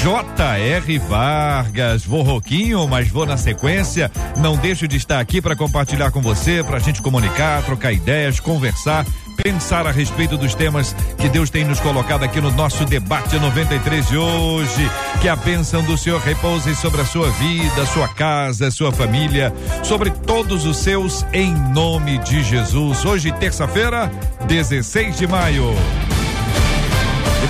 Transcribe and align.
J.R. 0.00 0.98
Vargas. 0.98 2.04
Vou 2.04 2.22
roquinho, 2.22 2.86
mas 2.86 3.08
vou 3.08 3.26
na 3.26 3.36
sequência. 3.36 4.10
Não 4.36 4.56
deixo 4.56 4.86
de 4.86 4.96
estar 4.96 5.20
aqui 5.20 5.40
para 5.40 5.56
compartilhar 5.56 6.10
com 6.10 6.20
você, 6.20 6.62
para 6.62 6.76
a 6.76 6.80
gente 6.80 7.02
comunicar, 7.02 7.62
trocar 7.62 7.92
ideias, 7.92 8.40
conversar 8.40 9.04
pensar 9.42 9.86
a 9.86 9.90
respeito 9.90 10.36
dos 10.36 10.54
temas 10.54 10.94
que 11.18 11.28
Deus 11.28 11.50
tem 11.50 11.64
nos 11.64 11.80
colocado 11.80 12.22
aqui 12.22 12.40
no 12.40 12.50
nosso 12.52 12.84
debate 12.84 13.38
93 13.38 14.08
de 14.08 14.16
hoje. 14.16 14.90
Que 15.20 15.28
a 15.28 15.36
bênção 15.36 15.82
do 15.82 15.96
Senhor 15.96 16.20
repouse 16.20 16.74
sobre 16.76 17.00
a 17.00 17.04
sua 17.04 17.30
vida, 17.32 17.86
sua 17.86 18.08
casa, 18.08 18.70
sua 18.70 18.92
família, 18.92 19.52
sobre 19.82 20.10
todos 20.10 20.64
os 20.64 20.76
seus, 20.78 21.24
em 21.32 21.52
nome 21.72 22.18
de 22.18 22.42
Jesus. 22.42 23.04
Hoje, 23.04 23.32
terça-feira, 23.32 24.10
16 24.46 25.16
de 25.16 25.26
maio. 25.26 25.74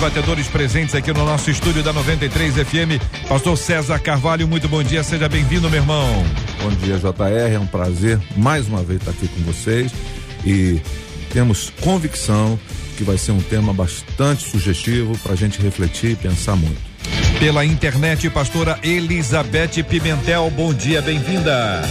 Debatedores 0.03 0.47
presentes 0.47 0.93
aqui 0.95 1.13
no 1.13 1.23
nosso 1.23 1.49
estúdio 1.49 1.81
da 1.81 1.93
93 1.93 2.55
FM. 2.55 3.01
Pastor 3.29 3.57
César 3.57 3.97
Carvalho, 3.99 4.45
muito 4.45 4.67
bom 4.67 4.83
dia, 4.83 5.01
seja 5.01 5.29
bem-vindo, 5.29 5.69
meu 5.69 5.79
irmão. 5.79 6.05
Bom 6.61 6.69
dia, 6.71 6.97
JR. 6.97 7.53
É 7.53 7.57
um 7.57 7.65
prazer 7.65 8.19
mais 8.35 8.67
uma 8.67 8.83
vez 8.83 8.99
estar 8.99 9.11
aqui 9.11 9.29
com 9.29 9.39
vocês. 9.43 9.93
E 10.45 10.81
temos 11.31 11.71
convicção 11.79 12.59
que 12.97 13.03
vai 13.05 13.17
ser 13.17 13.31
um 13.31 13.39
tema 13.39 13.73
bastante 13.73 14.43
sugestivo 14.43 15.17
para 15.19 15.31
a 15.31 15.35
gente 15.37 15.61
refletir 15.61 16.11
e 16.11 16.15
pensar 16.17 16.57
muito. 16.57 16.81
Pela 17.39 17.63
internet, 17.63 18.29
pastora 18.29 18.77
Elizabeth 18.83 19.85
Pimentel, 19.87 20.51
bom 20.51 20.73
dia, 20.73 21.01
bem-vinda. 21.01 21.81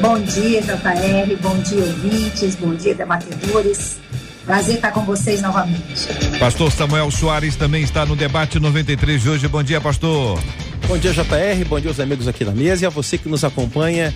Bom 0.00 0.20
dia, 0.20 0.62
JR, 0.62 1.36
bom 1.40 1.58
dia, 1.58 1.82
ouvintes, 1.82 2.54
bom 2.54 2.72
dia, 2.72 2.94
debatedores. 2.94 4.00
Prazer 4.44 4.76
estar 4.76 4.90
com 4.90 5.04
vocês 5.04 5.40
novamente. 5.40 6.08
Pastor 6.38 6.70
Samuel 6.72 7.10
Soares 7.10 7.54
também 7.54 7.82
está 7.82 8.04
no 8.04 8.16
debate 8.16 8.58
93 8.58 9.22
de 9.22 9.30
hoje. 9.30 9.48
Bom 9.48 9.62
dia, 9.62 9.80
pastor. 9.80 10.40
Bom 10.88 10.98
dia, 10.98 11.12
JR. 11.12 11.64
Bom 11.68 11.78
dia 11.78 11.90
aos 11.90 12.00
amigos 12.00 12.26
aqui 12.26 12.44
na 12.44 12.52
mesa 12.52 12.84
e 12.84 12.86
a 12.86 12.90
você 12.90 13.16
que 13.16 13.28
nos 13.28 13.44
acompanha 13.44 14.12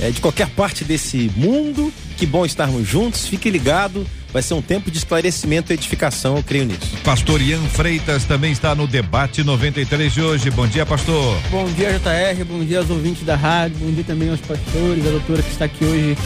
é, 0.00 0.10
de 0.10 0.20
qualquer 0.20 0.48
parte 0.48 0.84
desse 0.84 1.30
mundo. 1.34 1.92
Que 2.18 2.26
bom 2.26 2.44
estarmos 2.44 2.86
juntos. 2.86 3.26
Fique 3.26 3.48
ligado. 3.48 4.06
Vai 4.32 4.42
ser 4.42 4.54
um 4.54 4.62
tempo 4.62 4.90
de 4.90 4.98
esclarecimento 4.98 5.72
e 5.72 5.74
edificação, 5.74 6.36
eu 6.36 6.42
creio 6.42 6.64
nisso. 6.64 6.96
Pastor 7.02 7.40
Ian 7.40 7.62
Freitas 7.62 8.24
também 8.24 8.52
está 8.52 8.76
no 8.76 8.86
debate 8.86 9.42
93 9.42 10.12
de 10.12 10.22
hoje. 10.22 10.50
Bom 10.50 10.68
dia, 10.68 10.86
pastor. 10.86 11.36
Bom 11.50 11.64
dia, 11.72 11.90
JR. 11.98 12.44
Bom 12.44 12.62
dia 12.62 12.78
aos 12.78 12.90
ouvintes 12.90 13.24
da 13.24 13.34
rádio. 13.34 13.78
Bom 13.78 13.90
dia 13.90 14.04
também 14.04 14.30
aos 14.30 14.40
pastores, 14.40 15.04
a 15.04 15.10
doutora 15.10 15.42
que 15.42 15.50
está 15.50 15.64
aqui 15.64 15.84
hoje 15.84 16.16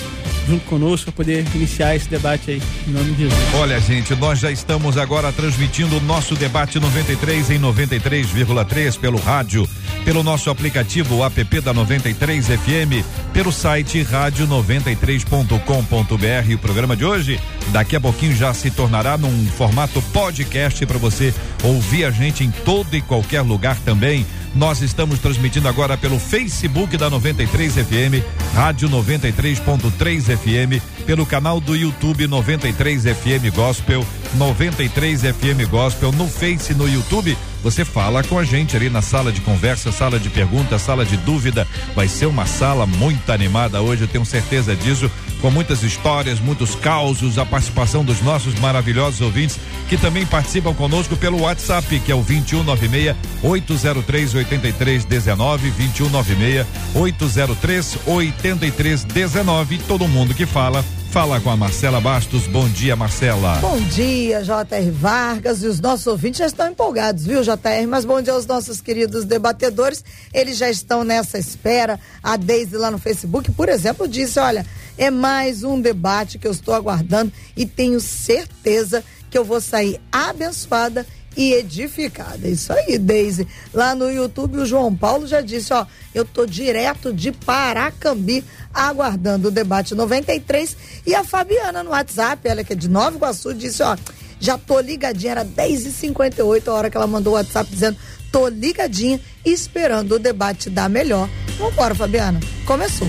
junto 0.47 0.64
conosco 0.67 1.06
para 1.06 1.25
poder 1.25 1.47
iniciar 1.55 1.95
esse 1.97 2.09
debate 2.09 2.53
aí, 2.53 2.62
em 2.87 2.91
nome 2.91 3.12
de 3.12 3.23
Jesus. 3.23 3.55
Olha, 3.55 3.81
gente, 3.81 4.14
nós 4.14 4.39
já 4.39 4.51
estamos 4.51 4.97
agora 4.97 5.33
transmitindo 5.33 5.97
o 5.97 6.01
nosso 6.01 6.34
debate 6.34 6.78
93 6.78 7.51
em 7.51 7.59
93,3 7.59 8.98
pelo 8.98 9.19
rádio, 9.19 9.69
pelo 10.05 10.23
nosso 10.23 10.51
aplicativo 10.51 11.25
app 11.25 11.61
da 11.61 11.73
93 11.73 12.47
FM, 12.47 13.03
pelo 13.33 13.51
site 13.51 14.05
rádio93.com.br. 14.05 16.55
O 16.55 16.59
programa 16.59 16.95
de 16.95 17.05
hoje, 17.05 17.41
daqui 17.69 17.97
a 17.97 18.01
pouquinho 18.01 18.37
já 18.37 18.53
se 18.53 18.70
tornará 18.70 19.17
num 19.17 19.47
formato 19.47 20.03
podcast 20.13 20.85
para 20.87 20.98
você 20.98 21.33
ouvir 21.63 22.05
a 22.05 22.11
gente 22.11 22.45
em 22.45 22.51
todo 22.51 22.95
e 22.95 23.01
qualquer 23.01 23.41
lugar 23.41 23.79
também 23.81 24.27
nós 24.55 24.81
estamos 24.83 25.19
transmitindo 25.19 25.69
agora 25.69 25.97
pelo 25.97 26.19
Facebook 26.19 26.97
da 26.97 27.11
93 27.11 27.75
FM, 27.75 28.23
Rádio 28.55 28.89
93.3 28.89 30.37
FM, 30.37 30.81
pelo 31.05 31.27
canal 31.27 31.61
do 31.61 31.75
YouTube 31.75 32.29
93 32.29 33.03
FM 33.03 33.55
Gospel, 33.55 34.07
93 34.35 35.23
FM 35.23 35.69
Gospel, 35.69 36.13
no 36.13 36.29
Face, 36.29 36.73
no 36.73 36.89
YouTube. 36.89 37.37
Você 37.64 37.83
fala 37.83 38.23
com 38.23 38.39
a 38.39 38.45
gente 38.45 38.77
ali 38.77 38.91
na 38.91 39.01
sala 39.01 39.33
de 39.33 39.41
conversa, 39.41 39.91
sala 39.91 40.20
de 40.20 40.29
perguntas, 40.29 40.83
sala 40.83 41.02
de 41.02 41.17
dúvida. 41.17 41.67
Vai 41.95 42.07
ser 42.08 42.27
uma 42.27 42.45
sala 42.45 42.85
muito 42.85 43.33
animada 43.33 43.80
hoje, 43.80 44.02
eu 44.02 44.08
tenho 44.08 44.25
certeza 44.27 44.77
disso 44.77 45.11
com 45.41 45.51
muitas 45.51 45.83
histórias, 45.83 46.41
muitos 46.41 46.75
causos, 46.75 47.39
a 47.39 47.47
participação 47.47 48.05
dos 48.05 48.20
nossos 48.20 48.55
maravilhosos 48.61 49.23
ouvintes 49.23 49.58
que 49.89 49.97
também 49.97 50.27
participam 50.27 50.75
conosco 50.75 51.17
pelo 51.17 51.41
WhatsApp, 51.41 52.01
que 52.01 52.13
é 52.13 52.14
o 52.14 52.23
2196 52.23 53.17
803 53.42 54.35
8319, 54.35 55.70
2196 55.70 56.67
803 56.95 57.98
8319. 58.07 59.79
Todo 59.79 60.07
mundo 60.07 60.35
que 60.35 60.45
fala 60.45 60.85
Fala 61.14 61.41
com 61.41 61.48
a 61.48 61.57
Marcela 61.57 62.01
Bastos. 62.01 62.48
Bom 62.48 62.69
dia, 62.69 62.97
Marcela. 62.97 63.58
Bom 63.61 63.79
dia, 63.83 64.42
J.R. 64.42 64.91
Vargas. 64.91 65.63
E 65.63 65.69
os 65.69 65.79
nossos 65.79 66.08
ouvintes 66.08 66.41
já 66.41 66.47
estão 66.47 66.69
empolgados, 66.69 67.25
viu, 67.25 67.45
J.R.? 67.45 67.86
Mas 67.86 68.05
bom 68.05 68.20
dia 68.20 68.33
aos 68.33 68.47
nossos 68.47 68.80
queridos 68.80 69.25
debatedores. 69.25 70.05
Eles 70.33 70.58
já 70.58 70.69
estão 70.69 71.05
nessa 71.05 71.39
espera. 71.39 72.01
A 72.20 72.36
Deise 72.36 72.77
lá 72.77 72.91
no 72.91 72.98
Facebook, 72.98 73.52
por 73.52 73.69
exemplo, 73.69 74.08
disse: 74.08 74.41
olha, 74.41 74.67
é 74.98 75.08
mais 75.08 75.63
um 75.63 75.80
debate 75.80 76.36
que 76.36 76.48
eu 76.48 76.52
estou 76.52 76.75
aguardando 76.75 77.33
e 77.57 77.64
tenho 77.64 78.01
certeza 78.01 79.05
que 79.31 79.39
eu 79.39 79.45
vou 79.45 79.61
sair 79.61 80.01
abençoada 80.11 81.07
e 81.36 81.52
edificada. 81.55 82.48
Isso 82.48 82.72
aí, 82.72 82.98
Deise. 82.98 83.46
Lá 83.72 83.95
no 83.95 84.11
YouTube, 84.11 84.58
o 84.58 84.67
João 84.67 84.95
Paulo 84.95 85.27
já 85.27 85.40
disse, 85.40 85.72
ó, 85.72 85.86
eu 86.14 86.24
tô 86.24 86.46
direto 86.46 87.12
de 87.12 87.33
Paracambi, 87.33 88.45
aguardando 88.72 89.48
o 89.48 89.50
debate 89.50 89.95
93. 89.95 90.77
E 91.06 91.14
a 91.14 91.24
Fabiana 91.24 91.83
no 91.83 91.90
WhatsApp, 91.90 92.46
ela 92.46 92.64
que 92.64 92.72
é 92.72 92.77
de 92.77 92.89
Nova 92.89 93.17
Iguaçu, 93.17 93.55
disse, 93.55 93.83
ó, 93.83 93.96
já 94.39 94.58
tô 94.58 94.78
ligadinha, 94.80 95.33
era 95.33 95.45
10h58 95.45 96.68
a 96.68 96.72
hora 96.72 96.90
que 96.90 96.96
ela 96.96 97.06
mandou 97.06 97.33
o 97.33 97.36
WhatsApp 97.36 97.70
dizendo, 97.70 97.96
tô 98.30 98.48
ligadinha, 98.48 99.20
esperando 99.45 100.16
o 100.16 100.18
debate 100.18 100.68
dar 100.68 100.89
melhor. 100.89 101.28
Vambora, 101.58 101.95
Fabiana. 101.95 102.40
Começou. 102.66 103.06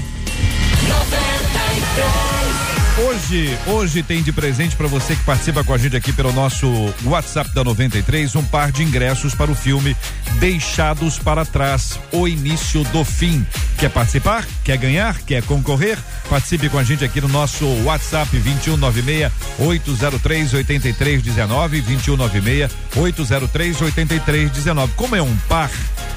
93. 0.87 2.64
Hoje, 2.97 3.57
hoje 3.67 4.01
tem 4.01 4.23
de 4.23 4.31
presente 4.31 4.73
para 4.73 4.88
você 4.88 5.17
que 5.17 5.23
participa 5.23 5.66
com 5.66 5.73
a 5.73 5.78
gente 5.78 5.97
aqui 5.97 6.13
pelo 6.13 6.31
nosso 6.31 6.66
WhatsApp 7.03 7.53
da 7.53 7.61
93 7.61 8.33
um 8.35 8.44
par 8.44 8.72
de 8.72 8.83
ingressos 8.83 9.35
para 9.35 9.51
o 9.51 9.56
filme 9.56 9.97
Deixados 10.39 11.19
para 11.19 11.44
Trás, 11.45 12.00
o 12.13 12.25
início 12.25 12.85
do 12.85 13.03
fim. 13.03 13.45
Quer 13.78 13.89
participar? 13.89 14.47
Quer 14.63 14.78
ganhar? 14.78 15.19
Quer 15.23 15.44
concorrer? 15.44 15.97
Participe 16.29 16.69
com 16.69 16.78
a 16.78 16.84
gente 16.84 17.03
aqui 17.03 17.19
no 17.19 17.28
nosso 17.28 17.66
WhatsApp 17.84 18.31
2196 18.31 19.31
803 19.59 20.53
8319 20.53 21.81
2196 21.81 22.72
803 22.95 23.81
8319. 23.81 24.94
Como 24.95 25.16
é 25.17 25.22
um 25.22 25.35
par, 25.50 25.69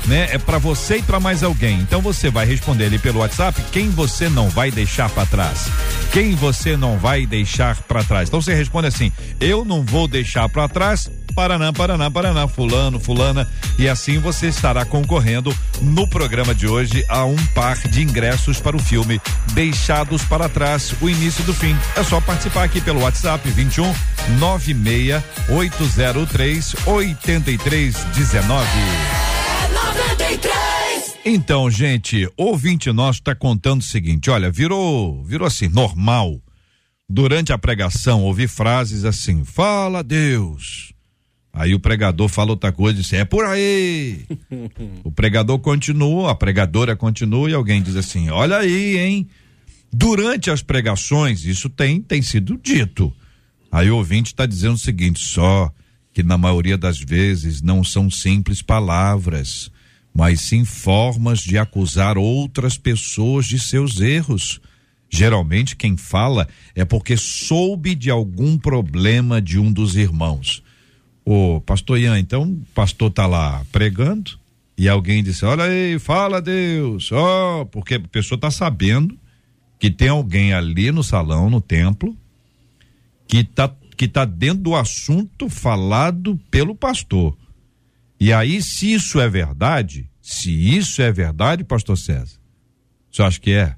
né? 0.06 0.28
É 0.30 0.38
para 0.38 0.58
você 0.58 0.98
e 0.98 1.02
para 1.02 1.18
mais 1.18 1.42
alguém. 1.42 1.80
Então 1.80 2.00
você 2.00 2.30
vai 2.30 2.46
responder 2.46 2.86
ali 2.86 2.98
pelo 3.00 3.18
WhatsApp 3.18 3.60
quem 3.72 3.90
você 3.90 4.28
não 4.28 4.48
vai 4.48 4.70
deixar 4.70 5.10
para 5.10 5.26
trás. 5.26 5.66
Quem 6.12 6.34
você 6.36 6.67
você 6.68 6.76
não 6.76 6.98
vai 6.98 7.24
deixar 7.24 7.80
para 7.82 8.04
trás. 8.04 8.28
Então 8.28 8.42
você 8.42 8.52
responde 8.52 8.88
assim: 8.88 9.10
eu 9.40 9.64
não 9.64 9.82
vou 9.82 10.06
deixar 10.06 10.46
para 10.50 10.68
trás. 10.68 11.10
Paraná, 11.34 11.72
Paraná, 11.72 12.10
Paraná, 12.10 12.48
fulano, 12.48 12.98
fulana, 12.98 13.48
e 13.78 13.88
assim 13.88 14.18
você 14.18 14.48
estará 14.48 14.84
concorrendo 14.84 15.56
no 15.80 16.08
programa 16.10 16.52
de 16.52 16.66
hoje 16.66 17.04
a 17.08 17.24
um 17.24 17.36
par 17.54 17.76
de 17.76 18.02
ingressos 18.02 18.60
para 18.60 18.76
o 18.76 18.80
filme 18.80 19.20
Deixados 19.52 20.24
para 20.24 20.48
Trás, 20.48 20.92
o 21.00 21.08
início 21.08 21.44
do 21.44 21.54
fim. 21.54 21.76
É 21.94 22.02
só 22.02 22.20
participar 22.20 22.64
aqui 22.64 22.80
pelo 22.80 23.02
WhatsApp 23.02 23.48
21 23.48 23.94
96 24.40 25.22
803 25.48 26.76
8319. 26.86 28.68
É 29.64 29.68
93. 29.72 31.18
Então, 31.24 31.70
gente, 31.70 32.28
ouvinte 32.36 32.90
nosso 32.90 33.20
está 33.20 33.34
contando 33.34 33.80
o 33.80 33.84
seguinte: 33.84 34.28
olha, 34.28 34.50
virou, 34.50 35.22
virou 35.24 35.46
assim, 35.46 35.68
normal 35.68 36.40
durante 37.08 37.52
a 37.52 37.58
pregação, 37.58 38.22
ouvi 38.22 38.46
frases 38.46 39.04
assim: 39.04 39.44
fala 39.44 40.02
Deus. 40.02 40.92
Aí 41.52 41.74
o 41.74 41.80
pregador 41.80 42.28
fala 42.28 42.50
outra 42.50 42.70
coisa 42.70 42.98
e 42.98 43.02
diz: 43.02 43.12
é 43.12 43.24
por 43.24 43.44
aí. 43.44 44.26
o 45.02 45.10
pregador 45.10 45.58
continua, 45.58 46.30
a 46.30 46.34
pregadora 46.34 46.94
continua 46.94 47.50
e 47.50 47.54
alguém 47.54 47.82
diz 47.82 47.96
assim: 47.96 48.28
olha 48.28 48.58
aí, 48.58 48.98
hein? 48.98 49.28
Durante 49.90 50.50
as 50.50 50.62
pregações, 50.62 51.44
isso 51.44 51.70
tem, 51.70 52.00
tem 52.00 52.20
sido 52.20 52.58
dito. 52.62 53.12
Aí 53.72 53.90
o 53.90 53.96
ouvinte 53.96 54.32
está 54.32 54.44
dizendo 54.44 54.74
o 54.74 54.78
seguinte: 54.78 55.18
só 55.18 55.72
que 56.12 56.22
na 56.22 56.36
maioria 56.36 56.76
das 56.76 56.98
vezes 56.98 57.62
não 57.62 57.82
são 57.82 58.10
simples 58.10 58.60
palavras, 58.60 59.70
mas 60.14 60.40
sim 60.40 60.64
formas 60.64 61.40
de 61.40 61.56
acusar 61.56 62.18
outras 62.18 62.76
pessoas 62.76 63.46
de 63.46 63.58
seus 63.58 64.00
erros. 64.00 64.60
Geralmente 65.10 65.74
quem 65.74 65.96
fala 65.96 66.46
é 66.74 66.84
porque 66.84 67.16
soube 67.16 67.94
de 67.94 68.10
algum 68.10 68.58
problema 68.58 69.40
de 69.40 69.58
um 69.58 69.72
dos 69.72 69.96
irmãos. 69.96 70.62
Ô, 71.24 71.60
pastor 71.60 71.98
Ian, 71.98 72.18
então 72.18 72.42
o 72.44 72.66
pastor 72.74 73.10
tá 73.10 73.26
lá 73.26 73.64
pregando 73.72 74.38
e 74.76 74.88
alguém 74.88 75.22
disse: 75.22 75.44
"Olha 75.44 75.64
aí, 75.64 75.98
fala 75.98 76.42
Deus". 76.42 77.10
Ó, 77.12 77.62
oh, 77.62 77.66
porque 77.66 77.94
a 77.94 78.00
pessoa 78.00 78.38
tá 78.38 78.50
sabendo 78.50 79.18
que 79.78 79.90
tem 79.90 80.08
alguém 80.08 80.52
ali 80.52 80.90
no 80.90 81.02
salão, 81.02 81.48
no 81.48 81.60
templo, 81.60 82.16
que 83.26 83.44
tá 83.44 83.72
que 83.96 84.06
tá 84.06 84.24
dentro 84.24 84.62
do 84.62 84.76
assunto 84.76 85.48
falado 85.48 86.38
pelo 86.52 86.72
pastor. 86.72 87.36
E 88.20 88.32
aí, 88.32 88.62
se 88.62 88.92
isso 88.92 89.20
é 89.20 89.28
verdade, 89.28 90.08
se 90.22 90.52
isso 90.52 91.02
é 91.02 91.10
verdade, 91.10 91.64
pastor 91.64 91.98
César, 91.98 92.38
você 93.10 93.22
acha 93.22 93.40
que 93.40 93.50
é? 93.50 93.74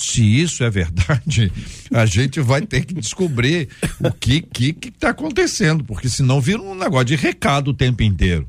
Se 0.00 0.22
isso 0.22 0.64
é 0.64 0.70
verdade, 0.70 1.52
a 1.92 2.06
gente 2.06 2.40
vai 2.40 2.62
ter 2.62 2.84
que 2.84 2.94
descobrir 2.94 3.68
o 4.02 4.10
que 4.10 4.40
que 4.40 4.72
que 4.72 4.90
tá 4.90 5.10
acontecendo, 5.10 5.84
porque 5.84 6.08
senão 6.08 6.40
vira 6.40 6.60
um 6.60 6.74
negócio 6.74 7.06
de 7.06 7.16
recado 7.16 7.68
o 7.68 7.74
tempo 7.74 8.02
inteiro. 8.02 8.48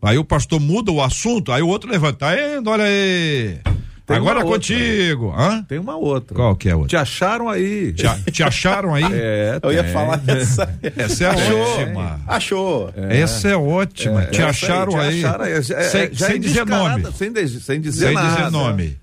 Aí 0.00 0.18
o 0.18 0.24
pastor 0.24 0.60
muda 0.60 0.92
o 0.92 1.02
assunto, 1.02 1.50
aí 1.50 1.62
o 1.62 1.68
outro 1.68 1.90
levanta, 1.90 2.18
tá 2.18 2.70
olha 2.70 2.84
aí. 2.84 3.58
Tem 4.06 4.18
Agora 4.18 4.40
é 4.40 4.42
contigo. 4.42 5.34
Hã? 5.34 5.62
Tem 5.62 5.78
uma 5.78 5.96
outra. 5.96 6.36
Qual 6.36 6.54
que 6.54 6.68
é 6.68 6.72
a 6.72 6.76
outra? 6.76 6.90
Te 6.90 6.96
acharam 6.96 7.48
aí. 7.48 7.94
Te, 7.94 8.04
te 8.30 8.42
acharam 8.42 8.94
aí? 8.94 9.04
É, 9.14 9.58
eu 9.62 9.72
ia 9.72 9.84
falar 9.84 10.20
essa. 10.28 10.78
Essa 10.96 11.24
é 11.24 11.54
ótima. 11.54 12.20
Achou. 12.26 12.92
É. 12.94 13.20
Essa 13.20 13.48
é 13.48 13.56
ótima. 13.56 14.24
É, 14.24 14.26
te 14.26 14.42
acharam 14.42 15.00
aí. 15.00 15.20
Te 15.20 15.26
acharam 15.26 15.44
aí. 15.44 15.52
É, 15.52 15.62
sem, 15.62 16.14
sem 16.14 16.40
dizer 16.40 16.66
nome. 16.66 17.06
Sem, 17.12 17.32
de, 17.32 17.48
sem 17.48 17.80
dizer 17.80 18.06
sem 18.06 18.14
nada. 18.14 18.28
dizer 18.28 18.50
nome. 18.50 18.98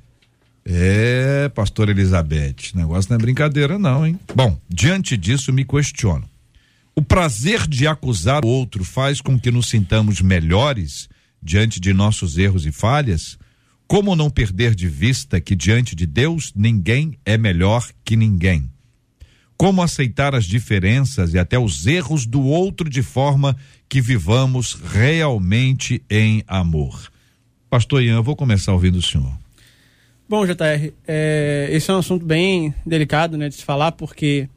É, 0.66 1.50
pastor 1.50 1.90
Elizabeth, 1.90 2.74
negócio 2.76 3.10
não 3.10 3.18
é 3.18 3.22
brincadeira 3.22 3.80
não, 3.80 4.06
hein? 4.06 4.20
Bom, 4.36 4.60
diante 4.70 5.18
disso 5.18 5.52
me 5.52 5.66
questiono. 5.66 6.30
O 6.96 7.02
prazer 7.02 7.68
de 7.68 7.88
acusar 7.88 8.46
o 8.46 8.48
outro 8.48 8.84
faz 8.84 9.22
com 9.22 9.40
que 9.40 9.50
nos 9.50 9.70
sintamos 9.70 10.22
melhores 10.22 11.10
diante 11.42 11.80
de 11.80 11.94
nossos 11.94 12.38
erros 12.38 12.66
e 12.66 12.72
falhas? 12.72 13.40
Como 13.88 14.16
não 14.16 14.30
perder 14.30 14.76
de 14.76 14.88
vista 14.88 15.42
que 15.42 15.56
diante 15.56 15.96
de 15.96 16.06
Deus 16.06 16.54
ninguém 16.56 17.18
é 17.26 17.38
melhor 17.38 17.90
que 18.06 18.16
ninguém? 18.16 18.70
Como 19.58 19.82
aceitar 19.82 20.34
as 20.34 20.46
diferenças 20.46 21.34
e 21.34 21.40
até 21.40 21.58
os 21.58 21.86
erros 21.86 22.26
do 22.26 22.42
outro 22.42 22.90
de 22.90 23.04
forma 23.04 23.56
que 23.90 24.02
vivamos 24.02 24.74
realmente 24.74 26.04
em 26.10 26.44
amor? 26.48 27.12
Pastor 27.70 28.04
Ian, 28.04 28.16
eu 28.16 28.24
vou 28.24 28.36
começar 28.36 28.74
ouvindo 28.74 28.98
o 28.98 29.02
senhor. 29.02 29.41
Bom, 30.32 30.46
JR, 30.46 30.94
é, 31.06 31.68
esse 31.74 31.92
é 31.92 31.94
um 31.94 31.98
assunto 31.98 32.26
bem 32.26 32.74
delicado 32.86 33.38
né, 33.38 33.50
de 33.50 33.56
se 33.56 33.66
falar, 33.66 33.92
porque 33.92 34.48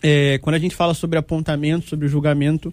é, 0.00 0.38
quando 0.38 0.54
a 0.54 0.58
gente 0.60 0.76
fala 0.76 0.94
sobre 0.94 1.18
apontamento, 1.18 1.88
sobre 1.88 2.06
julgamento, 2.06 2.72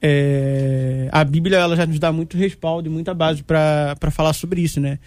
é, 0.00 1.08
a 1.10 1.24
Bíblia 1.24 1.58
ela 1.58 1.74
já 1.74 1.84
nos 1.86 1.98
dá 1.98 2.12
muito 2.12 2.36
respaldo 2.36 2.88
e 2.88 2.92
muita 2.92 3.12
base 3.12 3.42
para 3.42 3.96
falar 4.12 4.32
sobre 4.32 4.60
isso, 4.60 4.78
né? 4.78 5.00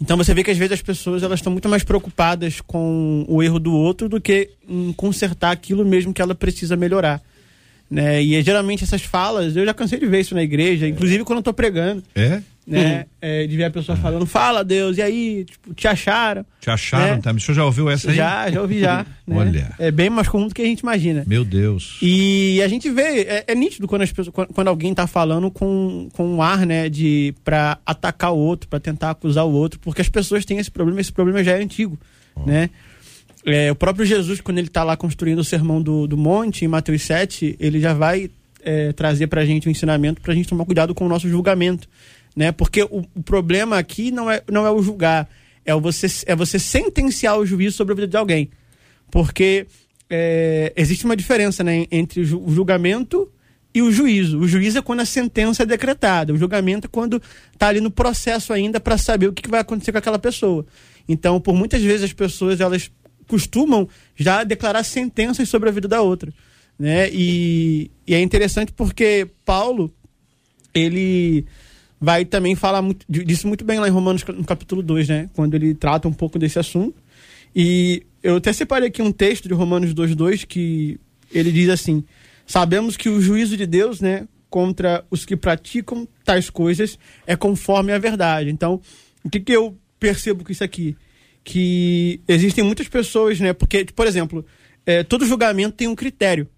Então 0.00 0.16
você 0.16 0.32
vê 0.32 0.44
que 0.44 0.52
às 0.52 0.56
vezes 0.56 0.74
as 0.74 0.82
pessoas 0.82 1.24
elas 1.24 1.40
estão 1.40 1.52
muito 1.52 1.68
mais 1.68 1.82
preocupadas 1.82 2.60
com 2.60 3.24
o 3.26 3.42
erro 3.42 3.58
do 3.58 3.74
outro 3.74 4.08
do 4.08 4.20
que 4.20 4.50
em 4.68 4.92
consertar 4.92 5.50
aquilo 5.50 5.84
mesmo 5.84 6.14
que 6.14 6.22
ela 6.22 6.36
precisa 6.36 6.76
melhorar. 6.76 7.20
Né? 7.90 8.22
E 8.22 8.40
geralmente 8.40 8.84
essas 8.84 9.02
falas, 9.02 9.56
eu 9.56 9.64
já 9.64 9.74
cansei 9.74 9.98
de 9.98 10.06
ver 10.06 10.20
isso 10.20 10.34
na 10.36 10.44
igreja, 10.44 10.86
inclusive 10.86 11.24
quando 11.24 11.38
eu 11.38 11.42
tô 11.42 11.52
pregando. 11.52 12.04
É? 12.14 12.40
Né? 12.66 12.98
Uhum. 12.98 13.04
É, 13.20 13.46
de 13.46 13.56
ver 13.56 13.64
a 13.64 13.70
pessoa 13.70 13.96
falando, 13.96 14.26
fala 14.26 14.64
Deus, 14.64 14.98
e 14.98 15.02
aí, 15.02 15.44
tipo, 15.44 15.72
te 15.72 15.86
acharam. 15.86 16.44
Te 16.60 16.68
acharam, 16.68 17.16
né? 17.16 17.22
tá? 17.22 17.30
O 17.30 17.40
senhor 17.40 17.54
já 17.54 17.64
ouviu 17.64 17.88
essa 17.88 18.10
aí? 18.10 18.16
Já, 18.16 18.50
já 18.50 18.60
ouvi 18.60 18.80
já. 18.80 19.06
né? 19.26 19.36
Olha. 19.36 19.74
É 19.78 19.90
bem 19.90 20.10
mais 20.10 20.26
comum 20.26 20.48
do 20.48 20.54
que 20.54 20.62
a 20.62 20.64
gente 20.64 20.80
imagina. 20.80 21.24
Meu 21.26 21.44
Deus. 21.44 21.98
E 22.02 22.60
a 22.62 22.68
gente 22.68 22.90
vê, 22.90 23.22
é, 23.22 23.44
é 23.46 23.54
nítido 23.54 23.86
quando, 23.86 24.02
as 24.02 24.10
pessoas, 24.10 24.34
quando, 24.52 24.68
alguém 24.68 24.92
tá 24.92 25.06
falando 25.06 25.50
com, 25.50 26.08
com 26.12 26.26
um 26.26 26.42
ar, 26.42 26.66
né, 26.66 26.88
de 26.88 27.32
pra 27.44 27.78
atacar 27.86 28.32
o 28.32 28.38
outro, 28.38 28.68
para 28.68 28.80
tentar 28.80 29.10
acusar 29.10 29.46
o 29.46 29.52
outro, 29.52 29.78
porque 29.78 30.00
as 30.00 30.08
pessoas 30.08 30.44
têm 30.44 30.58
esse 30.58 30.70
problema, 30.70 31.00
esse 31.00 31.12
problema 31.12 31.44
já 31.44 31.52
é 31.52 31.62
antigo, 31.62 31.96
oh. 32.34 32.44
né? 32.44 32.68
É, 33.44 33.70
o 33.70 33.76
próprio 33.76 34.04
Jesus, 34.04 34.40
quando 34.40 34.58
ele 34.58 34.66
está 34.66 34.82
lá 34.82 34.96
construindo 34.96 35.38
o 35.38 35.44
sermão 35.44 35.80
do, 35.80 36.08
do 36.08 36.16
monte, 36.16 36.64
em 36.64 36.68
Mateus 36.68 37.02
7, 37.02 37.56
ele 37.60 37.78
já 37.78 37.94
vai 37.94 38.28
é, 38.60 38.92
trazer 38.92 39.28
para 39.28 39.42
a 39.42 39.44
gente 39.44 39.68
um 39.68 39.70
ensinamento 39.70 40.20
para 40.20 40.32
a 40.32 40.34
gente 40.34 40.48
tomar 40.48 40.64
cuidado 40.64 40.92
com 40.92 41.06
o 41.06 41.08
nosso 41.08 41.28
julgamento 41.28 41.88
né? 42.36 42.52
Porque 42.52 42.82
o, 42.82 43.04
o, 43.14 43.22
problema 43.22 43.78
aqui 43.78 44.10
não 44.10 44.30
é, 44.30 44.42
não 44.50 44.66
é 44.66 44.70
o 44.70 44.82
julgar, 44.82 45.28
é 45.64 45.74
o 45.74 45.80
você 45.80 46.06
é 46.26 46.36
você 46.36 46.58
sentenciar 46.58 47.38
o 47.38 47.46
juízo 47.46 47.76
sobre 47.76 47.92
a 47.92 47.96
vida 47.96 48.06
de 48.06 48.16
alguém, 48.16 48.50
porque 49.10 49.66
é, 50.10 50.72
existe 50.76 51.06
uma 51.06 51.16
diferença, 51.16 51.64
né, 51.64 51.86
entre 51.90 52.20
o 52.20 52.50
julgamento 52.50 53.32
e 53.74 53.82
o 53.82 53.90
juízo. 53.90 54.38
O 54.38 54.46
juízo 54.46 54.78
é 54.78 54.82
quando 54.82 55.00
a 55.00 55.04
sentença 55.04 55.62
é 55.62 55.66
decretada. 55.66 56.32
O 56.32 56.36
julgamento 56.36 56.86
é 56.86 56.90
quando 56.90 57.20
está 57.52 57.68
ali 57.68 57.80
no 57.80 57.90
processo 57.90 58.52
ainda 58.52 58.78
para 58.78 58.96
saber 58.96 59.28
o 59.28 59.32
que, 59.32 59.42
que 59.42 59.50
vai 59.50 59.60
acontecer 59.60 59.92
com 59.92 59.98
aquela 59.98 60.18
pessoa. 60.18 60.66
Então, 61.08 61.40
por 61.40 61.54
muitas 61.54 61.82
vezes 61.82 62.04
as 62.04 62.12
pessoas 62.12 62.60
elas 62.60 62.90
costumam 63.26 63.88
já 64.14 64.44
declarar 64.44 64.84
sentenças 64.84 65.48
sobre 65.48 65.68
a 65.68 65.72
vida 65.72 65.88
da 65.88 66.00
outra, 66.00 66.32
né? 66.78 67.10
E, 67.10 67.90
e 68.06 68.14
é 68.14 68.20
interessante 68.20 68.72
porque 68.72 69.28
Paulo 69.44 69.92
ele 70.72 71.44
vai 72.00 72.24
também 72.24 72.54
falar 72.54 72.82
muito, 72.82 73.04
disso 73.08 73.48
muito 73.48 73.64
bem 73.64 73.78
lá 73.78 73.88
em 73.88 73.90
Romanos 73.90 74.24
no 74.24 74.44
capítulo 74.44 74.82
2, 74.82 75.08
né? 75.08 75.30
Quando 75.34 75.54
ele 75.54 75.74
trata 75.74 76.06
um 76.08 76.12
pouco 76.12 76.38
desse 76.38 76.58
assunto. 76.58 76.94
E 77.54 78.02
eu 78.22 78.36
até 78.36 78.52
separei 78.52 78.88
aqui 78.88 79.00
um 79.00 79.12
texto 79.12 79.48
de 79.48 79.54
Romanos 79.54 79.94
2,2 79.94 80.46
que 80.46 81.00
ele 81.32 81.50
diz 81.50 81.68
assim: 81.68 82.04
Sabemos 82.46 82.96
que 82.96 83.08
o 83.08 83.20
juízo 83.20 83.56
de 83.56 83.66
Deus, 83.66 84.00
né, 84.00 84.28
contra 84.48 85.04
os 85.10 85.24
que 85.24 85.36
praticam 85.36 86.06
tais 86.24 86.50
coisas 86.50 86.98
é 87.26 87.34
conforme 87.34 87.92
a 87.92 87.98
verdade. 87.98 88.50
Então, 88.50 88.80
o 89.24 89.30
que, 89.30 89.40
que 89.40 89.52
eu 89.52 89.76
percebo 89.98 90.44
com 90.44 90.52
isso 90.52 90.64
aqui? 90.64 90.96
Que 91.42 92.20
existem 92.28 92.62
muitas 92.62 92.88
pessoas, 92.88 93.40
né? 93.40 93.52
Porque, 93.52 93.84
por 93.86 94.06
exemplo, 94.06 94.44
é, 94.84 95.02
todo 95.02 95.26
julgamento 95.26 95.76
tem 95.76 95.88
um 95.88 95.94
critério. 95.94 96.48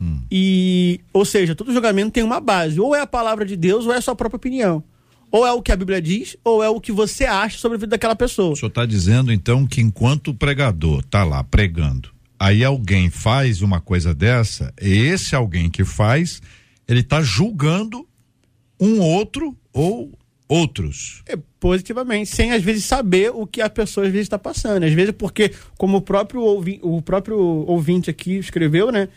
Hum. 0.00 0.20
E, 0.30 1.00
ou 1.12 1.24
seja, 1.24 1.54
todo 1.54 1.72
julgamento 1.72 2.12
tem 2.12 2.22
uma 2.22 2.40
base. 2.40 2.78
Ou 2.80 2.94
é 2.94 3.00
a 3.00 3.06
palavra 3.06 3.44
de 3.44 3.56
Deus, 3.56 3.86
ou 3.86 3.92
é 3.92 3.96
a 3.96 4.00
sua 4.00 4.14
própria 4.14 4.36
opinião. 4.36 4.82
Ou 5.30 5.46
é 5.46 5.52
o 5.52 5.60
que 5.60 5.72
a 5.72 5.76
Bíblia 5.76 6.00
diz, 6.00 6.36
ou 6.44 6.62
é 6.62 6.68
o 6.68 6.80
que 6.80 6.92
você 6.92 7.24
acha 7.24 7.58
sobre 7.58 7.76
a 7.76 7.80
vida 7.80 7.90
daquela 7.90 8.14
pessoa. 8.14 8.52
O 8.52 8.56
senhor 8.56 8.68
está 8.68 8.86
dizendo, 8.86 9.32
então, 9.32 9.66
que 9.66 9.80
enquanto 9.80 10.28
o 10.28 10.34
pregador 10.34 11.00
está 11.00 11.24
lá 11.24 11.42
pregando, 11.42 12.10
aí 12.38 12.64
alguém 12.64 13.10
faz 13.10 13.60
uma 13.60 13.80
coisa 13.80 14.14
dessa, 14.14 14.72
esse 14.80 15.34
alguém 15.34 15.68
que 15.68 15.84
faz, 15.84 16.40
ele 16.86 17.00
está 17.00 17.20
julgando 17.22 18.06
um 18.80 19.00
outro 19.00 19.56
ou 19.72 20.12
outros. 20.48 21.22
É, 21.26 21.36
positivamente, 21.58 22.30
sem 22.30 22.52
às 22.52 22.62
vezes 22.62 22.84
saber 22.84 23.30
o 23.34 23.46
que 23.46 23.60
a 23.60 23.68
pessoa 23.68 24.06
às 24.06 24.12
vezes 24.12 24.26
está 24.26 24.38
passando. 24.38 24.84
Às 24.84 24.92
vezes 24.92 25.12
porque, 25.16 25.52
como 25.76 25.98
o 25.98 26.00
próprio, 26.00 26.40
ouvi, 26.40 26.78
o 26.82 27.02
próprio 27.02 27.38
ouvinte 27.38 28.08
aqui 28.08 28.36
escreveu, 28.36 28.92
né? 28.92 29.08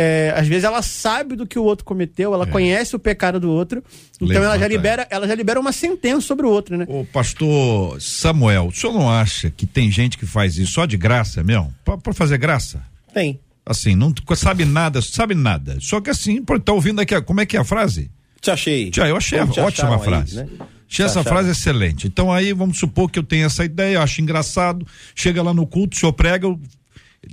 É, 0.00 0.32
às 0.36 0.46
vezes 0.46 0.62
ela 0.62 0.80
sabe 0.80 1.34
do 1.34 1.44
que 1.44 1.58
o 1.58 1.64
outro 1.64 1.84
cometeu, 1.84 2.32
ela 2.32 2.44
é. 2.44 2.50
conhece 2.50 2.94
o 2.94 3.00
pecado 3.00 3.40
do 3.40 3.50
outro, 3.50 3.82
então 4.14 4.28
Levanta. 4.28 4.46
ela 4.46 4.58
já 4.58 4.68
libera, 4.68 5.06
ela 5.10 5.26
já 5.26 5.34
libera 5.34 5.58
uma 5.58 5.72
sentença 5.72 6.20
sobre 6.20 6.46
o 6.46 6.50
outro, 6.50 6.78
né? 6.78 6.86
O 6.88 7.04
pastor 7.04 8.00
Samuel, 8.00 8.68
o 8.68 8.72
senhor 8.72 8.92
não 8.92 9.10
acha 9.10 9.50
que 9.50 9.66
tem 9.66 9.90
gente 9.90 10.16
que 10.16 10.24
faz 10.24 10.56
isso 10.56 10.72
só 10.72 10.86
de 10.86 10.96
graça 10.96 11.42
mesmo? 11.42 11.74
Para 11.84 12.14
fazer 12.14 12.38
graça? 12.38 12.80
Tem. 13.12 13.40
Assim, 13.66 13.96
não 13.96 14.14
sabe 14.36 14.64
nada, 14.64 15.02
sabe 15.02 15.34
nada. 15.34 15.76
Só 15.80 16.00
que 16.00 16.10
assim, 16.10 16.42
tá 16.64 16.72
ouvindo 16.72 17.00
aqui, 17.00 17.20
como 17.22 17.40
é 17.40 17.46
que 17.46 17.56
é 17.56 17.60
a 17.60 17.64
frase? 17.64 18.08
Te 18.40 18.52
achei. 18.52 18.90
Te, 18.92 19.00
eu 19.00 19.16
achei 19.16 19.40
Como 19.40 19.60
ótima 19.62 19.96
a 19.96 19.98
frase. 19.98 20.38
Aí, 20.38 20.46
né? 20.46 20.66
Achei 20.90 21.04
essa 21.04 21.22
frase 21.22 21.50
excelente. 21.50 22.06
Então 22.06 22.32
aí 22.32 22.52
vamos 22.52 22.78
supor 22.78 23.10
que 23.10 23.18
eu 23.18 23.22
tenho 23.22 23.44
essa 23.44 23.64
ideia, 23.64 23.96
eu 23.96 24.00
acho 24.00 24.22
engraçado, 24.22 24.86
chega 25.14 25.42
lá 25.42 25.52
no 25.52 25.66
culto, 25.66 25.96
o 25.96 26.00
senhor 26.00 26.12
prega, 26.12 26.46
eu 26.46 26.58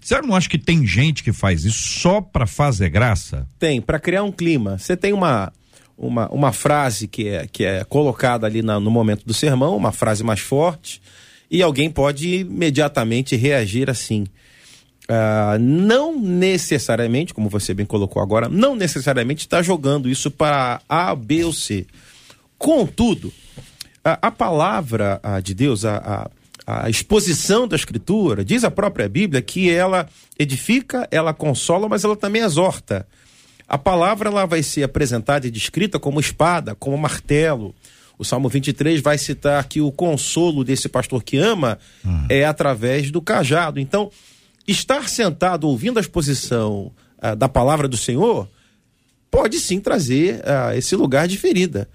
você 0.06 0.22
não 0.22 0.36
acha 0.36 0.48
que 0.48 0.60
tem 0.60 0.86
gente 0.86 1.24
que 1.24 1.34
faz 1.34 1.66
isso 1.66 2.00
só 2.00 2.22
para 2.22 2.46
fazer 2.46 2.90
graça? 2.90 3.48
Tem, 3.58 3.82
para 3.82 4.00
criar 4.00 4.22
um 4.22 4.32
clima. 4.32 4.78
Você 4.78 4.96
tem 4.96 5.12
uma, 5.12 5.52
uma, 5.98 6.30
uma 6.30 6.54
frase 6.54 7.08
que 7.08 7.28
é, 7.28 7.48
que 7.48 7.66
é 7.66 7.84
colocada 7.84 8.46
ali 8.46 8.62
na, 8.62 8.80
no 8.80 8.92
momento 8.92 9.26
do 9.26 9.34
sermão, 9.34 9.76
uma 9.76 9.92
frase 9.92 10.24
mais 10.24 10.42
forte, 10.42 11.02
e 11.50 11.60
alguém 11.64 11.90
pode 11.90 12.42
imediatamente 12.42 13.36
reagir 13.36 13.90
assim. 13.90 14.26
Uh, 15.10 15.58
não 15.60 16.20
necessariamente, 16.20 17.34
como 17.34 17.50
você 17.50 17.74
bem 17.74 17.86
colocou 17.86 18.22
agora, 18.22 18.48
não 18.48 18.76
necessariamente 18.76 19.48
está 19.48 19.64
jogando 19.64 20.08
isso 20.08 20.30
para 20.30 20.82
A, 20.88 21.16
B 21.16 21.46
ou 21.46 21.52
C. 21.52 21.88
Contudo, 22.60 23.34
a, 24.04 24.28
a 24.28 24.30
palavra 24.30 25.20
a, 25.24 25.40
de 25.40 25.56
Deus, 25.56 25.84
a, 25.84 26.30
a 26.66 26.90
exposição 26.90 27.68
da 27.68 27.76
Escritura, 27.76 28.44
diz 28.44 28.64
a 28.64 28.72
própria 28.72 29.08
Bíblia 29.08 29.42
que 29.42 29.70
ela 29.70 30.08
edifica, 30.38 31.08
ela 31.12 31.34
consola, 31.34 31.88
mas 31.88 32.04
ela 32.04 32.16
também 32.16 32.42
exorta. 32.42 33.06
A 33.68 33.78
palavra 33.78 34.30
ela 34.30 34.46
vai 34.46 34.64
ser 34.64 34.84
apresentada 34.84 35.46
e 35.48 35.52
descrita 35.52 36.00
como 36.00 36.20
espada, 36.20 36.76
como 36.76 36.98
martelo, 36.98 37.74
O 38.18 38.24
Salmo 38.24 38.48
23 38.48 39.02
vai 39.02 39.18
citar 39.18 39.66
que 39.66 39.82
o 39.82 39.92
consolo 39.92 40.64
desse 40.64 40.88
pastor 40.88 41.22
que 41.22 41.38
ama 41.38 41.78
Hum. 42.06 42.26
é 42.30 42.46
através 42.46 43.12
do 43.12 43.22
cajado. 43.22 43.78
Então, 43.80 44.10
estar 44.66 45.10
sentado 45.10 45.68
ouvindo 45.68 45.98
a 45.98 46.02
exposição 46.02 46.92
ah, 47.20 47.36
da 47.36 47.50
palavra 47.50 47.88
do 47.90 47.98
Senhor 47.98 48.48
pode 49.30 49.60
sim 49.60 49.82
trazer 49.82 50.42
ah, 50.48 50.74
esse 50.76 50.96
lugar 50.96 51.28
de 51.28 51.38
ferida. 51.38 51.90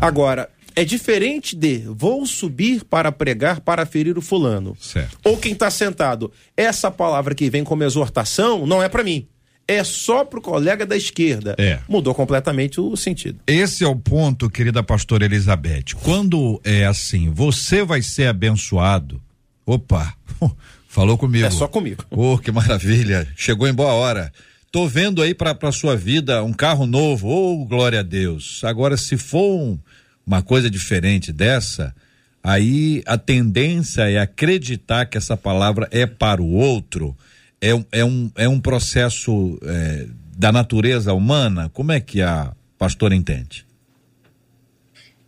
Agora, 0.00 0.48
é 0.74 0.84
diferente 0.84 1.54
de 1.56 1.78
vou 1.86 2.24
subir 2.26 2.84
para 2.84 3.10
pregar 3.12 3.60
para 3.60 3.84
ferir 3.86 4.16
o 4.18 4.22
fulano. 4.22 4.76
Certo. 4.80 5.18
Ou 5.24 5.36
quem 5.36 5.52
está 5.52 5.70
sentado, 5.70 6.32
essa 6.56 6.90
palavra 6.90 7.34
que 7.34 7.48
vem 7.50 7.64
como 7.64 7.84
exortação 7.84 8.66
não 8.66 8.82
é 8.82 8.88
para 8.88 9.04
mim. 9.04 9.26
É 9.66 9.84
só 9.84 10.24
pro 10.24 10.42
colega 10.42 10.84
da 10.84 10.96
esquerda. 10.96 11.54
É. 11.56 11.78
Mudou 11.88 12.14
completamente 12.14 12.80
o 12.80 12.96
sentido. 12.96 13.38
Esse 13.46 13.84
é 13.84 13.86
o 13.86 13.94
ponto, 13.96 14.50
querida 14.50 14.82
pastora 14.82 15.24
Elizabeth. 15.24 15.94
Quando 16.02 16.60
é 16.64 16.84
assim, 16.84 17.30
você 17.30 17.84
vai 17.84 18.02
ser 18.02 18.26
abençoado. 18.26 19.20
Opa, 19.64 20.14
falou 20.88 21.16
comigo. 21.16 21.46
É 21.46 21.50
só 21.50 21.68
comigo. 21.68 22.04
Oh, 22.10 22.36
que 22.38 22.50
maravilha. 22.50 23.26
Chegou 23.36 23.68
em 23.68 23.72
boa 23.72 23.92
hora. 23.92 24.32
Tô 24.72 24.88
vendo 24.88 25.22
aí 25.22 25.34
para 25.34 25.70
sua 25.70 25.94
vida 25.94 26.42
um 26.42 26.52
carro 26.52 26.86
novo. 26.86 27.28
Oh, 27.28 27.64
glória 27.64 28.00
a 28.00 28.02
Deus. 28.02 28.62
Agora, 28.64 28.96
se 28.96 29.16
for 29.16 29.60
um- 29.60 29.78
uma 30.26 30.42
coisa 30.42 30.70
diferente 30.70 31.32
dessa, 31.32 31.94
aí 32.42 33.02
a 33.06 33.16
tendência 33.18 34.10
é 34.10 34.18
acreditar 34.18 35.06
que 35.06 35.18
essa 35.18 35.36
palavra 35.36 35.88
é 35.90 36.06
para 36.06 36.40
o 36.42 36.52
outro. 36.52 37.16
É, 37.60 37.74
um- 37.74 37.84
é, 37.92 38.04
um, 38.04 38.30
é 38.36 38.48
um 38.48 38.60
processo 38.60 39.58
é, 39.62 40.08
da 40.36 40.50
natureza 40.50 41.12
humana. 41.14 41.68
Como 41.68 41.92
é 41.92 42.00
que 42.00 42.20
a 42.22 42.52
pastora 42.78 43.14
entende? 43.14 43.66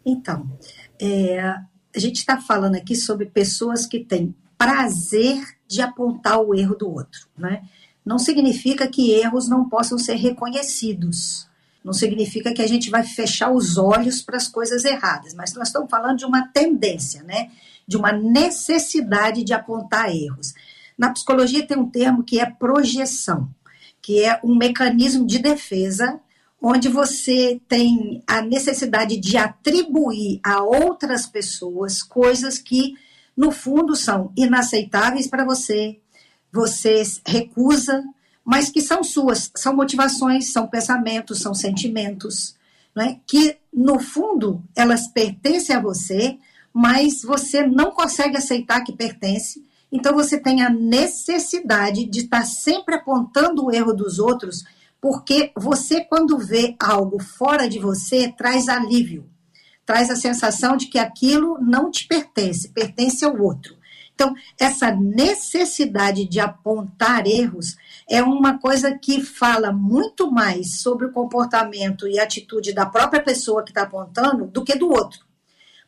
Então, 0.04 0.50
é, 1.00 1.40
a 1.40 1.98
gente 1.98 2.16
está 2.16 2.40
falando 2.40 2.74
aqui 2.76 2.94
sobre 2.94 3.26
pessoas 3.26 3.86
que 3.86 4.00
têm 4.00 4.34
prazer 4.58 5.42
de 5.68 5.80
apontar 5.80 6.40
o 6.40 6.54
erro 6.54 6.74
do 6.74 6.88
outro, 6.90 7.28
né? 7.36 7.62
Não 8.04 8.18
significa 8.18 8.86
que 8.86 9.12
erros 9.12 9.48
não 9.48 9.68
possam 9.68 9.98
ser 9.98 10.16
reconhecidos. 10.16 11.48
Não 11.84 11.92
significa 11.92 12.54
que 12.54 12.62
a 12.62 12.66
gente 12.66 12.88
vai 12.88 13.02
fechar 13.04 13.52
os 13.52 13.76
olhos 13.76 14.22
para 14.22 14.38
as 14.38 14.48
coisas 14.48 14.84
erradas, 14.84 15.34
mas 15.34 15.52
nós 15.52 15.68
estamos 15.68 15.90
falando 15.90 16.16
de 16.16 16.24
uma 16.24 16.48
tendência, 16.48 17.22
né? 17.22 17.50
De 17.86 17.96
uma 17.96 18.10
necessidade 18.10 19.44
de 19.44 19.52
apontar 19.52 20.08
erros. 20.08 20.54
Na 20.96 21.12
psicologia 21.12 21.66
tem 21.66 21.76
um 21.76 21.90
termo 21.90 22.24
que 22.24 22.40
é 22.40 22.46
projeção, 22.46 23.50
que 24.00 24.24
é 24.24 24.40
um 24.42 24.56
mecanismo 24.56 25.26
de 25.26 25.38
defesa 25.38 26.20
onde 26.66 26.88
você 26.88 27.60
tem 27.68 28.22
a 28.26 28.40
necessidade 28.40 29.18
de 29.18 29.36
atribuir 29.36 30.40
a 30.42 30.62
outras 30.62 31.26
pessoas 31.26 32.02
coisas 32.02 32.58
que, 32.58 32.94
no 33.36 33.50
fundo, 33.50 33.94
são 33.94 34.32
inaceitáveis 34.34 35.26
para 35.26 35.44
você, 35.44 36.00
você 36.50 37.02
recusa, 37.26 38.02
mas 38.44 38.68
que 38.68 38.80
são 38.80 39.02
suas, 39.02 39.50
são 39.56 39.74
motivações, 39.74 40.52
são 40.52 40.66
pensamentos, 40.66 41.38
são 41.38 41.54
sentimentos, 41.54 42.54
não 42.94 43.04
é? 43.04 43.18
que, 43.26 43.56
no 43.72 43.98
fundo, 43.98 44.62
elas 44.76 45.08
pertencem 45.08 45.74
a 45.74 45.80
você, 45.80 46.38
mas 46.72 47.22
você 47.22 47.66
não 47.66 47.90
consegue 47.90 48.36
aceitar 48.36 48.82
que 48.82 48.92
pertence, 48.92 49.64
então 49.90 50.12
você 50.12 50.38
tem 50.38 50.62
a 50.62 50.70
necessidade 50.70 52.04
de 52.04 52.20
estar 52.20 52.44
sempre 52.44 52.96
apontando 52.96 53.64
o 53.64 53.72
erro 53.72 53.92
dos 53.92 54.18
outros 54.18 54.64
porque 55.04 55.52
você, 55.54 56.00
quando 56.00 56.38
vê 56.38 56.74
algo 56.80 57.22
fora 57.22 57.68
de 57.68 57.78
você, 57.78 58.32
traz 58.32 58.70
alívio, 58.70 59.28
traz 59.84 60.08
a 60.08 60.16
sensação 60.16 60.78
de 60.78 60.86
que 60.86 60.98
aquilo 60.98 61.58
não 61.60 61.90
te 61.90 62.08
pertence, 62.08 62.70
pertence 62.70 63.22
ao 63.22 63.38
outro. 63.38 63.76
Então, 64.14 64.34
essa 64.58 64.90
necessidade 64.92 66.26
de 66.26 66.40
apontar 66.40 67.26
erros 67.26 67.76
é 68.08 68.22
uma 68.22 68.58
coisa 68.58 68.96
que 68.98 69.22
fala 69.22 69.72
muito 69.72 70.30
mais 70.30 70.80
sobre 70.80 71.06
o 71.06 71.12
comportamento 71.12 72.06
e 72.06 72.18
atitude 72.18 72.72
da 72.72 72.86
própria 72.86 73.22
pessoa 73.22 73.62
que 73.62 73.70
está 73.70 73.82
apontando 73.82 74.46
do 74.46 74.64
que 74.64 74.76
do 74.76 74.88
outro. 74.88 75.20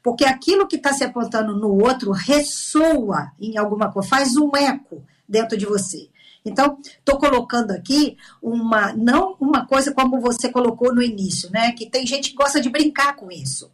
Porque 0.02 0.24
aquilo 0.24 0.68
que 0.68 0.76
está 0.76 0.92
se 0.92 1.04
apontando 1.04 1.56
no 1.56 1.82
outro 1.82 2.12
ressoa 2.12 3.32
em 3.40 3.58
alguma 3.58 3.90
coisa, 3.90 4.08
faz 4.08 4.36
um 4.36 4.50
eco 4.56 5.04
dentro 5.28 5.58
de 5.58 5.66
você. 5.66 6.08
Então, 6.44 6.78
estou 6.80 7.18
colocando 7.18 7.72
aqui 7.72 8.16
uma, 8.40 8.92
não 8.92 9.36
uma 9.40 9.66
coisa 9.66 9.92
como 9.92 10.20
você 10.20 10.48
colocou 10.48 10.94
no 10.94 11.02
início, 11.02 11.50
né? 11.50 11.72
Que 11.72 11.90
tem 11.90 12.06
gente 12.06 12.30
que 12.30 12.36
gosta 12.36 12.60
de 12.60 12.70
brincar 12.70 13.16
com 13.16 13.32
isso. 13.32 13.68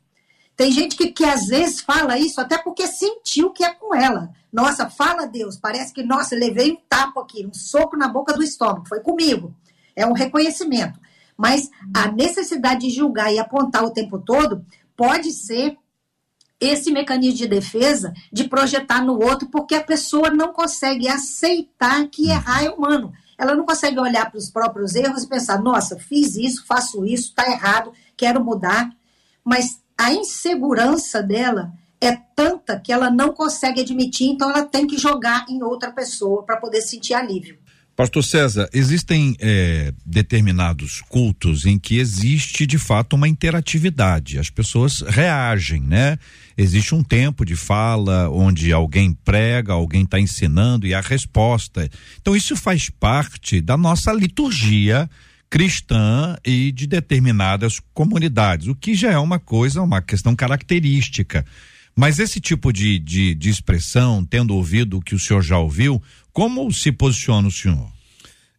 Tem 0.56 0.70
gente 0.70 0.96
que, 0.96 1.10
que 1.12 1.24
às 1.24 1.46
vezes 1.46 1.80
fala 1.80 2.18
isso 2.18 2.40
até 2.40 2.58
porque 2.58 2.86
sentiu 2.86 3.50
que 3.50 3.64
é 3.64 3.72
com 3.72 3.94
ela. 3.94 4.30
Nossa, 4.52 4.88
fala 4.88 5.26
Deus, 5.26 5.56
parece 5.56 5.92
que, 5.92 6.02
nossa, 6.02 6.36
levei 6.36 6.72
um 6.72 6.78
tapa 6.88 7.22
aqui, 7.22 7.46
um 7.46 7.54
soco 7.54 7.96
na 7.96 8.08
boca 8.08 8.34
do 8.34 8.42
estômago, 8.42 8.86
foi 8.86 9.00
comigo. 9.00 9.54
É 9.96 10.06
um 10.06 10.12
reconhecimento. 10.12 11.00
Mas 11.36 11.70
a 11.94 12.10
necessidade 12.10 12.82
de 12.82 12.90
julgar 12.90 13.32
e 13.32 13.38
apontar 13.38 13.82
o 13.82 13.90
tempo 13.90 14.18
todo 14.18 14.64
pode 14.96 15.32
ser 15.32 15.76
esse 16.60 16.92
mecanismo 16.92 17.38
de 17.38 17.48
defesa 17.48 18.12
de 18.32 18.44
projetar 18.44 19.04
no 19.04 19.20
outro, 19.20 19.48
porque 19.48 19.74
a 19.74 19.82
pessoa 19.82 20.30
não 20.30 20.52
consegue 20.52 21.08
aceitar 21.08 22.06
que 22.06 22.28
errar 22.30 22.64
é 22.64 22.70
humano. 22.70 23.12
Ela 23.36 23.56
não 23.56 23.66
consegue 23.66 23.98
olhar 23.98 24.30
para 24.30 24.38
os 24.38 24.48
próprios 24.48 24.94
erros 24.94 25.24
e 25.24 25.28
pensar: 25.28 25.60
nossa, 25.60 25.98
fiz 25.98 26.36
isso, 26.36 26.64
faço 26.64 27.04
isso, 27.04 27.30
está 27.30 27.50
errado, 27.50 27.92
quero 28.16 28.44
mudar. 28.44 28.90
Mas 29.44 29.81
a 29.96 30.12
insegurança 30.12 31.22
dela 31.22 31.72
é 32.00 32.16
tanta 32.34 32.80
que 32.80 32.92
ela 32.92 33.10
não 33.10 33.32
consegue 33.32 33.80
admitir, 33.80 34.28
então 34.28 34.50
ela 34.50 34.64
tem 34.64 34.86
que 34.86 34.98
jogar 34.98 35.46
em 35.48 35.62
outra 35.62 35.92
pessoa 35.92 36.42
para 36.42 36.56
poder 36.56 36.80
sentir 36.82 37.14
alívio. 37.14 37.58
Pastor 37.94 38.24
César, 38.24 38.68
existem 38.72 39.36
eh, 39.38 39.92
determinados 40.04 41.02
cultos 41.02 41.66
em 41.66 41.78
que 41.78 41.98
existe 41.98 42.66
de 42.66 42.78
fato 42.78 43.14
uma 43.14 43.28
interatividade. 43.28 44.38
As 44.38 44.48
pessoas 44.48 45.02
reagem, 45.02 45.82
né? 45.82 46.18
Existe 46.56 46.94
um 46.94 47.02
tempo 47.04 47.44
de 47.44 47.54
fala 47.54 48.30
onde 48.30 48.72
alguém 48.72 49.12
prega, 49.12 49.74
alguém 49.74 50.04
está 50.04 50.18
ensinando 50.18 50.86
e 50.86 50.94
a 50.94 51.02
resposta. 51.02 51.88
Então 52.20 52.34
isso 52.34 52.56
faz 52.56 52.88
parte 52.88 53.60
da 53.60 53.76
nossa 53.76 54.10
liturgia 54.10 55.08
cristã 55.52 56.34
e 56.42 56.72
de 56.72 56.86
determinadas 56.86 57.78
comunidades, 57.92 58.68
o 58.68 58.74
que 58.74 58.94
já 58.94 59.12
é 59.12 59.18
uma 59.18 59.38
coisa, 59.38 59.82
uma 59.82 60.00
questão 60.00 60.34
característica. 60.34 61.44
Mas 61.94 62.18
esse 62.18 62.40
tipo 62.40 62.72
de, 62.72 62.98
de, 62.98 63.34
de 63.34 63.50
expressão, 63.50 64.24
tendo 64.24 64.54
ouvido 64.54 64.96
o 64.96 65.02
que 65.02 65.14
o 65.14 65.18
senhor 65.18 65.42
já 65.42 65.58
ouviu, 65.58 66.02
como 66.32 66.72
se 66.72 66.90
posiciona 66.90 67.48
o 67.48 67.52
senhor? 67.52 67.86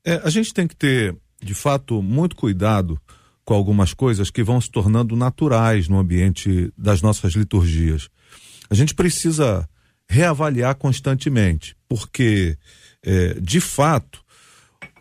É, 0.06 0.22
a 0.24 0.30
gente 0.30 0.54
tem 0.54 0.68
que 0.68 0.76
ter, 0.76 1.18
de 1.44 1.56
fato, 1.56 2.00
muito 2.00 2.36
cuidado 2.36 3.02
com 3.44 3.56
algumas 3.56 3.92
coisas 3.92 4.30
que 4.30 4.44
vão 4.44 4.62
se 4.62 4.70
tornando 4.70 5.16
naturais 5.16 5.88
no 5.88 5.98
ambiente 5.98 6.72
das 6.78 7.02
nossas 7.02 7.34
liturgias. 7.34 8.08
A 8.70 8.76
gente 8.76 8.94
precisa 8.94 9.68
reavaliar 10.08 10.76
constantemente, 10.76 11.76
porque, 11.90 12.56
é, 13.02 13.34
de 13.42 13.60
fato, 13.60 14.24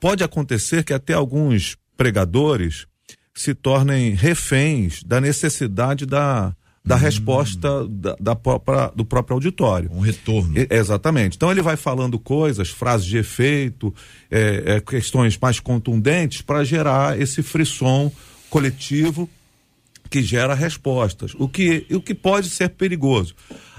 pode 0.01 0.25
acontecer 0.25 0.85
que 0.85 0.95
até 0.95 1.13
alguns 1.13 1.77
pregadores 2.03 2.87
se 3.33 3.55
tornem 3.55 4.11
reféns 4.11 5.05
da 5.05 5.21
necessidade 5.21 6.05
da, 6.05 6.53
da 6.85 6.97
resposta 6.97 7.87
da, 7.89 8.17
da 8.19 8.35
própria- 8.35 8.91
do 8.97 9.05
próprio 9.05 9.35
auditório. 9.35 9.89
Um 9.93 10.01
retorno. 10.01 10.53
E- 10.59 10.67
Exatamente. 10.69 11.37
Então 11.37 11.49
ele 11.53 11.63
vai 11.63 11.77
falando 11.77 12.19
coisas, 12.19 12.71
frases 12.71 13.07
de 13.07 13.19
efeito, 13.19 13.95
é, 14.29 14.63
é, 14.67 14.81
questões 14.81 15.39
mais 15.41 15.61
contundentes 15.61 16.43
para 16.43 16.65
gerar 16.65 17.21
esse 17.21 17.41
frisson 17.41 18.11
coletivo 18.51 19.31
que 20.11 20.23
gera 20.25 20.55
respostas, 20.55 21.33
o 21.39 21.49
que, 21.49 21.87
o 21.91 22.01
que 22.01 22.15
pode 22.15 22.51
ser 22.51 22.71
perigoso. 22.71 23.33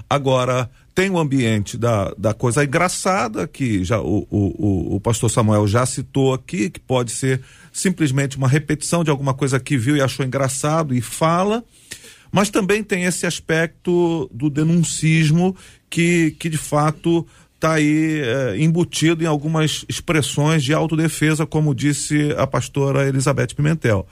Agora, 0.08 0.68
tem 0.94 1.10
o 1.10 1.18
ambiente 1.18 1.76
da, 1.76 2.12
da 2.16 2.32
coisa 2.32 2.64
engraçada, 2.64 3.46
que 3.46 3.84
já 3.84 4.00
o, 4.00 4.26
o, 4.30 4.38
o, 4.92 4.96
o 4.96 5.00
pastor 5.00 5.30
Samuel 5.30 5.66
já 5.68 5.84
citou 5.86 6.32
aqui, 6.32 6.70
que 6.70 6.80
pode 6.80 7.12
ser 7.12 7.40
simplesmente 7.74 8.36
uma 8.36 8.48
repetição 8.48 9.02
de 9.02 9.10
alguma 9.10 9.34
coisa 9.34 9.58
que 9.58 9.76
viu 9.76 9.96
e 9.96 10.00
achou 10.00 10.24
engraçado 10.24 10.94
e 10.94 11.00
fala. 11.00 11.62
Mas 12.30 12.48
também 12.48 12.82
tem 12.82 13.04
esse 13.04 13.26
aspecto 13.26 14.30
do 14.32 14.48
denuncismo 14.48 15.54
que, 15.90 16.30
que 16.38 16.48
de 16.48 16.56
fato 16.56 17.26
está 17.54 17.74
aí 17.74 18.20
eh, 18.20 18.56
embutido 18.58 19.24
em 19.24 19.26
algumas 19.26 19.84
expressões 19.88 20.62
de 20.62 20.72
autodefesa, 20.72 21.46
como 21.46 21.74
disse 21.74 22.32
a 22.36 22.46
pastora 22.46 23.08
Elizabeth 23.08 23.54
Pimentel. 23.56 24.06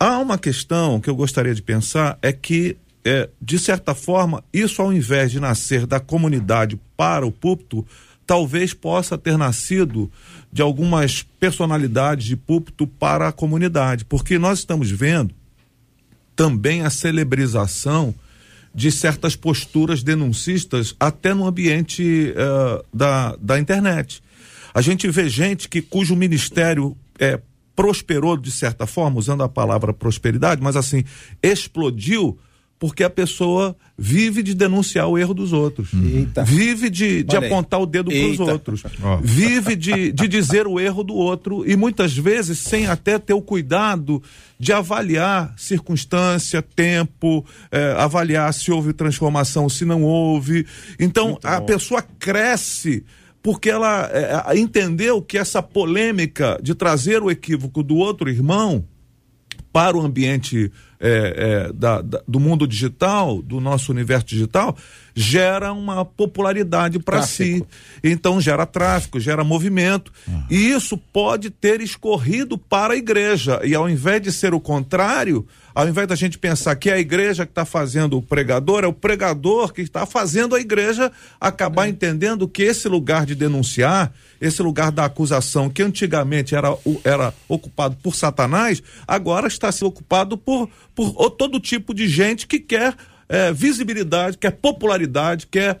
Há 0.00 0.18
uma 0.18 0.38
questão 0.38 1.00
que 1.00 1.10
eu 1.10 1.16
gostaria 1.16 1.54
de 1.54 1.62
pensar 1.62 2.18
é 2.22 2.32
que, 2.32 2.76
eh, 3.04 3.28
de 3.40 3.58
certa 3.58 3.94
forma, 3.94 4.44
isso 4.52 4.80
ao 4.80 4.92
invés 4.92 5.30
de 5.30 5.40
nascer 5.40 5.86
da 5.86 6.00
comunidade 6.00 6.78
para 6.96 7.26
o 7.26 7.32
púlpito, 7.32 7.84
talvez 8.28 8.74
possa 8.74 9.16
ter 9.16 9.38
nascido 9.38 10.12
de 10.52 10.60
algumas 10.60 11.22
personalidades 11.40 12.26
de 12.26 12.36
púlpito 12.36 12.86
para 12.86 13.26
a 13.26 13.32
comunidade, 13.32 14.04
porque 14.04 14.38
nós 14.38 14.58
estamos 14.58 14.90
vendo 14.90 15.34
também 16.36 16.82
a 16.82 16.90
celebrização 16.90 18.14
de 18.74 18.92
certas 18.92 19.34
posturas 19.34 20.02
denuncistas 20.02 20.94
até 21.00 21.32
no 21.32 21.46
ambiente 21.46 22.34
uh, 22.34 22.84
da, 22.92 23.34
da 23.40 23.58
internet. 23.58 24.22
A 24.74 24.82
gente 24.82 25.08
vê 25.08 25.26
gente 25.26 25.66
que 25.66 25.80
cujo 25.80 26.14
ministério 26.14 26.94
é, 27.18 27.40
prosperou 27.74 28.36
de 28.36 28.52
certa 28.52 28.86
forma, 28.86 29.18
usando 29.18 29.42
a 29.42 29.48
palavra 29.48 29.94
prosperidade, 29.94 30.62
mas 30.62 30.76
assim, 30.76 31.02
explodiu 31.42 32.38
porque 32.78 33.02
a 33.02 33.10
pessoa 33.10 33.76
vive 33.96 34.42
de 34.42 34.54
denunciar 34.54 35.08
o 35.08 35.18
erro 35.18 35.34
dos 35.34 35.52
outros. 35.52 35.90
Eita. 35.92 36.44
Vive 36.44 36.88
de, 36.88 37.24
de 37.24 37.36
apontar 37.36 37.80
o 37.80 37.86
dedo 37.86 38.10
para 38.10 38.28
os 38.28 38.40
outros. 38.40 38.82
Vive 39.20 39.74
de, 39.74 40.12
de 40.12 40.28
dizer 40.28 40.68
o 40.68 40.78
erro 40.78 41.02
do 41.02 41.14
outro 41.14 41.68
e 41.68 41.76
muitas 41.76 42.16
vezes 42.16 42.58
sem 42.60 42.86
até 42.86 43.18
ter 43.18 43.34
o 43.34 43.42
cuidado 43.42 44.22
de 44.58 44.72
avaliar 44.72 45.52
circunstância, 45.56 46.62
tempo, 46.62 47.44
eh, 47.72 47.94
avaliar 47.98 48.52
se 48.54 48.70
houve 48.70 48.92
transformação, 48.92 49.68
se 49.68 49.84
não 49.84 50.04
houve. 50.04 50.64
Então 51.00 51.36
a 51.42 51.60
pessoa 51.60 52.02
cresce 52.02 53.04
porque 53.42 53.70
ela 53.70 54.08
eh, 54.12 54.58
entendeu 54.58 55.20
que 55.20 55.36
essa 55.36 55.60
polêmica 55.60 56.58
de 56.62 56.76
trazer 56.76 57.22
o 57.22 57.30
equívoco 57.30 57.82
do 57.82 57.96
outro 57.96 58.30
irmão 58.30 58.84
para 59.72 59.96
o 59.96 60.00
ambiente 60.00 60.70
é, 61.00 61.66
é, 61.68 61.72
da- 61.72 62.02
da- 62.02 62.22
do 62.26 62.40
mundo 62.40 62.66
digital, 62.66 63.40
do 63.42 63.60
nosso 63.60 63.92
universo 63.92 64.26
digital, 64.26 64.76
gera 65.14 65.72
uma 65.72 66.04
popularidade 66.04 66.98
para 66.98 67.18
si. 67.22 67.64
Então 68.04 68.40
gera 68.40 68.64
tráfico, 68.66 69.18
gera 69.20 69.42
movimento. 69.44 70.12
E 70.50 70.70
isso 70.70 70.96
pode 70.98 71.50
ter 71.50 71.80
escorrido 71.80 72.56
para 72.58 72.94
a 72.94 72.96
igreja. 72.96 73.60
E 73.64 73.74
ao 73.74 73.88
invés 73.88 74.22
de 74.22 74.32
ser 74.32 74.54
o 74.54 74.60
contrário, 74.60 75.46
ao 75.78 75.86
invés 75.86 76.08
da 76.08 76.16
gente 76.16 76.36
pensar 76.36 76.74
que 76.74 76.90
é 76.90 76.94
a 76.94 76.98
igreja 76.98 77.46
que 77.46 77.52
está 77.52 77.64
fazendo 77.64 78.18
o 78.18 78.22
pregador, 78.22 78.82
é 78.82 78.88
o 78.88 78.92
pregador 78.92 79.72
que 79.72 79.80
está 79.80 80.04
fazendo 80.04 80.56
a 80.56 80.60
igreja 80.60 81.12
acabar 81.40 81.88
entendendo 81.88 82.48
que 82.48 82.64
esse 82.64 82.88
lugar 82.88 83.24
de 83.24 83.36
denunciar, 83.36 84.12
esse 84.40 84.60
lugar 84.60 84.90
da 84.90 85.04
acusação, 85.04 85.70
que 85.70 85.80
antigamente 85.80 86.56
era, 86.56 86.76
era 87.04 87.32
ocupado 87.46 87.96
por 88.02 88.16
Satanás, 88.16 88.82
agora 89.06 89.46
está 89.46 89.70
sendo 89.70 89.90
ocupado 89.90 90.36
por, 90.36 90.68
por 90.96 91.30
todo 91.30 91.60
tipo 91.60 91.94
de 91.94 92.08
gente 92.08 92.48
que 92.48 92.58
quer 92.58 92.96
eh, 93.28 93.52
visibilidade, 93.52 94.36
quer 94.36 94.50
popularidade, 94.50 95.46
quer 95.46 95.80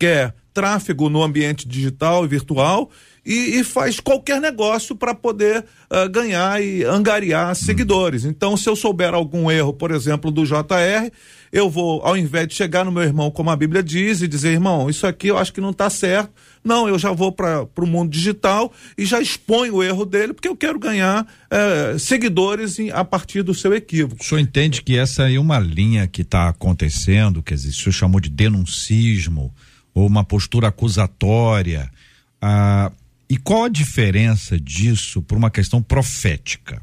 quer 0.00 0.34
tráfego 0.52 1.08
no 1.08 1.22
ambiente 1.22 1.68
digital 1.68 2.24
e 2.24 2.28
virtual 2.28 2.90
e, 3.26 3.58
e 3.58 3.64
faz 3.64 3.98
qualquer 3.98 4.40
negócio 4.40 4.94
para 4.94 5.12
poder 5.14 5.64
ah, 5.90 6.06
ganhar 6.06 6.62
e 6.62 6.84
angariar 6.84 7.54
seguidores. 7.56 8.24
Então, 8.24 8.56
se 8.56 8.68
eu 8.68 8.76
souber 8.76 9.12
algum 9.12 9.50
erro, 9.50 9.72
por 9.72 9.90
exemplo, 9.90 10.30
do 10.30 10.46
JR, 10.46 11.10
eu 11.52 11.68
vou, 11.68 12.00
ao 12.02 12.16
invés 12.16 12.46
de 12.48 12.54
chegar 12.54 12.84
no 12.84 12.92
meu 12.92 13.02
irmão, 13.02 13.30
como 13.30 13.50
a 13.50 13.56
Bíblia 13.56 13.82
diz, 13.82 14.22
e 14.22 14.28
dizer, 14.28 14.50
irmão, 14.52 14.88
isso 14.88 15.06
aqui 15.06 15.28
eu 15.28 15.38
acho 15.38 15.52
que 15.52 15.60
não 15.60 15.70
está 15.70 15.90
certo. 15.90 16.30
Não, 16.62 16.88
eu 16.88 16.98
já 16.98 17.12
vou 17.12 17.32
para 17.32 17.66
o 17.78 17.86
mundo 17.86 18.10
digital 18.10 18.72
e 18.98 19.04
já 19.04 19.20
exponho 19.20 19.76
o 19.76 19.82
erro 19.82 20.04
dele, 20.04 20.32
porque 20.32 20.48
eu 20.48 20.56
quero 20.56 20.78
ganhar 20.78 21.26
eh, 21.50 21.96
seguidores 21.98 22.78
em- 22.78 22.90
a 22.90 23.04
partir 23.04 23.42
do 23.42 23.54
seu 23.54 23.72
equívoco. 23.74 24.22
O 24.22 24.24
senhor 24.24 24.40
entende 24.40 24.82
que 24.82 24.98
essa 24.98 25.30
é 25.30 25.38
uma 25.38 25.58
linha 25.58 26.06
que 26.08 26.22
está 26.22 26.48
acontecendo, 26.48 27.42
quer 27.42 27.54
dizer, 27.54 27.70
o 27.70 27.72
senhor 27.72 27.92
chamou 27.92 28.20
de 28.20 28.28
denuncismo 28.28 29.54
ou 29.94 30.06
uma 30.06 30.24
postura 30.24 30.68
acusatória. 30.68 31.90
Ah, 32.42 32.90
e 33.28 33.36
qual 33.36 33.64
a 33.64 33.68
diferença 33.68 34.58
disso 34.58 35.20
por 35.20 35.36
uma 35.36 35.50
questão 35.50 35.82
profética? 35.82 36.80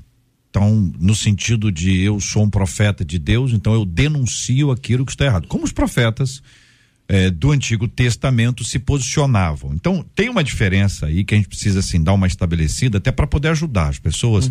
Então, 0.50 0.92
no 1.00 1.16
sentido 1.16 1.72
de 1.72 2.02
eu 2.02 2.20
sou 2.20 2.44
um 2.44 2.50
profeta 2.50 3.04
de 3.04 3.18
Deus, 3.18 3.54
então 3.54 3.74
eu 3.74 3.86
denuncio 3.86 4.70
aquilo 4.70 5.06
que 5.06 5.12
está 5.12 5.26
errado. 5.26 5.48
Como 5.48 5.64
os 5.64 5.72
profetas 5.72 6.44
eh, 7.08 7.32
do 7.32 7.52
Antigo 7.52 7.88
Testamento 7.88 8.64
se 8.64 8.78
posicionavam. 8.78 9.74
Então, 9.74 10.06
tem 10.14 10.30
uma 10.30 10.44
diferença 10.44 11.08
aí 11.08 11.24
que 11.24 11.34
a 11.34 11.38
gente 11.38 11.50
precisa 11.50 11.80
assim 11.80 12.02
dar 12.02 12.14
uma 12.14 12.28
estabelecida 12.28 12.98
até 12.98 13.12
para 13.12 13.26
poder 13.26 13.50
ajudar 13.50 13.88
as 13.88 14.00
pessoas. 14.00 14.50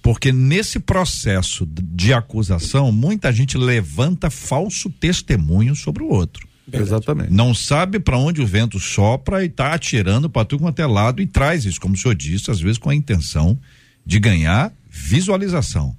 Porque 0.00 0.30
nesse 0.30 0.78
processo 0.78 1.66
de 1.66 2.12
acusação, 2.12 2.92
muita 2.92 3.32
gente 3.32 3.56
levanta 3.56 4.30
falso 4.30 4.88
testemunho 4.88 5.74
sobre 5.74 6.02
o 6.02 6.08
outro. 6.08 6.46
Exatamente. 6.72 7.32
Não 7.32 7.54
sabe 7.54 7.98
para 7.98 8.16
onde 8.18 8.40
o 8.40 8.46
vento 8.46 8.80
sopra 8.80 9.42
e 9.42 9.46
está 9.46 9.74
atirando 9.74 10.30
para 10.30 10.44
tudo 10.44 10.62
quanto 10.62 10.80
é 10.80 10.86
lado 10.86 11.20
e 11.20 11.26
traz 11.26 11.64
isso, 11.64 11.80
como 11.80 11.94
o 11.94 11.98
senhor 11.98 12.14
disse, 12.14 12.50
às 12.50 12.60
vezes 12.60 12.78
com 12.78 12.90
a 12.90 12.94
intenção 12.94 13.58
de 14.04 14.18
ganhar 14.18 14.72
visualização. 14.88 15.96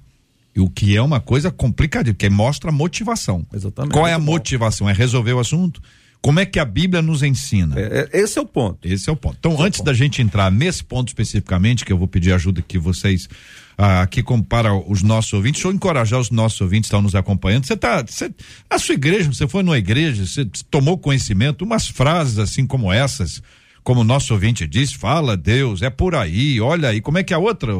E 0.54 0.60
o 0.60 0.70
que 0.70 0.96
é 0.96 1.02
uma 1.02 1.20
coisa 1.20 1.50
complicada, 1.50 2.12
porque 2.12 2.30
mostra 2.30 2.72
motivação. 2.72 3.46
Exatamente. 3.52 3.92
Qual 3.92 4.06
é 4.06 4.14
a 4.14 4.18
motivação? 4.18 4.88
É 4.88 4.92
resolver 4.92 5.34
o 5.34 5.38
assunto? 5.38 5.82
Como 6.20 6.40
é 6.40 6.46
que 6.46 6.58
a 6.58 6.64
Bíblia 6.64 7.02
nos 7.02 7.22
ensina? 7.22 7.78
É, 7.78 8.08
é, 8.12 8.20
esse 8.20 8.38
é 8.38 8.42
o 8.42 8.46
ponto. 8.46 8.88
Esse 8.88 9.08
é 9.08 9.12
o 9.12 9.16
ponto. 9.16 9.36
Então, 9.38 9.60
antes 9.60 9.80
da 9.82 9.92
gente 9.92 10.22
entrar 10.22 10.50
nesse 10.50 10.82
ponto 10.82 11.08
especificamente, 11.08 11.84
que 11.84 11.92
eu 11.92 11.98
vou 11.98 12.08
pedir 12.08 12.32
ajuda 12.32 12.62
que 12.62 12.78
vocês 12.78 13.28
aqui 13.76 14.22
como 14.22 14.42
para 14.42 14.74
os 14.74 15.02
nossos 15.02 15.32
ouvintes, 15.32 15.60
deixa 15.60 15.68
eu 15.68 15.74
encorajar 15.74 16.18
os 16.18 16.30
nossos 16.30 16.60
ouvintes 16.60 16.88
que 16.88 16.94
estão 16.94 17.02
nos 17.02 17.14
acompanhando. 17.14 17.66
Você 17.66 17.76
tá, 17.76 18.02
você, 18.02 18.32
a 18.70 18.78
sua 18.78 18.94
igreja, 18.94 19.32
você 19.32 19.46
foi 19.46 19.62
numa 19.62 19.78
igreja, 19.78 20.24
você 20.24 20.46
tomou 20.70 20.96
conhecimento, 20.96 21.64
umas 21.64 21.86
frases 21.86 22.38
assim 22.38 22.66
como 22.66 22.92
essas, 22.92 23.42
como 23.82 24.00
o 24.00 24.04
nosso 24.04 24.32
ouvinte 24.32 24.66
diz, 24.66 24.92
fala 24.92 25.36
Deus, 25.36 25.82
é 25.82 25.90
por 25.90 26.14
aí, 26.14 26.60
olha 26.60 26.88
aí, 26.88 27.00
como 27.00 27.18
é 27.18 27.22
que 27.22 27.34
é 27.34 27.36
a 27.36 27.40
outra, 27.40 27.72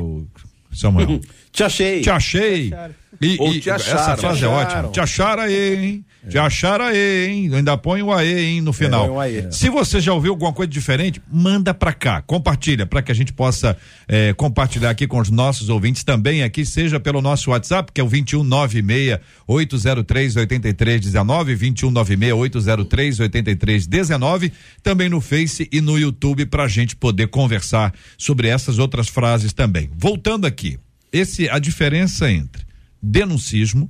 Samuel? 0.72 1.20
Te 1.50 1.64
achei. 1.64 2.02
Te 2.02 2.10
achei. 2.10 2.72
E, 3.20 3.36
Ou 3.38 3.54
e 3.54 3.60
te 3.60 3.70
essa 3.70 3.94
acharam. 3.94 4.16
frase 4.18 4.38
Te 4.38 4.44
é 4.44 4.48
ótima. 4.48 4.88
Te 4.88 5.00
acharam 5.00 5.42
aí, 5.42 5.84
hein? 5.86 6.04
Te 6.28 6.38
acharam 6.38 6.84
aí, 6.86 7.26
hein? 7.28 7.54
Ainda 7.54 7.78
põe 7.78 8.02
o 8.02 8.12
aê, 8.12 8.46
hein, 8.46 8.60
no 8.60 8.72
final. 8.72 9.06
põe 9.06 9.16
o 9.16 9.20
aê. 9.20 9.52
Se 9.52 9.68
você 9.70 10.00
já 10.00 10.12
ouviu 10.12 10.32
alguma 10.32 10.52
coisa 10.52 10.70
diferente, 10.70 11.22
manda 11.32 11.72
pra 11.72 11.92
cá, 11.92 12.20
compartilha, 12.22 12.84
para 12.84 13.00
que 13.00 13.12
a 13.12 13.14
gente 13.14 13.32
possa 13.32 13.76
eh, 14.08 14.32
compartilhar 14.34 14.90
aqui 14.90 15.06
com 15.06 15.18
os 15.20 15.30
nossos 15.30 15.68
ouvintes 15.68 16.02
também 16.02 16.42
aqui, 16.42 16.66
seja 16.66 16.98
pelo 16.98 17.22
nosso 17.22 17.50
WhatsApp, 17.50 17.92
que 17.92 18.00
é 18.00 18.04
o 18.04 18.08
2196 18.08 19.20
803 19.46 20.36
8319, 20.36 21.54
2196 21.54 22.32
803 22.32 23.20
8319, 23.20 24.52
também 24.82 25.08
no 25.08 25.20
Face 25.20 25.68
e 25.72 25.80
no 25.80 25.96
YouTube 25.98 26.46
pra 26.46 26.66
gente 26.66 26.96
poder 26.96 27.28
conversar 27.28 27.94
sobre 28.18 28.48
essas 28.48 28.78
outras 28.78 29.08
frases 29.08 29.52
também. 29.52 29.88
Voltando 29.96 30.44
aqui, 30.46 30.78
esse 31.12 31.48
a 31.48 31.58
diferença 31.60 32.30
entre 32.30 32.65
denuncismo, 33.06 33.88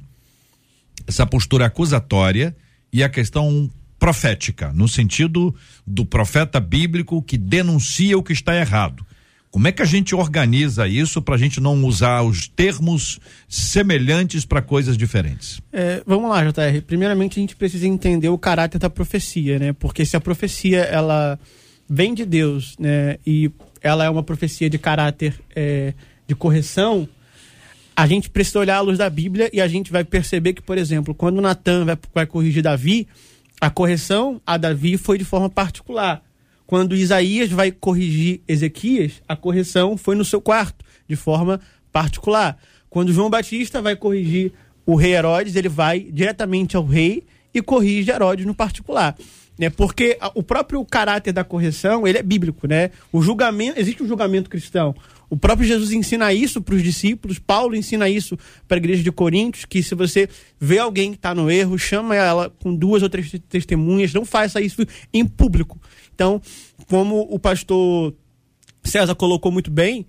essa 1.07 1.27
postura 1.27 1.67
acusatória 1.67 2.55
e 2.93 3.03
a 3.03 3.09
questão 3.09 3.71
profética, 3.99 4.73
no 4.73 4.87
sentido 4.87 5.55
do 5.87 6.05
profeta 6.05 6.61
bíblico 6.61 7.23
que 7.23 7.39
denuncia 7.39 8.17
o 8.19 8.23
que 8.23 8.33
está 8.33 8.55
errado. 8.55 9.05
Como 9.51 9.67
é 9.69 9.73
que 9.73 9.81
a 9.81 9.87
gente 9.87 10.15
organiza 10.15 10.87
isso 10.87 11.23
para 11.23 11.35
a 11.35 11.39
gente 11.39 11.61
não 11.61 11.83
usar 11.85 12.21
os 12.23 12.47
termos 12.47 13.19
semelhantes 13.49 14.45
para 14.45 14.61
coisas 14.61 14.99
diferentes? 14.99 15.63
É, 15.73 16.03
vamos 16.07 16.29
lá, 16.29 16.45
JR. 16.45 16.83
Primeiramente, 16.87 17.39
a 17.39 17.41
gente 17.41 17.57
precisa 17.57 17.87
entender 17.87 18.29
o 18.29 18.37
caráter 18.37 18.79
da 18.79 18.91
profecia, 18.91 19.59
né? 19.59 19.73
Porque 19.73 20.05
se 20.05 20.15
a 20.15 20.21
profecia 20.21 20.81
ela 20.81 21.39
vem 21.89 22.13
de 22.13 22.27
Deus, 22.27 22.77
né? 22.79 23.17
E 23.27 23.51
ela 23.81 24.05
é 24.05 24.11
uma 24.11 24.23
profecia 24.23 24.69
de 24.69 24.77
caráter 24.77 25.35
é, 25.55 25.95
de 26.29 26.35
correção, 26.35 27.09
a 27.97 28.07
gente 28.07 28.29
precisa 28.29 28.59
olhar 28.59 28.77
à 28.77 28.81
luz 28.81 28.99
da 28.99 29.09
Bíblia 29.09 29.49
e 29.53 29.61
a 29.61 29.67
gente 29.67 29.91
vai 29.91 30.05
perceber 30.05 30.53
que, 30.53 30.61
por 30.63 30.77
exemplo, 30.77 31.15
quando 31.15 31.41
Natan 31.41 31.85
vai, 31.87 31.99
vai 32.15 32.27
corrigir 32.27 32.63
Davi, 32.63 33.09
a 33.61 33.71
correção 33.71 34.41
a 34.47 34.57
Davi 34.59 34.99
foi 34.99 35.17
de 35.17 35.25
forma 35.25 35.49
particular. 35.49 36.23
Quando 36.67 36.95
Isaías 36.97 37.51
vai 37.51 37.71
corrigir 37.73 38.41
Ezequias, 38.47 39.23
a 39.27 39.35
correção 39.35 39.97
foi 39.97 40.15
no 40.15 40.25
seu 40.25 40.41
quarto, 40.41 40.85
de 41.09 41.17
forma 41.17 41.61
particular. 41.93 42.59
Quando 42.91 43.13
João 43.13 43.31
Batista 43.31 43.81
vai 43.81 43.97
corrigir 43.97 44.53
o 44.85 44.95
rei 44.95 45.15
Herodes, 45.15 45.57
ele 45.57 45.69
vai 45.69 46.01
diretamente 46.01 46.77
ao 46.77 46.85
rei 46.85 47.25
e 47.55 47.63
corrige 47.63 48.11
Herodes 48.11 48.45
no 48.45 48.55
particular. 48.55 49.17
Né? 49.59 49.71
Porque 49.71 50.19
a- 50.21 50.31
o 50.35 50.43
próprio 50.43 50.85
caráter 50.85 51.33
da 51.33 51.43
correção, 51.43 52.07
ele 52.07 52.19
é 52.19 52.23
bíblico, 52.23 52.67
né? 52.69 52.91
O 53.11 53.23
julgamento, 53.23 53.81
existe 53.81 54.03
um 54.03 54.07
julgamento 54.07 54.51
cristão. 54.51 54.95
O 55.29 55.37
próprio 55.37 55.67
Jesus 55.67 55.93
ensina 55.93 56.33
isso 56.33 56.63
para 56.63 56.75
os 56.75 56.83
discípulos, 56.83 57.39
Paulo 57.39 57.75
ensina 57.75 58.09
isso 58.09 58.39
para 58.69 58.77
a 58.77 58.79
igreja 58.79 59.03
de 59.03 59.11
Coríntios, 59.11 59.65
que 59.65 59.83
se 59.83 59.95
você 59.95 60.29
vê 60.59 60.79
alguém 60.79 61.11
que 61.11 61.17
está 61.17 61.35
no 61.35 61.51
erro, 61.51 61.79
chama 61.79 62.15
ela 62.15 62.51
com 62.63 62.75
duas 62.75 63.03
ou 63.03 63.09
três 63.09 63.33
testemunhas, 63.49 64.13
não 64.13 64.25
faça 64.25 64.61
isso 64.61 64.85
em 65.13 65.27
público. 65.27 65.81
Então, 66.15 66.41
como 66.89 67.21
o 67.31 67.39
pastor 67.39 68.15
César 68.85 69.15
colocou 69.15 69.51
muito 69.51 69.71
bem, 69.71 70.07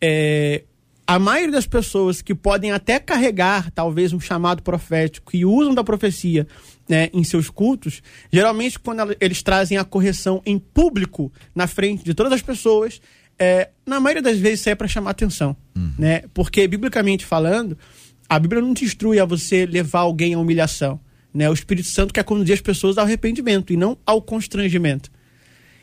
é, 0.00 0.62
a 1.06 1.18
maioria 1.18 1.50
das 1.50 1.66
pessoas 1.66 2.22
que 2.22 2.36
podem 2.36 2.70
até 2.70 3.00
carregar 3.00 3.72
talvez 3.72 4.12
um 4.12 4.20
chamado 4.20 4.62
profético 4.62 5.34
e 5.34 5.44
usam 5.44 5.74
da 5.74 5.82
profecia 5.82 6.46
né, 6.88 7.10
em 7.12 7.24
seus 7.24 7.50
cultos, 7.50 8.00
geralmente 8.32 8.78
quando 8.78 9.16
eles 9.20 9.42
trazem 9.42 9.76
a 9.76 9.84
correção 9.84 10.40
em 10.46 10.56
público 10.56 11.32
na 11.52 11.66
frente 11.66 12.04
de 12.04 12.14
todas 12.14 12.32
as 12.32 12.42
pessoas, 12.42 13.00
é, 13.40 13.70
na 13.86 13.98
maioria 13.98 14.22
das 14.22 14.38
vezes 14.38 14.60
isso 14.60 14.68
é 14.68 14.74
para 14.74 14.86
chamar 14.86 15.12
atenção, 15.12 15.56
né? 15.98 16.24
Porque 16.34 16.68
biblicamente 16.68 17.24
falando, 17.24 17.76
a 18.28 18.38
Bíblia 18.38 18.60
não 18.60 18.74
te 18.74 18.84
instrui 18.84 19.18
a 19.18 19.24
você 19.24 19.64
levar 19.64 20.00
alguém 20.00 20.34
à 20.34 20.38
humilhação. 20.38 21.00
Né? 21.32 21.48
O 21.48 21.54
Espírito 21.54 21.88
Santo 21.88 22.12
quer 22.12 22.22
conduzir 22.22 22.54
as 22.54 22.60
pessoas 22.60 22.98
ao 22.98 23.04
arrependimento 23.04 23.72
e 23.72 23.76
não 23.76 23.96
ao 24.04 24.20
constrangimento. 24.20 25.10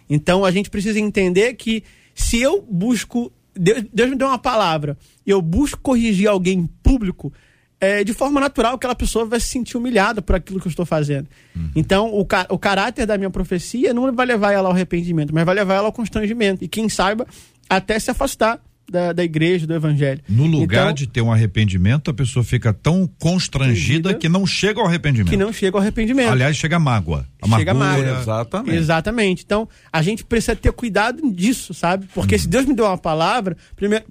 Então 0.10 0.46
a 0.46 0.52
gente 0.52 0.70
precisa 0.70 1.00
entender 1.00 1.56
que 1.56 1.84
se 2.14 2.40
eu 2.40 2.62
busco. 2.62 3.34
Deus, 3.54 3.86
Deus 3.92 4.10
me 4.12 4.16
deu 4.16 4.28
uma 4.28 4.38
palavra 4.38 4.96
e 5.26 5.32
eu 5.32 5.42
busco 5.42 5.80
corrigir 5.82 6.28
alguém 6.28 6.60
em 6.60 6.68
público, 6.68 7.34
é, 7.80 8.04
de 8.04 8.14
forma 8.14 8.40
natural 8.40 8.76
aquela 8.76 8.96
pessoa 8.96 9.26
vai 9.26 9.40
se 9.40 9.48
sentir 9.48 9.78
humilhada 9.78 10.22
por 10.22 10.36
aquilo 10.36 10.60
que 10.60 10.68
eu 10.68 10.70
estou 10.70 10.86
fazendo. 10.86 11.28
Uhum. 11.56 11.72
Então, 11.76 12.14
o, 12.14 12.26
ca 12.26 12.48
o 12.50 12.58
caráter 12.58 13.06
da 13.06 13.18
minha 13.18 13.30
profecia 13.30 13.94
não 13.94 14.12
vai 14.14 14.26
levar 14.26 14.52
ela 14.52 14.68
ao 14.70 14.74
arrependimento, 14.74 15.34
mas 15.34 15.46
vai 15.46 15.56
levar 15.56 15.76
ela 15.76 15.88
ao 15.88 15.94
constrangimento. 15.94 16.64
E 16.64 16.68
quem 16.68 16.90
saiba, 16.90 17.28
até 17.70 18.00
se 18.00 18.10
afastar 18.10 18.60
da, 18.90 19.14
da 19.14 19.24
igreja, 19.24 19.68
do 19.68 19.74
evangelho. 19.74 20.22
No 20.28 20.46
lugar 20.46 20.84
então, 20.84 20.94
de 20.94 21.08
ter 21.08 21.22
um 21.22 21.32
arrependimento, 21.32 22.10
a 22.10 22.14
pessoa 22.14 22.44
fica 22.44 22.74
tão 22.74 23.10
constrangida 23.20 24.14
que 24.14 24.30
não 24.30 24.46
chega 24.46 24.80
ao 24.80 24.88
arrependimento. 24.88 25.30
Que 25.30 25.38
não 25.38 25.52
chega 25.52 25.78
ao 25.78 25.82
arrependimento. 25.82 26.30
Aliás, 26.30 26.56
chega 26.56 26.78
a 26.78 26.80
mágoa. 26.80 27.28
A 27.42 27.58
chega 27.58 27.72
a 27.72 27.74
mágoa. 27.74 28.20
Exatamente. 28.20 28.78
Exatamente. 28.78 29.44
Então, 29.44 29.68
a 29.92 30.02
gente 30.02 30.24
precisa 30.24 30.56
ter 30.56 30.72
cuidado 30.72 31.32
disso, 31.32 31.74
sabe? 31.74 32.08
Porque 32.14 32.36
hum. 32.36 32.40
se 32.40 32.48
Deus 32.48 32.66
me 32.66 32.74
deu 32.74 32.86
uma 32.86 32.98
palavra 32.98 33.58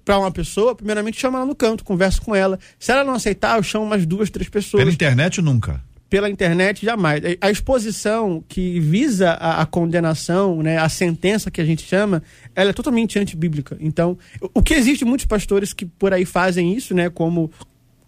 para 0.04 0.18
uma 0.18 0.30
pessoa, 0.30 0.74
primeiramente 0.74 1.18
chama 1.18 1.38
ela 1.38 1.46
no 1.46 1.54
canto, 1.54 1.84
converso 1.84 2.20
com 2.22 2.34
ela. 2.34 2.58
Se 2.78 2.92
ela 2.92 3.04
não 3.04 3.14
aceitar, 3.14 3.56
eu 3.56 3.62
chamo 3.62 3.84
umas 3.84 4.04
duas, 4.04 4.30
três 4.30 4.48
pessoas. 4.48 4.82
Pela 4.82 4.92
internet, 4.92 5.40
nunca 5.40 5.80
pela 6.08 6.30
internet 6.30 6.84
jamais. 6.84 7.22
A 7.40 7.50
exposição 7.50 8.42
que 8.48 8.78
visa 8.80 9.30
a, 9.32 9.62
a, 9.62 9.66
condenação, 9.66 10.62
né, 10.62 10.78
a 10.78 10.88
sentença 10.88 11.50
que 11.50 11.60
a 11.60 11.64
gente 11.64 11.82
chama, 11.82 12.22
ela 12.56 12.70
é 12.70 12.72
totalmente 12.72 13.18
antibíblica. 13.18 13.76
Então, 13.78 14.18
o 14.54 14.62
que 14.62 14.72
existe 14.72 15.04
muitos 15.04 15.26
pastores 15.26 15.74
que 15.74 15.84
por 15.84 16.14
aí 16.14 16.24
fazem 16.24 16.74
isso, 16.74 16.94
né, 16.94 17.10
como 17.10 17.52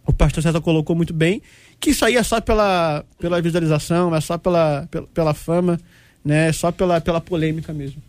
o 0.06 0.12
pastor 0.12 0.42
César 0.42 0.60
colocou 0.62 0.96
muito 0.96 1.12
bem, 1.12 1.42
que 1.78 1.90
isso 1.90 2.02
aí 2.02 2.16
é 2.16 2.22
só 2.22 2.40
pela, 2.40 3.04
pela 3.20 3.42
visualização, 3.42 4.16
é 4.16 4.20
só 4.22 4.38
pela, 4.38 4.88
pela, 4.90 5.06
pela 5.08 5.34
fama, 5.34 5.78
né, 6.24 6.48
é 6.48 6.52
só 6.52 6.72
pela, 6.72 6.98
pela 6.98 7.20
polêmica 7.20 7.74
mesmo. 7.74 8.02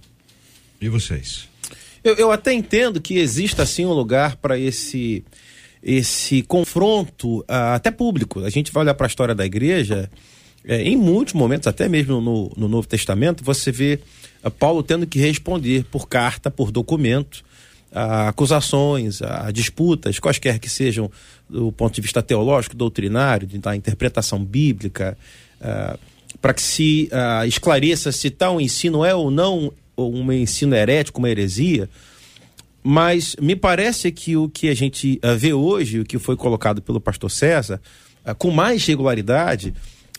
E 0.82 0.88
vocês? 0.88 1.49
Eu, 2.02 2.15
eu 2.15 2.32
até 2.32 2.54
entendo 2.54 3.02
que 3.02 3.17
exista 3.17 3.63
assim 3.63 3.86
um 3.86 3.91
lugar 3.91 4.38
para 4.38 4.58
esse 4.58 5.23
esse 5.82 6.41
confronto 6.41 7.39
uh, 7.39 7.73
até 7.73 7.89
público. 7.89 8.41
A 8.43 8.49
gente 8.49 8.69
vai 8.69 8.84
olhar 8.84 8.93
para 8.93 9.06
a 9.06 9.08
história 9.08 9.34
da 9.34 9.45
igreja, 9.45 10.12
é, 10.65 10.82
em 10.82 10.97
muitos 10.97 11.34
momentos, 11.34 11.67
até 11.67 11.88
mesmo 11.88 12.19
no, 12.19 12.52
no 12.58 12.67
Novo 12.67 12.86
Testamento, 12.86 13.45
você 13.45 13.71
vê 13.71 13.95
uh, 13.95 13.99
Paulo 14.58 14.84
tendo 14.84 15.06
que 15.06 15.19
responder 15.19 15.84
por 15.86 16.08
carta, 16.08 16.49
por 16.49 16.71
documento, 16.71 17.43
a 17.91 18.30
acusações, 18.30 19.21
a 19.21 19.52
disputas, 19.52 20.19
quaisquer 20.19 20.60
que 20.60 20.69
sejam 20.69 21.10
do 21.49 21.71
ponto 21.71 21.95
de 21.95 22.02
vista 22.02 22.21
teológico, 22.21 22.75
doutrinário, 22.75 23.47
da 23.60 23.75
interpretação 23.75 24.43
bíblica, 24.43 25.17
uh, 25.60 25.99
para 26.39 26.54
que 26.54 26.62
se 26.62 27.10
uh, 27.12 27.45
esclareça 27.45 28.12
se 28.12 28.30
tal 28.30 28.62
ensino 28.62 29.04
é 29.04 29.15
ou 29.15 29.32
não 29.32 29.73
um 29.97 30.32
ensino 30.32 30.75
herético, 30.75 31.19
uma 31.19 31.30
heresia. 31.30 31.89
Mas 32.82 33.36
me 33.41 33.56
parece 33.56 34.12
que 34.12 34.38
o 34.38 34.47
que 34.47 34.69
a 34.69 34.75
gente 34.75 35.19
uh, 35.23 35.36
vê 35.36 35.54
hoje, 35.54 35.99
o 35.99 36.06
que 36.06 36.19
foi 36.19 36.36
colocado 36.36 36.82
pelo 36.82 37.02
pastor 37.02 37.32
César, 37.32 37.82
com 38.38 38.52
mais 38.52 38.86
regularidade, 38.86 39.73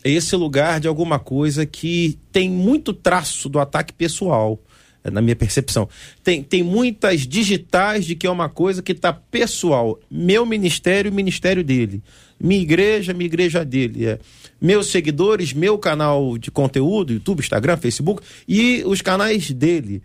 esse 0.04 0.34
lugar 0.36 0.80
de 0.80 0.88
alguma 0.88 1.18
coisa 1.18 1.66
que 1.66 2.18
tem 2.32 2.48
muito 2.50 2.92
traço 2.92 3.48
do 3.48 3.58
ataque 3.58 3.92
pessoal, 3.92 4.58
uh, 5.04 5.10
na 5.10 5.20
minha 5.20 5.36
percepção. 5.36 5.88
Tem, 6.22 6.42
tem 6.42 6.62
muitas 6.62 7.26
digitais 7.26 8.04
de 8.04 8.14
que 8.14 8.26
é 8.26 8.30
uma 8.30 8.48
coisa 8.48 8.82
que 8.82 8.92
está 8.92 9.12
pessoal. 9.12 9.98
Meu 10.10 10.46
ministério, 10.46 11.12
ministério 11.12 11.62
dele. 11.62 12.02
Minha 12.38 12.62
igreja, 12.62 13.12
minha 13.12 13.26
igreja 13.26 13.64
dele. 13.64 14.06
É. 14.06 14.18
Meus 14.60 14.88
seguidores, 14.88 15.52
meu 15.52 15.78
canal 15.78 16.38
de 16.38 16.50
conteúdo, 16.50 17.12
YouTube, 17.12 17.40
Instagram, 17.40 17.76
Facebook, 17.76 18.22
e 18.48 18.82
os 18.86 19.02
canais 19.02 19.50
dele. 19.50 20.02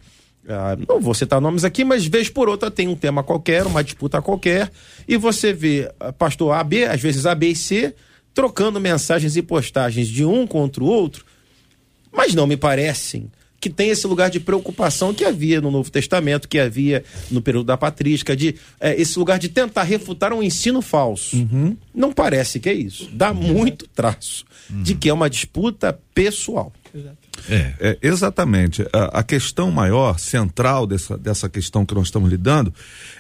Ah, 0.48 0.78
não 0.88 1.00
vou 1.00 1.14
citar 1.14 1.42
nomes 1.42 1.64
aqui, 1.64 1.84
mas 1.84 2.06
vez 2.06 2.30
por 2.30 2.48
outra 2.48 2.70
tem 2.70 2.88
um 2.88 2.96
tema 2.96 3.24
qualquer, 3.24 3.66
uma 3.66 3.84
disputa 3.84 4.22
qualquer, 4.22 4.72
e 5.08 5.18
você 5.18 5.52
vê 5.52 5.92
ah, 6.00 6.14
pastor 6.14 6.54
AB, 6.54 6.84
às 6.84 7.02
vezes 7.02 7.26
A, 7.26 7.34
B 7.34 7.50
e 7.50 7.56
C, 7.56 7.96
trocando 8.36 8.80
mensagens 8.80 9.36
e 9.36 9.42
postagens 9.42 10.08
de 10.08 10.24
um 10.24 10.46
contra 10.46 10.84
o 10.84 10.88
outro, 10.88 11.26
mas 12.12 12.36
não 12.36 12.46
me 12.46 12.58
parecem 12.58 13.32
que 13.60 13.70
tem 13.70 13.90
esse 13.90 14.06
lugar 14.06 14.30
de 14.30 14.40
preocupação 14.40 15.12
que 15.12 15.26
havia 15.26 15.60
no 15.60 15.72
Novo 15.72 15.90
Testamento, 15.90 16.48
que 16.48 16.60
havia 16.60 17.04
no 17.32 17.42
período 17.42 17.66
da 17.66 17.76
patrística, 17.76 18.36
de 18.36 18.54
é, 18.80 19.02
esse 19.02 19.18
lugar 19.18 19.40
de 19.40 19.50
tentar 19.50 19.82
refutar 19.82 20.32
um 20.34 20.44
ensino 20.44 20.84
falso. 20.84 21.36
Uhum. 21.36 21.76
Não 21.92 22.14
parece 22.14 22.60
que 22.60 22.70
é 22.70 22.74
isso. 22.74 23.10
Dá 23.12 23.34
muito 23.34 23.88
traço 23.88 24.46
uhum. 24.70 24.84
de 24.84 24.94
que 24.94 25.10
é 25.10 25.14
uma 25.14 25.28
disputa 25.28 25.98
pessoal. 26.14 26.72
Exato. 26.94 27.18
É. 27.50 27.74
é 27.80 27.98
exatamente. 28.02 28.86
A, 28.94 29.20
a, 29.20 29.24
questão 29.24 29.72
maior, 29.72 30.20
central 30.20 30.88
dessa, 30.88 31.18
dessa 31.18 31.50
questão 31.50 31.86
que 31.86 31.94
nós 31.94 32.08
estamos 32.08 32.30
lidando, 32.30 32.74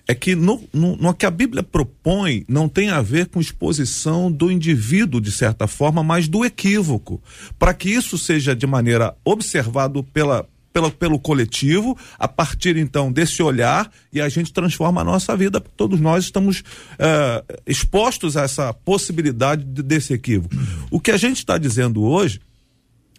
é 0.07 0.15
que 0.15 0.35
no, 0.35 0.63
no, 0.73 0.95
no, 0.95 1.13
que 1.13 1.25
a 1.25 1.31
Bíblia 1.31 1.63
propõe 1.63 2.43
não 2.47 2.67
tem 2.67 2.89
a 2.89 3.01
ver 3.01 3.27
com 3.27 3.39
exposição 3.39 4.31
do 4.31 4.51
indivíduo, 4.51 5.21
de 5.21 5.31
certa 5.31 5.67
forma, 5.67 6.03
mas 6.03 6.27
do 6.27 6.45
equívoco. 6.45 7.21
Para 7.57 7.73
que 7.73 7.89
isso 7.89 8.17
seja 8.17 8.55
de 8.55 8.67
maneira 8.67 9.15
observado 9.23 10.03
pela, 10.03 10.47
pela, 10.75 10.91
pelo 10.91 11.17
coletivo, 11.17 11.97
a 12.19 12.27
partir 12.27 12.75
então 12.75 13.11
desse 13.11 13.41
olhar, 13.41 13.89
e 14.11 14.19
a 14.19 14.27
gente 14.27 14.51
transforma 14.51 15.01
a 15.01 15.03
nossa 15.05 15.35
vida. 15.35 15.61
Todos 15.61 16.01
nós 16.01 16.25
estamos 16.25 16.59
uh, 16.59 17.59
expostos 17.65 18.35
a 18.35 18.43
essa 18.43 18.73
possibilidade 18.73 19.63
de, 19.63 19.81
desse 19.81 20.13
equívoco. 20.13 20.53
O 20.91 20.99
que 20.99 21.11
a 21.11 21.17
gente 21.17 21.37
está 21.37 21.57
dizendo 21.57 22.03
hoje 22.03 22.41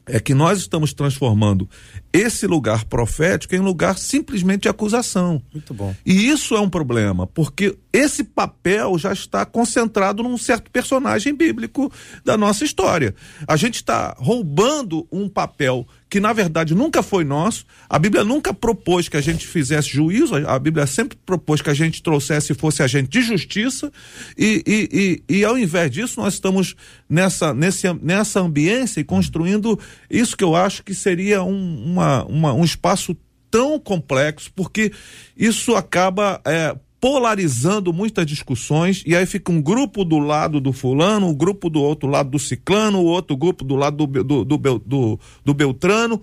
é 0.08 0.20
que 0.20 0.34
nós 0.34 0.58
estamos 0.58 0.92
transformando 0.92 1.68
esse 2.12 2.46
lugar 2.46 2.84
profético 2.84 3.54
em 3.54 3.58
lugar 3.58 3.98
simplesmente 3.98 4.62
de 4.62 4.68
acusação. 4.68 5.42
Muito 5.52 5.74
bom. 5.74 5.94
E 6.04 6.28
isso 6.28 6.54
é 6.54 6.60
um 6.60 6.70
problema, 6.70 7.26
porque 7.26 7.76
esse 7.96 8.22
papel 8.22 8.98
já 8.98 9.12
está 9.12 9.46
concentrado 9.46 10.22
num 10.22 10.36
certo 10.36 10.70
personagem 10.70 11.34
bíblico 11.34 11.90
da 12.22 12.36
nossa 12.36 12.62
história. 12.62 13.14
A 13.48 13.56
gente 13.56 13.76
está 13.76 14.14
roubando 14.18 15.08
um 15.10 15.28
papel 15.30 15.86
que 16.10 16.20
na 16.20 16.32
verdade 16.32 16.74
nunca 16.74 17.02
foi 17.02 17.24
nosso. 17.24 17.64
A 17.88 17.98
Bíblia 17.98 18.22
nunca 18.22 18.52
propôs 18.52 19.08
que 19.08 19.16
a 19.16 19.20
gente 19.20 19.46
fizesse 19.46 19.88
juízo, 19.88 20.34
a 20.34 20.58
Bíblia 20.58 20.86
sempre 20.86 21.16
propôs 21.24 21.62
que 21.62 21.70
a 21.70 21.74
gente 21.74 22.02
trouxesse 22.02 22.52
e 22.52 22.54
fosse 22.54 22.82
agente 22.82 23.08
de 23.08 23.22
justiça, 23.22 23.90
e, 24.36 24.62
e, 24.66 25.22
e, 25.28 25.38
e 25.38 25.44
ao 25.44 25.56
invés 25.56 25.90
disso, 25.90 26.20
nós 26.20 26.34
estamos 26.34 26.76
nessa, 27.08 27.54
nesse, 27.54 27.92
nessa 27.94 28.40
ambiência 28.40 29.00
e 29.00 29.04
construindo 29.04 29.78
isso 30.10 30.36
que 30.36 30.44
eu 30.44 30.54
acho 30.54 30.82
que 30.84 30.94
seria 30.94 31.42
um, 31.42 31.92
uma, 31.92 32.24
uma, 32.26 32.52
um 32.52 32.64
espaço 32.64 33.16
tão 33.50 33.78
complexo, 33.78 34.50
porque 34.54 34.92
isso 35.36 35.74
acaba 35.74 36.40
é, 36.44 36.76
polarizando 37.06 37.92
muitas 37.92 38.26
discussões 38.26 39.04
e 39.06 39.14
aí 39.14 39.24
fica 39.26 39.52
um 39.52 39.62
grupo 39.62 40.04
do 40.04 40.18
lado 40.18 40.60
do 40.60 40.72
fulano, 40.72 41.28
um 41.28 41.34
grupo 41.34 41.70
do 41.70 41.80
outro 41.80 42.08
lado 42.08 42.30
do 42.30 42.38
ciclano, 42.40 42.98
o 42.98 43.04
outro 43.04 43.36
grupo 43.36 43.62
do 43.62 43.76
lado 43.76 44.08
do, 44.08 44.24
do, 44.24 44.44
do, 44.44 44.78
do, 44.80 45.20
do 45.44 45.54
Beltrano. 45.54 46.20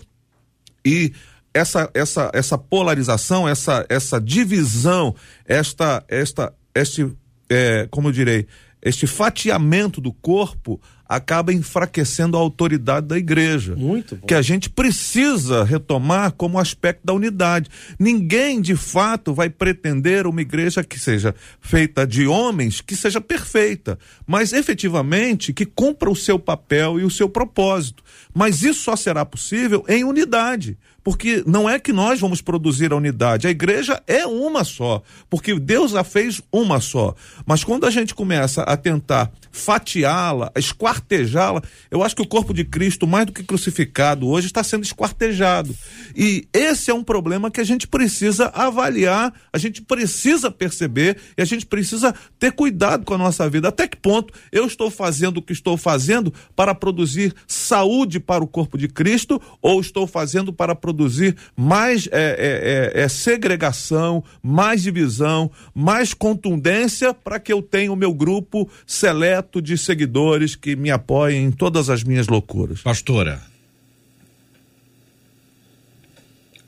E 0.84 1.14
essa, 1.54 1.90
essa, 1.94 2.30
essa 2.34 2.58
polarização, 2.58 3.48
essa, 3.48 3.86
essa 3.88 4.20
divisão, 4.20 5.16
esta, 5.46 6.04
esta, 6.10 6.54
este, 6.76 7.10
é, 7.50 7.88
como 7.90 8.10
eu 8.10 8.12
direi, 8.12 8.46
este 8.84 9.08
fatiamento 9.08 10.02
do 10.02 10.12
corpo 10.12 10.80
acaba 11.08 11.54
enfraquecendo 11.54 12.36
a 12.36 12.40
autoridade 12.40 13.08
da 13.08 13.18
igreja. 13.18 13.76
Muito 13.76 14.16
bom. 14.16 14.26
Que 14.26 14.34
a 14.34 14.42
gente 14.42 14.70
precisa 14.70 15.64
retomar 15.64 16.34
como 16.34 16.60
aspecto 16.60 17.06
da 17.06 17.14
unidade. 17.14 17.70
Ninguém, 18.00 18.60
de 18.60 18.76
fato, 18.76 19.34
vai 19.34 19.50
pretender 19.50 20.28
uma 20.28 20.42
igreja 20.42 20.84
que 20.84 21.00
seja 21.00 21.34
feita 21.62 22.06
de 22.06 22.28
homens, 22.28 22.82
que 22.82 22.96
seja 22.96 23.22
perfeita, 23.22 23.98
mas 24.26 24.54
efetivamente 24.54 25.54
que 25.54 25.66
cumpra 25.66 26.10
o 26.10 26.16
seu 26.16 26.38
papel 26.40 27.00
e 27.00 27.04
o 27.04 27.12
seu 27.12 27.30
propósito. 27.30 28.04
Mas 28.34 28.64
isso 28.64 28.82
só 28.82 28.96
será 28.96 29.24
possível 29.24 29.86
em 29.88 30.04
unidade 30.04 30.78
porque 31.04 31.44
não 31.46 31.70
é 31.70 31.78
que 31.78 31.92
nós 31.92 32.20
vamos 32.20 32.42
produzir 32.42 32.94
a 32.94 32.96
unidade, 32.96 33.48
a 33.48 33.52
igreja 33.52 34.02
é 34.08 34.26
uma 34.26 34.64
só, 34.64 35.04
porque 35.30 35.60
Deus 35.60 35.94
a 35.96 36.04
fez 36.04 36.42
uma 36.52 36.80
só. 36.80 37.14
Mas 37.46 37.64
quando 37.64 37.86
a 37.86 37.92
gente 37.92 38.16
começa 38.16 38.64
a 38.64 38.78
tentar 38.78 39.32
fatiá-la, 39.52 40.52
esquartejá-la, 40.56 41.62
eu 41.92 42.04
acho 42.04 42.16
que 42.16 42.22
o 42.22 42.28
corpo 42.28 42.54
de 42.54 42.64
Cristo, 42.64 43.06
mais 43.06 43.26
do 43.26 43.34
que 43.34 43.44
crucificado 43.44 44.28
hoje, 44.28 44.48
está 44.48 44.64
sendo 44.64 44.84
esquartejado. 44.84 45.76
E 46.16 46.48
esse 46.54 46.90
é 46.90 46.94
um 46.94 47.04
problema 47.04 47.52
que 47.52 47.62
a 47.62 47.64
gente 47.64 47.88
precisa 47.88 48.48
avaliar, 48.48 49.34
a 49.52 49.58
gente 49.58 49.82
precisa 49.82 50.50
perceber 50.50 51.18
e 51.38 51.42
a 51.42 51.46
gente 51.46 51.66
precisa 51.66 52.16
ter 52.40 52.52
cuidado 52.54 53.06
com 53.06 53.14
a 53.14 53.18
nossa 53.18 53.48
vida. 53.50 53.68
Até 53.68 53.88
que 53.88 53.98
ponto 53.98 54.34
eu 54.52 54.66
estou 54.66 54.90
fazendo 54.90 55.38
o 55.38 55.42
que 55.42 55.54
estou 55.54 55.78
fazendo 55.78 56.34
para 56.56 56.74
produzir 56.74 57.34
saúde 57.48 58.20
para 58.20 58.44
o 58.44 58.48
corpo 58.48 58.78
de 58.78 58.88
Cristo 58.88 59.42
ou 59.62 59.82
estou 59.82 60.08
fazendo 60.08 60.54
para 60.54 60.74
produzir 60.74 60.93
produzir 60.94 61.36
mais 61.58 62.08
é, 62.12 62.92
é, 62.94 63.00
é, 63.00 63.04
é, 63.04 63.08
segregação, 63.08 64.24
mais 64.42 64.84
divisão, 64.84 65.52
mais 65.74 66.14
contundência 66.14 67.14
para 67.14 67.40
que 67.40 67.52
eu 67.52 67.62
tenha 67.62 67.92
o 67.92 67.96
meu 67.96 68.14
grupo 68.14 68.70
seleto 68.86 69.62
de 69.62 69.78
seguidores 69.78 70.56
que 70.56 70.76
me 70.76 70.92
apoiem 70.92 71.46
em 71.46 71.52
todas 71.52 71.90
as 71.90 72.04
minhas 72.04 72.28
loucuras. 72.28 72.82
Pastora. 72.82 73.42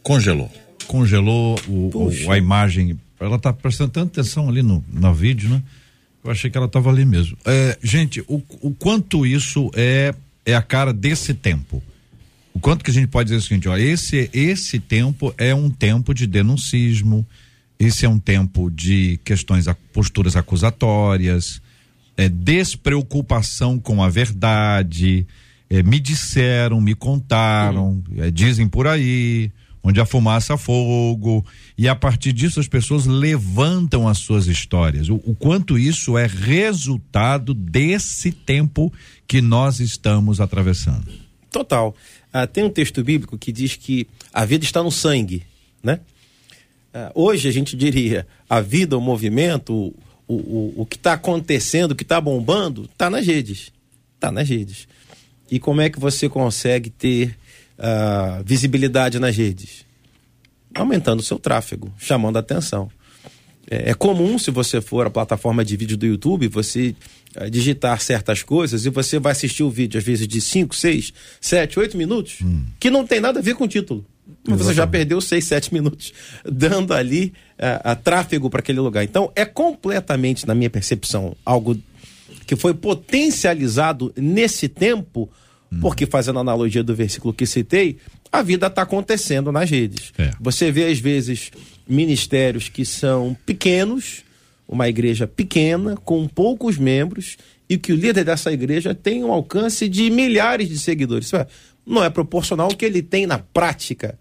Congelou. 0.02 0.52
Congelou 0.88 1.60
o, 1.68 1.92
o, 1.94 2.32
a 2.32 2.38
imagem. 2.38 3.00
Ela 3.20 3.38
está 3.38 3.54
prestando 3.54 3.92
tanta 3.92 4.22
atenção 4.22 4.50
ali 4.50 4.62
no, 4.62 4.84
no 4.92 5.14
vídeo, 5.14 5.50
né? 5.50 5.64
Eu 6.24 6.32
achei 6.32 6.50
que 6.50 6.58
ela 6.58 6.66
estava 6.66 6.90
ali 6.90 7.06
mesmo. 7.06 7.38
É, 7.46 7.78
gente, 7.84 8.22
o, 8.22 8.42
o 8.62 8.74
quanto 8.74 9.26
isso 9.26 9.70
é, 9.76 10.14
é 10.44 10.56
a 10.56 10.62
cara 10.62 10.92
desse 10.92 11.34
tempo. 11.36 11.82
O 12.56 12.60
quanto 12.60 12.86
que 12.86 12.90
a 12.90 12.94
gente 12.94 13.08
pode 13.08 13.28
dizer 13.28 13.40
o 13.40 13.46
seguinte, 13.46 13.68
ó, 13.68 13.76
esse, 13.76 14.30
esse 14.34 14.80
tempo 14.80 15.36
é 15.38 15.54
um 15.54 15.70
tempo 15.70 16.14
de 16.14 16.26
denuncismo, 16.26 17.28
esse 17.78 18.06
é 18.06 18.10
um 18.10 18.18
tempo 18.18 18.72
de 18.72 19.20
questões, 19.26 19.66
posturas 19.92 20.38
acusatórias, 20.38 21.62
é, 22.16 22.30
despreocupação 22.30 23.78
com 23.78 24.02
a 24.02 24.08
verdade, 24.08 25.28
é, 25.70 25.84
me 25.84 26.00
disseram, 26.00 26.80
me 26.80 26.96
contaram, 26.96 28.02
é, 28.18 28.32
dizem 28.32 28.70
por 28.70 28.88
aí, 28.88 29.52
onde 29.84 30.00
a 30.00 30.06
fumaça 30.06 30.58
fogo, 30.58 31.46
e 31.78 31.90
a 31.90 31.94
partir 31.94 32.32
disso 32.32 32.62
as 32.62 32.70
pessoas 32.70 33.06
levantam 33.06 34.08
as 34.08 34.20
suas 34.20 34.48
histórias. 34.48 35.10
O, 35.10 35.16
o 35.26 35.36
quanto 35.36 35.78
isso 35.78 36.18
é 36.18 36.26
resultado 36.26 37.54
desse 37.54 38.32
tempo 38.32 38.94
que 39.28 39.42
nós 39.42 39.82
estamos 39.82 40.40
atravessando. 40.40 41.26
Total. 41.56 41.96
Ah, 42.38 42.46
tem 42.46 42.66
um 42.66 42.70
texto 42.70 43.02
bíblico 43.02 43.38
que 43.38 43.50
diz 43.50 43.78
que 43.78 44.10
a 44.34 44.44
vida 44.44 44.66
está 44.66 44.84
no 44.84 44.92
sangue, 44.92 45.44
né? 45.82 46.02
Ah, 46.94 47.10
hoje 47.16 47.48
a 47.48 47.52
gente 47.52 47.78
diria 47.78 48.28
a 48.50 48.60
vida, 48.60 48.98
o 48.98 49.00
movimento, 49.00 49.74
o, 50.28 50.34
o, 50.34 50.74
o 50.82 50.86
que 50.86 50.98
está 50.98 51.14
acontecendo, 51.14 51.94
o 51.94 51.96
que 51.96 52.04
está 52.04 52.20
bombando, 52.20 52.90
está 52.92 53.10
nas 53.10 53.26
redes. 53.26 53.72
Está 54.16 54.34
nas 54.34 54.50
redes. 54.50 54.86
E 55.50 55.62
como 55.62 55.80
é 55.80 55.90
que 55.90 55.98
você 55.98 56.28
consegue 56.28 56.90
ter 56.90 57.38
uh, 57.80 58.44
visibilidade 58.44 59.18
nas 59.18 59.34
redes? 59.34 59.86
Aumentando 60.74 61.22
o 61.22 61.24
seu 61.24 61.40
tráfego, 61.40 61.90
chamando 61.98 62.36
a 62.36 62.42
atenção. 62.42 62.92
É, 63.70 63.92
é 63.92 63.94
comum, 63.94 64.38
se 64.38 64.52
você 64.52 64.82
for 64.82 65.08
a 65.08 65.10
plataforma 65.10 65.64
de 65.64 65.76
vídeo 65.76 65.98
do 65.98 66.06
YouTube, 66.06 66.48
você 66.48 66.96
uh, 67.38 67.50
digitar 67.50 68.00
certas 68.02 68.44
coisas 68.44 68.86
e 68.86 68.90
você 68.90 69.20
vai 69.20 69.32
assistir 69.32 69.64
o 69.64 69.70
vídeo, 69.70 69.98
às 69.98 70.04
vezes, 70.04 70.28
de 70.28 70.40
5, 70.40 70.76
6, 70.76 71.14
7, 71.42 71.80
8 71.80 71.98
minutos, 71.98 72.40
hum. 72.42 72.64
que 72.80 72.90
não 72.90 73.06
tem 73.06 73.20
nada 73.20 73.40
a 73.40 73.42
ver 73.42 73.56
com 73.56 73.66
o 73.66 73.68
título. 73.68 74.06
Mas 74.48 74.58
você 74.58 74.74
já 74.74 74.88
perdeu 74.88 75.22
6, 75.22 75.44
7 75.44 75.74
minutos 75.74 76.14
dando 76.44 76.94
ali 76.94 77.34
uh, 77.60 77.96
tráfego 78.04 78.50
para 78.50 78.60
aquele 78.60 78.80
lugar. 78.80 79.04
Então, 79.04 79.32
é 79.36 79.46
completamente, 79.46 80.48
na 80.48 80.56
minha 80.56 80.70
percepção, 80.70 81.36
algo 81.46 81.78
que 82.46 82.56
foi 82.56 82.74
potencializado 82.74 84.14
nesse 84.16 84.68
tempo 84.68 85.30
Hum. 85.72 85.80
Porque, 85.82 86.06
fazendo 86.06 86.40
analogia 86.40 86.84
do 86.84 86.96
versículo 86.96 87.34
que 87.34 87.46
citei, 87.46 87.98
a 88.40 88.42
vida 88.42 88.68
está 88.68 88.82
acontecendo 88.82 89.52
nas 89.52 89.70
redes. 89.70 90.12
É. 90.18 90.32
Você 90.40 90.72
vê, 90.72 90.86
às 90.86 91.00
vezes, 91.00 91.52
ministérios 91.88 92.70
que 92.70 92.86
são 92.86 93.36
pequenos, 93.46 94.24
uma 94.68 94.88
igreja 94.88 95.28
pequena, 95.28 95.96
com 95.98 96.28
poucos 96.28 96.78
membros, 96.78 97.38
e 97.70 97.78
que 97.78 97.92
o 97.92 97.96
líder 97.96 98.24
dessa 98.24 98.52
igreja 98.52 98.94
tem 98.94 99.24
um 99.24 99.32
alcance 99.32 99.90
de 99.90 100.10
milhares 100.10 100.70
de 100.70 100.78
seguidores. 100.78 101.32
Não 101.86 102.04
é 102.04 102.10
proporcional 102.10 102.68
ao 102.70 102.76
que 102.76 102.86
ele 102.86 103.02
tem 103.02 103.26
na 103.26 103.40
prática. 103.40 104.18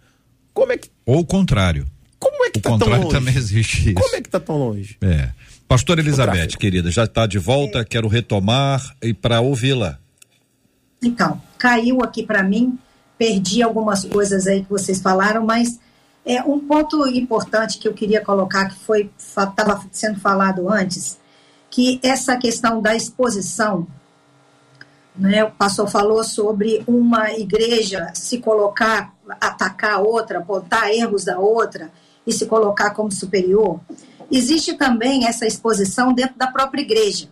Como 0.52 0.72
é 0.72 0.78
que. 0.78 0.88
Ou 1.04 1.20
o 1.20 1.24
contrário. 1.24 1.86
Como 2.18 2.44
é 2.44 2.50
que 2.50 2.58
está 2.58 2.78
tão 2.78 2.88
longe? 2.88 3.10
também 3.10 3.36
existe 3.36 3.90
isso. 3.90 3.94
Como 3.94 4.16
é 4.16 4.20
que 4.20 4.28
está 4.28 4.40
tão 4.40 4.56
longe? 4.56 4.96
É. 5.02 5.30
Pastor 5.68 5.98
Elizabeth, 5.98 6.56
querida, 6.58 6.90
já 6.90 7.04
está 7.04 7.26
de 7.26 7.38
volta, 7.38 7.80
é. 7.80 7.84
quero 7.84 8.06
retomar 8.08 8.94
e 9.02 9.12
para 9.12 9.40
ouvi-la. 9.40 9.98
Então, 11.02 11.40
caiu 11.58 12.02
aqui 12.02 12.22
para 12.22 12.42
mim, 12.42 12.78
perdi 13.24 13.62
algumas 13.62 14.04
coisas 14.04 14.46
aí 14.46 14.62
que 14.62 14.68
vocês 14.68 15.00
falaram, 15.00 15.46
mas 15.46 15.80
é 16.26 16.42
um 16.42 16.60
ponto 16.60 17.08
importante 17.08 17.78
que 17.78 17.88
eu 17.88 17.94
queria 17.94 18.20
colocar, 18.20 18.68
que 18.68 18.78
foi 18.80 19.10
estava 19.16 19.82
sendo 19.90 20.20
falado 20.20 20.68
antes, 20.68 21.18
que 21.70 21.98
essa 22.02 22.36
questão 22.36 22.82
da 22.82 22.94
exposição, 22.94 23.86
né, 25.16 25.42
o 25.42 25.50
pastor 25.52 25.88
falou 25.88 26.22
sobre 26.22 26.84
uma 26.86 27.32
igreja 27.32 28.12
se 28.12 28.38
colocar, 28.38 29.14
atacar 29.40 30.02
outra, 30.02 30.40
apontar 30.40 30.90
erros 30.90 31.24
da 31.24 31.38
outra 31.38 31.90
e 32.26 32.32
se 32.32 32.44
colocar 32.44 32.90
como 32.90 33.10
superior. 33.10 33.80
Existe 34.30 34.74
também 34.74 35.26
essa 35.26 35.46
exposição 35.46 36.12
dentro 36.12 36.36
da 36.36 36.48
própria 36.48 36.82
igreja, 36.82 37.30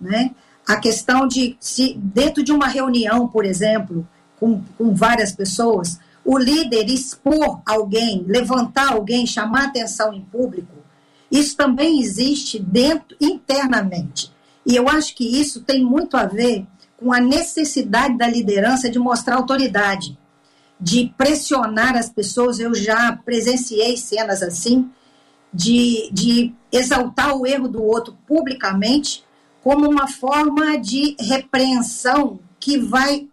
né? 0.00 0.30
a 0.66 0.76
questão 0.76 1.28
de 1.28 1.56
se 1.60 1.94
dentro 1.94 2.42
de 2.42 2.50
uma 2.50 2.66
reunião, 2.66 3.28
por 3.28 3.44
exemplo, 3.44 4.06
com, 4.38 4.62
com 4.76 4.94
várias 4.94 5.32
pessoas, 5.32 5.98
o 6.24 6.36
líder 6.36 6.88
expor 6.90 7.60
alguém, 7.64 8.24
levantar 8.26 8.92
alguém, 8.92 9.26
chamar 9.26 9.66
atenção 9.66 10.12
em 10.12 10.20
público, 10.20 10.74
isso 11.30 11.56
também 11.56 12.00
existe 12.00 12.58
dentro 12.58 13.16
internamente. 13.20 14.32
E 14.64 14.74
eu 14.74 14.88
acho 14.88 15.14
que 15.14 15.24
isso 15.24 15.60
tem 15.62 15.84
muito 15.84 16.16
a 16.16 16.26
ver 16.26 16.66
com 16.96 17.12
a 17.12 17.20
necessidade 17.20 18.16
da 18.16 18.26
liderança 18.26 18.90
de 18.90 18.98
mostrar 18.98 19.36
autoridade, 19.36 20.18
de 20.80 21.12
pressionar 21.16 21.96
as 21.96 22.08
pessoas. 22.08 22.58
Eu 22.58 22.74
já 22.74 23.16
presenciei 23.24 23.96
cenas 23.96 24.42
assim, 24.42 24.90
de, 25.52 26.10
de 26.12 26.52
exaltar 26.72 27.36
o 27.36 27.46
erro 27.46 27.68
do 27.68 27.82
outro 27.82 28.16
publicamente 28.26 29.24
como 29.62 29.88
uma 29.88 30.06
forma 30.06 30.76
de 30.78 31.16
repreensão 31.18 32.38
que 32.58 32.78
vai 32.78 33.28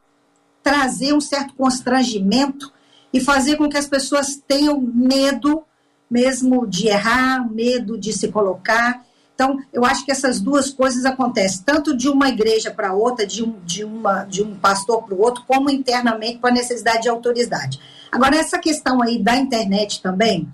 trazer 0.64 1.14
um 1.14 1.22
certo 1.22 1.54
constrangimento 1.54 2.72
e 3.14 3.20
fazer 3.20 3.58
com 3.58 3.70
que 3.70 3.78
as 3.78 3.88
pessoas 3.88 4.42
tenham 4.48 4.80
medo 4.82 5.64
mesmo 6.10 6.68
de 6.68 6.88
errar, 6.88 7.52
medo 7.52 7.98
de 7.98 8.14
se 8.14 8.28
colocar. 8.28 9.04
Então, 9.34 9.58
eu 9.74 9.84
acho 9.84 10.06
que 10.06 10.12
essas 10.12 10.40
duas 10.40 10.70
coisas 10.70 11.06
acontecem, 11.06 11.64
tanto 11.66 11.98
de 11.98 12.08
uma 12.08 12.30
igreja 12.30 12.70
para 12.70 12.94
outra, 12.94 13.26
de 13.26 13.44
um, 13.44 13.60
de, 13.66 13.84
uma, 13.84 14.24
de 14.24 14.44
um 14.44 14.56
pastor 14.56 15.04
para 15.04 15.16
o 15.16 15.20
outro, 15.20 15.44
como 15.48 15.72
internamente 15.72 16.38
com 16.38 16.48
a 16.48 16.52
necessidade 16.52 17.04
de 17.04 17.10
autoridade. 17.10 17.80
Agora, 18.12 18.36
essa 18.36 18.60
questão 18.60 19.02
aí 19.02 19.18
da 19.18 19.36
internet 19.36 20.02
também, 20.04 20.48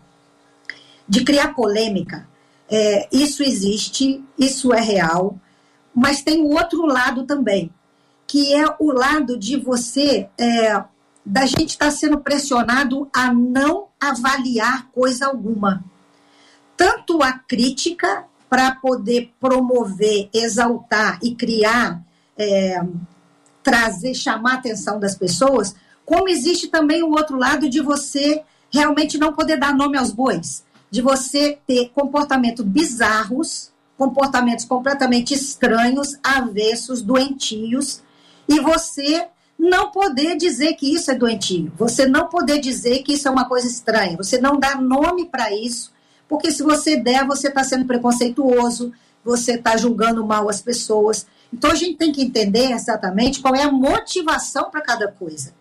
de 1.07 1.25
criar 1.25 1.53
polêmica, 1.53 2.25
é, 2.69 3.09
isso 3.11 3.43
existe, 3.43 4.23
isso 4.37 4.73
é 4.73 4.79
real. 4.79 5.37
Mas 5.93 6.21
tem 6.21 6.41
o 6.41 6.51
outro 6.51 6.85
lado 6.85 7.25
também, 7.25 7.69
que 8.29 8.53
é 8.53 8.63
o 8.77 8.91
lado 8.91 9.35
de 9.35 9.57
você, 9.57 10.29
é, 10.37 10.83
da 11.25 11.47
gente 11.47 11.69
estar 11.71 11.87
tá 11.87 11.91
sendo 11.91 12.19
pressionado 12.19 13.09
a 13.11 13.33
não 13.33 13.87
avaliar 13.99 14.87
coisa 14.91 15.25
alguma. 15.25 15.83
Tanto 16.77 17.23
a 17.23 17.33
crítica 17.33 18.25
para 18.47 18.75
poder 18.75 19.33
promover, 19.39 20.29
exaltar 20.31 21.17
e 21.23 21.33
criar, 21.33 22.03
é, 22.37 22.79
trazer, 23.63 24.13
chamar 24.13 24.51
a 24.51 24.57
atenção 24.57 24.99
das 24.99 25.15
pessoas, 25.15 25.75
como 26.05 26.29
existe 26.29 26.67
também 26.67 27.01
o 27.01 27.09
outro 27.09 27.35
lado 27.35 27.67
de 27.67 27.81
você 27.81 28.43
realmente 28.71 29.17
não 29.17 29.33
poder 29.33 29.57
dar 29.57 29.73
nome 29.73 29.97
aos 29.97 30.11
bois, 30.11 30.63
de 30.91 31.01
você 31.01 31.57
ter 31.65 31.89
comportamentos 31.95 32.63
bizarros 32.63 33.71
comportamentos 33.97 34.63
completamente 34.63 35.33
estranhos, 35.33 36.17
avessos, 36.23 37.01
doentios, 37.01 38.01
e 38.49 38.59
você 38.59 39.27
não 39.57 39.91
poder 39.91 40.35
dizer 40.35 40.73
que 40.73 40.93
isso 40.93 41.11
é 41.11 41.15
doentio, 41.15 41.71
você 41.77 42.05
não 42.05 42.27
poder 42.27 42.59
dizer 42.59 43.03
que 43.03 43.13
isso 43.13 43.27
é 43.27 43.31
uma 43.31 43.47
coisa 43.47 43.67
estranha, 43.67 44.17
você 44.17 44.39
não 44.39 44.59
dar 44.59 44.81
nome 44.81 45.25
para 45.25 45.53
isso, 45.53 45.93
porque 46.27 46.51
se 46.51 46.63
você 46.63 46.97
der, 46.97 47.25
você 47.25 47.49
está 47.49 47.63
sendo 47.63 47.85
preconceituoso, 47.85 48.91
você 49.23 49.53
está 49.53 49.75
julgando 49.77 50.25
mal 50.25 50.49
as 50.49 50.61
pessoas. 50.61 51.27
Então 51.53 51.71
a 51.71 51.75
gente 51.75 51.97
tem 51.97 52.11
que 52.11 52.21
entender 52.21 52.71
exatamente 52.71 53.41
qual 53.41 53.55
é 53.55 53.63
a 53.63 53.71
motivação 53.71 54.69
para 54.69 54.81
cada 54.81 55.11
coisa. 55.11 55.53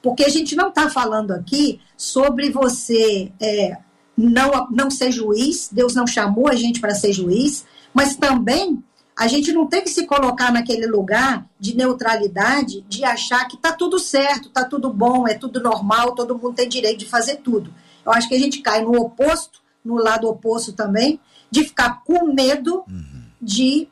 Porque 0.00 0.24
a 0.24 0.28
gente 0.28 0.54
não 0.54 0.68
está 0.68 0.88
falando 0.88 1.32
aqui 1.32 1.80
sobre 1.96 2.50
você 2.50 3.32
é, 3.40 3.78
não, 4.16 4.68
não 4.70 4.90
ser 4.90 5.10
juiz, 5.10 5.68
Deus 5.70 5.94
não 5.94 6.06
chamou 6.06 6.48
a 6.48 6.54
gente 6.54 6.80
para 6.80 6.94
ser 6.94 7.12
juiz, 7.12 7.64
mas 7.92 8.16
também 8.16 8.82
a 9.16 9.26
gente 9.28 9.52
não 9.52 9.66
tem 9.66 9.82
que 9.82 9.90
se 9.90 10.06
colocar 10.06 10.52
naquele 10.52 10.86
lugar 10.86 11.46
de 11.58 11.76
neutralidade, 11.76 12.84
de 12.88 13.04
achar 13.04 13.46
que 13.46 13.56
está 13.56 13.72
tudo 13.72 13.98
certo, 13.98 14.48
está 14.48 14.64
tudo 14.64 14.92
bom, 14.92 15.28
é 15.28 15.34
tudo 15.34 15.60
normal, 15.60 16.14
todo 16.14 16.36
mundo 16.36 16.54
tem 16.54 16.68
direito 16.68 16.98
de 17.00 17.06
fazer 17.06 17.36
tudo. 17.36 17.72
Eu 18.04 18.12
acho 18.12 18.28
que 18.28 18.34
a 18.34 18.38
gente 18.38 18.60
cai 18.60 18.82
no 18.82 18.92
oposto, 19.00 19.60
no 19.84 19.96
lado 19.96 20.28
oposto 20.28 20.72
também, 20.72 21.20
de 21.50 21.62
ficar 21.64 22.02
com 22.04 22.32
medo 22.32 22.84
uhum. 22.88 23.22
de 23.40 23.88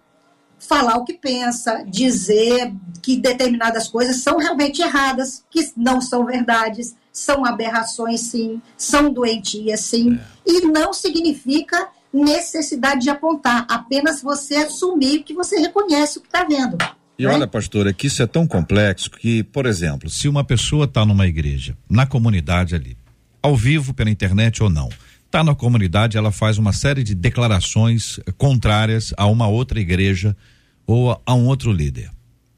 falar 0.58 0.96
o 0.96 1.04
que 1.04 1.14
pensa, 1.14 1.84
dizer 1.86 2.72
que 3.00 3.16
determinadas 3.16 3.88
coisas 3.88 4.16
são 4.22 4.38
realmente 4.38 4.80
erradas, 4.82 5.44
que 5.50 5.72
não 5.76 6.00
são 6.00 6.24
verdades, 6.24 6.96
são 7.12 7.44
aberrações 7.44 8.22
sim, 8.22 8.60
são 8.76 9.12
doentias 9.12 9.80
sim, 9.80 10.14
é. 10.14 10.20
e 10.46 10.60
não 10.62 10.92
significa 10.92 11.88
necessidade 12.12 13.02
de 13.02 13.10
apontar, 13.10 13.66
apenas 13.68 14.22
você 14.22 14.56
assumir 14.56 15.22
que 15.22 15.34
você 15.34 15.58
reconhece 15.58 16.18
o 16.18 16.20
que 16.20 16.28
está 16.28 16.44
vendo. 16.44 16.76
E 17.18 17.26
olha, 17.26 17.46
pastora, 17.46 17.92
que 17.92 18.06
isso 18.06 18.22
é 18.22 18.26
tão 18.26 18.46
complexo 18.46 19.10
que, 19.10 19.42
por 19.44 19.66
exemplo, 19.66 20.10
se 20.10 20.28
uma 20.28 20.42
pessoa 20.42 20.86
está 20.86 21.06
numa 21.06 21.26
igreja, 21.26 21.76
na 21.88 22.04
comunidade 22.04 22.74
ali, 22.74 22.96
ao 23.42 23.56
vivo 23.56 23.94
pela 23.94 24.10
internet 24.10 24.62
ou 24.62 24.70
não, 24.70 24.88
está 25.26 25.44
na 25.44 25.54
comunidade, 25.54 26.16
ela 26.16 26.30
faz 26.30 26.58
uma 26.58 26.72
série 26.72 27.02
de 27.02 27.14
declarações 27.14 28.18
contrárias 28.36 29.14
a 29.16 29.26
uma 29.26 29.46
outra 29.46 29.80
igreja 29.80 30.36
ou 30.86 31.20
a 31.24 31.34
um 31.34 31.46
outro 31.46 31.72
líder, 31.72 32.10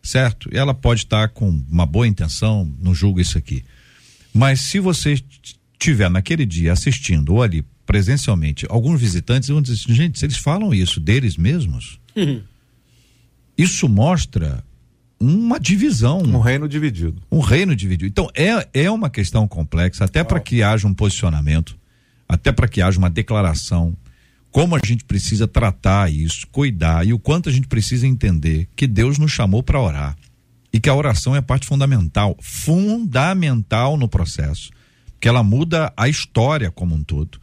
certo? 0.03 0.49
E 0.53 0.57
ela 0.57 0.75
pode 0.75 1.03
estar 1.03 1.29
com 1.29 1.49
uma 1.71 1.87
boa 1.87 2.07
intenção, 2.07 2.71
não 2.81 2.95
julgo 2.95 3.21
isso 3.21 3.39
aqui. 3.39 3.65
Mas 4.33 4.61
se 4.61 4.81
você 4.81 5.13
estiver 5.79 6.11
naquele 6.11 6.45
dia 6.45 6.73
assistindo 6.73 7.35
ou 7.35 7.43
ali 7.43 7.65
presencialmente, 7.87 8.67
alguns 8.69 9.01
visitantes 9.01 9.49
vão 9.49 9.61
dizer, 9.63 9.75
assim, 9.75 9.95
gente, 9.95 10.19
se 10.19 10.25
eles 10.27 10.37
falam 10.37 10.73
isso 10.75 11.01
deles 11.01 11.37
mesmos, 11.37 11.99
Uhum. 12.17 12.43
isso 13.57 13.89
mostra 13.89 14.65
uma 15.19 15.59
divisão. 15.59 16.19
Um 16.21 16.41
reino 16.41 16.69
dividido. 16.69 17.23
Um 17.31 17.41
reino 17.41 17.75
dividido. 17.75 18.09
Então, 18.09 18.29
é, 18.35 18.69
é 18.75 18.91
uma 18.91 19.09
questão 19.09 19.47
complexa, 19.49 20.05
até 20.05 20.23
para 20.25 20.41
que 20.41 20.63
haja 20.63 20.87
um 20.87 20.95
posicionamento, 20.95 21.77
até 22.29 22.53
para 22.53 22.69
que 22.69 22.83
haja 22.83 22.99
uma 22.99 23.11
declaração, 23.11 23.97
como 24.51 24.77
a 24.77 24.81
gente 24.85 25.05
precisa 25.05 25.49
tratar 25.49 26.13
isso, 26.13 26.47
cuidar 26.53 27.07
e 27.07 27.13
o 27.13 27.19
quanto 27.19 27.49
a 27.49 27.53
gente 27.53 27.67
precisa 27.67 28.07
entender 28.07 28.69
que 28.77 28.87
Deus 28.87 29.19
nos 29.19 29.33
chamou 29.33 29.63
para 29.63 29.81
orar 29.81 30.17
e 30.73 30.79
que 30.79 30.89
a 30.89 30.95
oração 30.95 31.35
é 31.35 31.41
parte 31.41 31.67
fundamental, 31.67 32.37
fundamental 32.41 33.97
no 33.97 34.09
processo, 34.09 34.71
que 35.21 35.29
ela 35.29 35.43
muda 35.43 35.93
a 35.97 36.09
história 36.09 36.71
como 36.71 36.95
um 36.95 37.03
todo. 37.03 37.41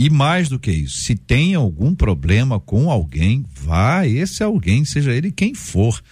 E 0.00 0.08
mais 0.08 0.48
do 0.48 0.58
que 0.58 0.70
isso, 0.70 1.02
se 1.02 1.14
tem 1.14 1.54
algum 1.54 1.94
problema 1.94 2.58
com 2.58 2.90
alguém, 2.90 3.44
vá 3.54 4.06
esse 4.06 4.42
alguém, 4.42 4.82
seja 4.82 5.12
ele 5.12 5.30
quem 5.30 5.54
for. 5.54 6.02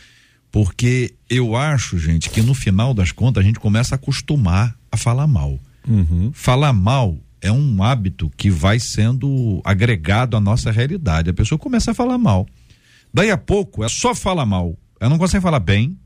Porque 0.52 1.14
eu 1.26 1.56
acho, 1.56 1.98
gente, 1.98 2.28
que 2.28 2.42
no 2.42 2.52
final 2.52 2.92
das 2.92 3.12
contas 3.12 3.42
a 3.42 3.46
gente 3.46 3.58
começa 3.58 3.94
a 3.94 3.96
acostumar 3.96 4.76
a 4.92 4.98
falar 4.98 5.26
mal. 5.26 5.58
Falar 6.34 6.74
mal 6.74 7.16
é 7.40 7.50
um 7.50 7.82
hábito 7.82 8.30
que 8.36 8.50
vai 8.50 8.78
sendo 8.78 9.62
agregado 9.64 10.36
à 10.36 10.40
nossa 10.40 10.70
realidade. 10.70 11.30
A 11.30 11.34
pessoa 11.34 11.58
começa 11.58 11.92
a 11.92 11.94
falar 11.94 12.18
mal. 12.18 12.46
Daí 13.12 13.30
a 13.30 13.38
pouco, 13.38 13.82
ela 13.82 13.88
só 13.88 14.14
fala 14.14 14.44
mal. 14.44 14.76
Ela 15.00 15.08
não 15.08 15.18
consegue 15.18 15.42
falar 15.42 15.60
bem, 15.60 15.96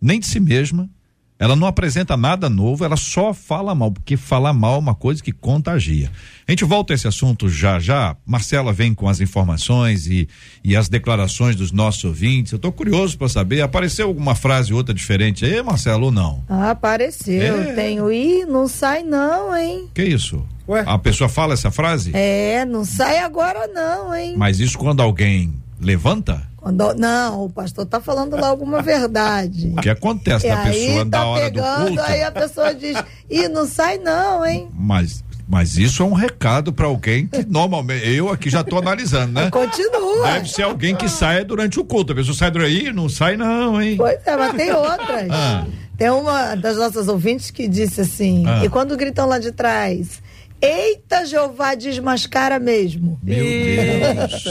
nem 0.00 0.18
de 0.18 0.26
si 0.26 0.40
mesma. 0.40 0.90
Ela 1.38 1.54
não 1.54 1.68
apresenta 1.68 2.16
nada 2.16 2.50
novo, 2.50 2.84
ela 2.84 2.96
só 2.96 3.32
fala 3.32 3.72
mal, 3.72 3.92
porque 3.92 4.16
falar 4.16 4.52
mal 4.52 4.74
é 4.74 4.78
uma 4.78 4.94
coisa 4.94 5.22
que 5.22 5.30
contagia. 5.30 6.10
A 6.46 6.50
gente 6.50 6.64
volta 6.64 6.92
a 6.92 6.96
esse 6.96 7.06
assunto 7.06 7.48
já 7.48 7.78
já. 7.78 8.16
Marcela 8.26 8.72
vem 8.72 8.92
com 8.92 9.08
as 9.08 9.20
informações 9.20 10.08
e, 10.08 10.28
e 10.64 10.74
as 10.74 10.88
declarações 10.88 11.54
dos 11.54 11.70
nossos 11.70 12.02
ouvintes. 12.04 12.50
Eu 12.52 12.56
estou 12.56 12.72
curioso 12.72 13.16
para 13.16 13.28
saber, 13.28 13.60
apareceu 13.60 14.08
alguma 14.08 14.34
frase 14.34 14.72
ou 14.72 14.78
outra 14.78 14.92
diferente 14.92 15.44
aí, 15.44 15.62
Marcelo, 15.62 16.06
ou 16.06 16.10
não? 16.10 16.42
Ah, 16.48 16.70
apareceu. 16.70 17.60
É. 17.60 17.72
Tem 17.72 18.00
o 18.00 18.10
ih, 18.10 18.44
não 18.44 18.66
sai 18.66 19.04
não, 19.04 19.56
hein? 19.56 19.88
Que 19.94 20.02
isso? 20.02 20.44
Ué? 20.68 20.82
A 20.86 20.98
pessoa 20.98 21.28
fala 21.28 21.54
essa 21.54 21.70
frase? 21.70 22.10
É, 22.14 22.64
não 22.64 22.84
sai 22.84 23.20
agora 23.20 23.68
não, 23.68 24.14
hein? 24.14 24.34
Mas 24.36 24.58
isso 24.58 24.76
quando 24.76 25.00
alguém 25.00 25.54
levanta? 25.80 26.48
Não, 26.72 27.44
o 27.44 27.50
pastor 27.50 27.86
tá 27.86 28.00
falando 28.00 28.36
lá 28.36 28.48
alguma 28.48 28.82
verdade. 28.82 29.72
O 29.76 29.80
que 29.80 29.90
acontece 29.90 30.46
E 30.46 30.50
da 30.50 30.60
aí 30.62 30.86
pessoa 30.86 31.06
tá 31.06 31.18
na 31.18 31.26
hora 31.26 31.50
do 31.50 31.54
pegando, 31.54 31.86
culto? 31.86 32.00
aí 32.02 32.22
a 32.22 32.30
pessoa 32.32 32.74
diz, 32.74 32.96
ih, 33.30 33.48
não 33.48 33.66
sai 33.66 33.98
não, 33.98 34.44
hein? 34.44 34.68
Mas, 34.74 35.24
mas 35.48 35.76
isso 35.76 36.02
é 36.02 36.06
um 36.06 36.12
recado 36.12 36.72
para 36.72 36.86
alguém 36.86 37.26
que 37.26 37.44
normalmente, 37.46 38.08
eu 38.08 38.30
aqui 38.30 38.50
já 38.50 38.60
estou 38.60 38.78
analisando, 38.78 39.32
né? 39.32 39.50
Continua. 39.50 40.32
Deve 40.32 40.48
ser 40.50 40.62
alguém 40.62 40.94
que 40.94 41.08
saia 41.08 41.44
durante 41.44 41.78
o 41.80 41.84
culto. 41.84 42.12
A 42.12 42.16
pessoa 42.16 42.36
sai 42.36 42.50
daí, 42.50 42.92
não 42.92 43.08
sai 43.08 43.36
não, 43.36 43.80
hein? 43.80 43.96
Pois 43.96 44.18
é, 44.26 44.36
mas 44.36 44.54
tem 44.54 44.72
outras. 44.72 45.28
Ah. 45.30 45.64
Tem 45.96 46.10
uma 46.10 46.54
das 46.54 46.76
nossas 46.76 47.08
ouvintes 47.08 47.50
que 47.50 47.66
disse 47.66 48.00
assim, 48.02 48.44
Ah. 48.46 48.64
e 48.64 48.68
quando 48.68 48.96
gritam 48.96 49.26
lá 49.26 49.38
de 49.40 49.50
trás, 49.50 50.22
eita 50.60 51.24
Jeová 51.26 51.74
desmascara 51.74 52.58
mesmo. 52.58 53.18
Meu 53.22 53.44
Deus. 53.44 54.44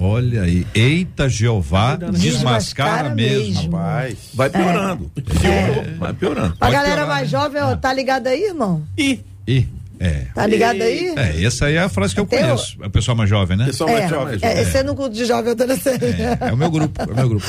Olha 0.00 0.42
aí. 0.42 0.66
Eita 0.74 1.28
Jeová, 1.28 1.96
desmascara 1.96 2.18
Desmascara 2.18 3.08
mesmo. 3.14 3.54
mesmo. 3.54 3.76
Rapaz. 3.76 4.16
Vai 4.34 4.50
piorando. 4.50 5.10
Piorou, 5.14 5.84
vai 5.98 6.12
piorando. 6.14 6.54
A 6.54 6.58
Pode 6.58 6.72
galera 6.72 6.94
piorar, 6.96 7.08
mais 7.08 7.32
né? 7.32 7.38
jovem, 7.38 7.62
ó, 7.62 7.76
tá 7.76 7.92
ligada 7.92 8.30
aí, 8.30 8.42
irmão? 8.44 8.82
E 8.96 9.20
Ih, 9.46 9.66
é. 9.98 10.26
Tá 10.34 10.46
ligado 10.46 10.82
aí? 10.82 11.12
É, 11.16 11.42
essa 11.42 11.66
aí 11.66 11.74
é 11.74 11.80
a 11.80 11.88
frase 11.88 12.14
que 12.14 12.20
eu 12.20 12.26
Tem 12.26 12.38
o- 12.40 12.42
conheço. 12.42 12.76
A 12.82 12.90
pessoa 12.90 13.14
mais 13.14 13.28
jovem, 13.30 13.56
né? 13.56 13.64
pessoal 13.66 13.90
mais 13.90 14.04
É, 14.04 14.08
jovem. 14.08 14.38
é, 14.42 14.60
esse 14.62 14.76
é 14.76 14.82
no 14.82 14.94
culto 14.94 15.14
de 15.14 15.24
jovem 15.24 15.52
adolescente. 15.52 16.04
É, 16.04 16.48
é 16.48 16.52
o 16.52 16.56
meu 16.56 16.70
grupo, 16.70 17.00
é 17.02 17.04
o 17.12 17.14
meu 17.16 17.28
grupo. 17.30 17.46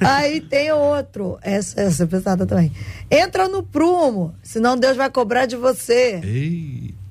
Ah, 0.00 0.16
Aí 0.16 0.40
tem 0.40 0.70
outro, 0.72 1.38
essa, 1.40 1.80
essa 1.80 2.02
é 2.02 2.06
pesada 2.06 2.44
também. 2.44 2.72
Entra 3.10 3.48
no 3.48 3.62
prumo, 3.62 4.34
senão 4.42 4.76
Deus 4.76 4.96
vai 4.96 5.08
cobrar 5.10 5.46
de 5.46 5.54
você. 5.56 6.20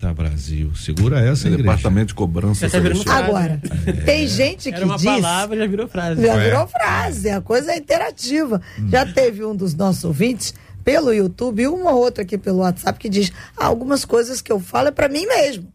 Eita, 0.08 0.13
Brasil. 0.13 0.76
Segura 0.76 1.20
essa, 1.20 1.48
igreja. 1.48 1.63
Departamento 1.63 2.08
de 2.08 2.13
cobrança. 2.13 2.67
Já 2.67 2.80
tá. 3.04 3.15
Agora, 3.17 3.62
tem 4.06 4.28
gente 4.28 4.70
que 4.70 4.76
Era 4.76 4.86
uma 4.86 4.96
diz. 4.96 5.06
palavra, 5.06 5.58
já 5.58 5.67
virou 5.67 5.88
frase. 5.88 6.22
Já 6.22 6.36
Ué. 6.36 6.43
virou 6.46 6.67
frase, 6.67 7.30
a 7.30 7.41
coisa 7.41 7.72
é 7.72 7.78
interativa. 7.78 8.62
Já 8.89 9.06
teve 9.06 9.43
um 9.43 9.56
dos 9.56 9.74
nossos 9.74 10.04
ouvintes 10.04 10.54
pelo 10.84 11.13
YouTube 11.13 11.63
e 11.63 11.67
uma 11.67 11.91
outra 11.91 12.24
aqui 12.24 12.38
pelo 12.38 12.60
WhatsApp 12.60 12.98
que 12.98 13.10
diz: 13.10 13.32
"Ah, 13.58 13.65
algumas 13.65 14.06
coisas 14.06 14.41
que 14.41 14.52
eu 14.52 14.60
falo 14.60 14.88
é 14.89 14.91
pra 14.91 15.10
mim 15.10 15.26
mesmo. 15.26 15.67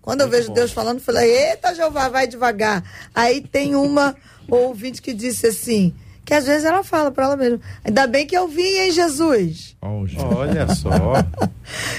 Quando 0.00 0.22
eu 0.22 0.28
vejo 0.28 0.52
Deus 0.52 0.72
falando, 0.72 0.98
eu 0.98 1.04
falei: 1.04 1.30
Eita, 1.50 1.74
Jeová, 1.74 2.08
vai 2.08 2.26
devagar. 2.26 2.82
Aí 3.14 3.40
tem 3.40 3.74
uma 3.74 4.14
ouvinte 4.48 5.02
que 5.02 5.12
disse 5.12 5.46
assim. 5.46 5.94
Que 6.30 6.34
às 6.34 6.46
vezes 6.46 6.64
ela 6.64 6.84
fala 6.84 7.10
pra 7.10 7.24
ela 7.24 7.36
mesma. 7.36 7.58
Ainda 7.84 8.06
bem 8.06 8.24
que 8.24 8.36
eu 8.36 8.46
vim, 8.46 8.62
hein, 8.62 8.92
Jesus? 8.92 9.74
Olha 9.82 10.72
só. 10.76 10.90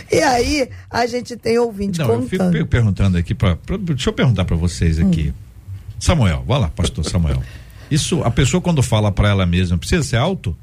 E 0.09 0.21
aí 0.21 0.69
a 0.89 1.05
gente 1.05 1.35
tem 1.35 1.57
ouvinte 1.59 1.99
Não, 1.99 2.07
eu 2.13 2.21
fico 2.21 2.37
contando. 2.37 2.51
per- 2.53 2.65
perguntando 2.65 3.17
aqui 3.17 3.33
para, 3.35 3.57
deixa 3.81 4.09
eu 4.09 4.13
perguntar 4.13 4.45
para 4.45 4.55
vocês 4.55 4.99
aqui. 4.99 5.33
Samuel, 5.99 6.45
vai 6.47 6.59
lá, 6.61 6.69
pastor 6.69 7.03
Samuel. 7.03 7.41
Isso, 7.89 8.23
a 8.23 8.31
pessoa 8.31 8.61
quando 8.61 8.81
fala 8.81 9.11
para 9.11 9.27
ela 9.29 9.45
mesma, 9.45 9.77
precisa 9.77 10.01
ser 10.03 10.15
alto? 10.15 10.55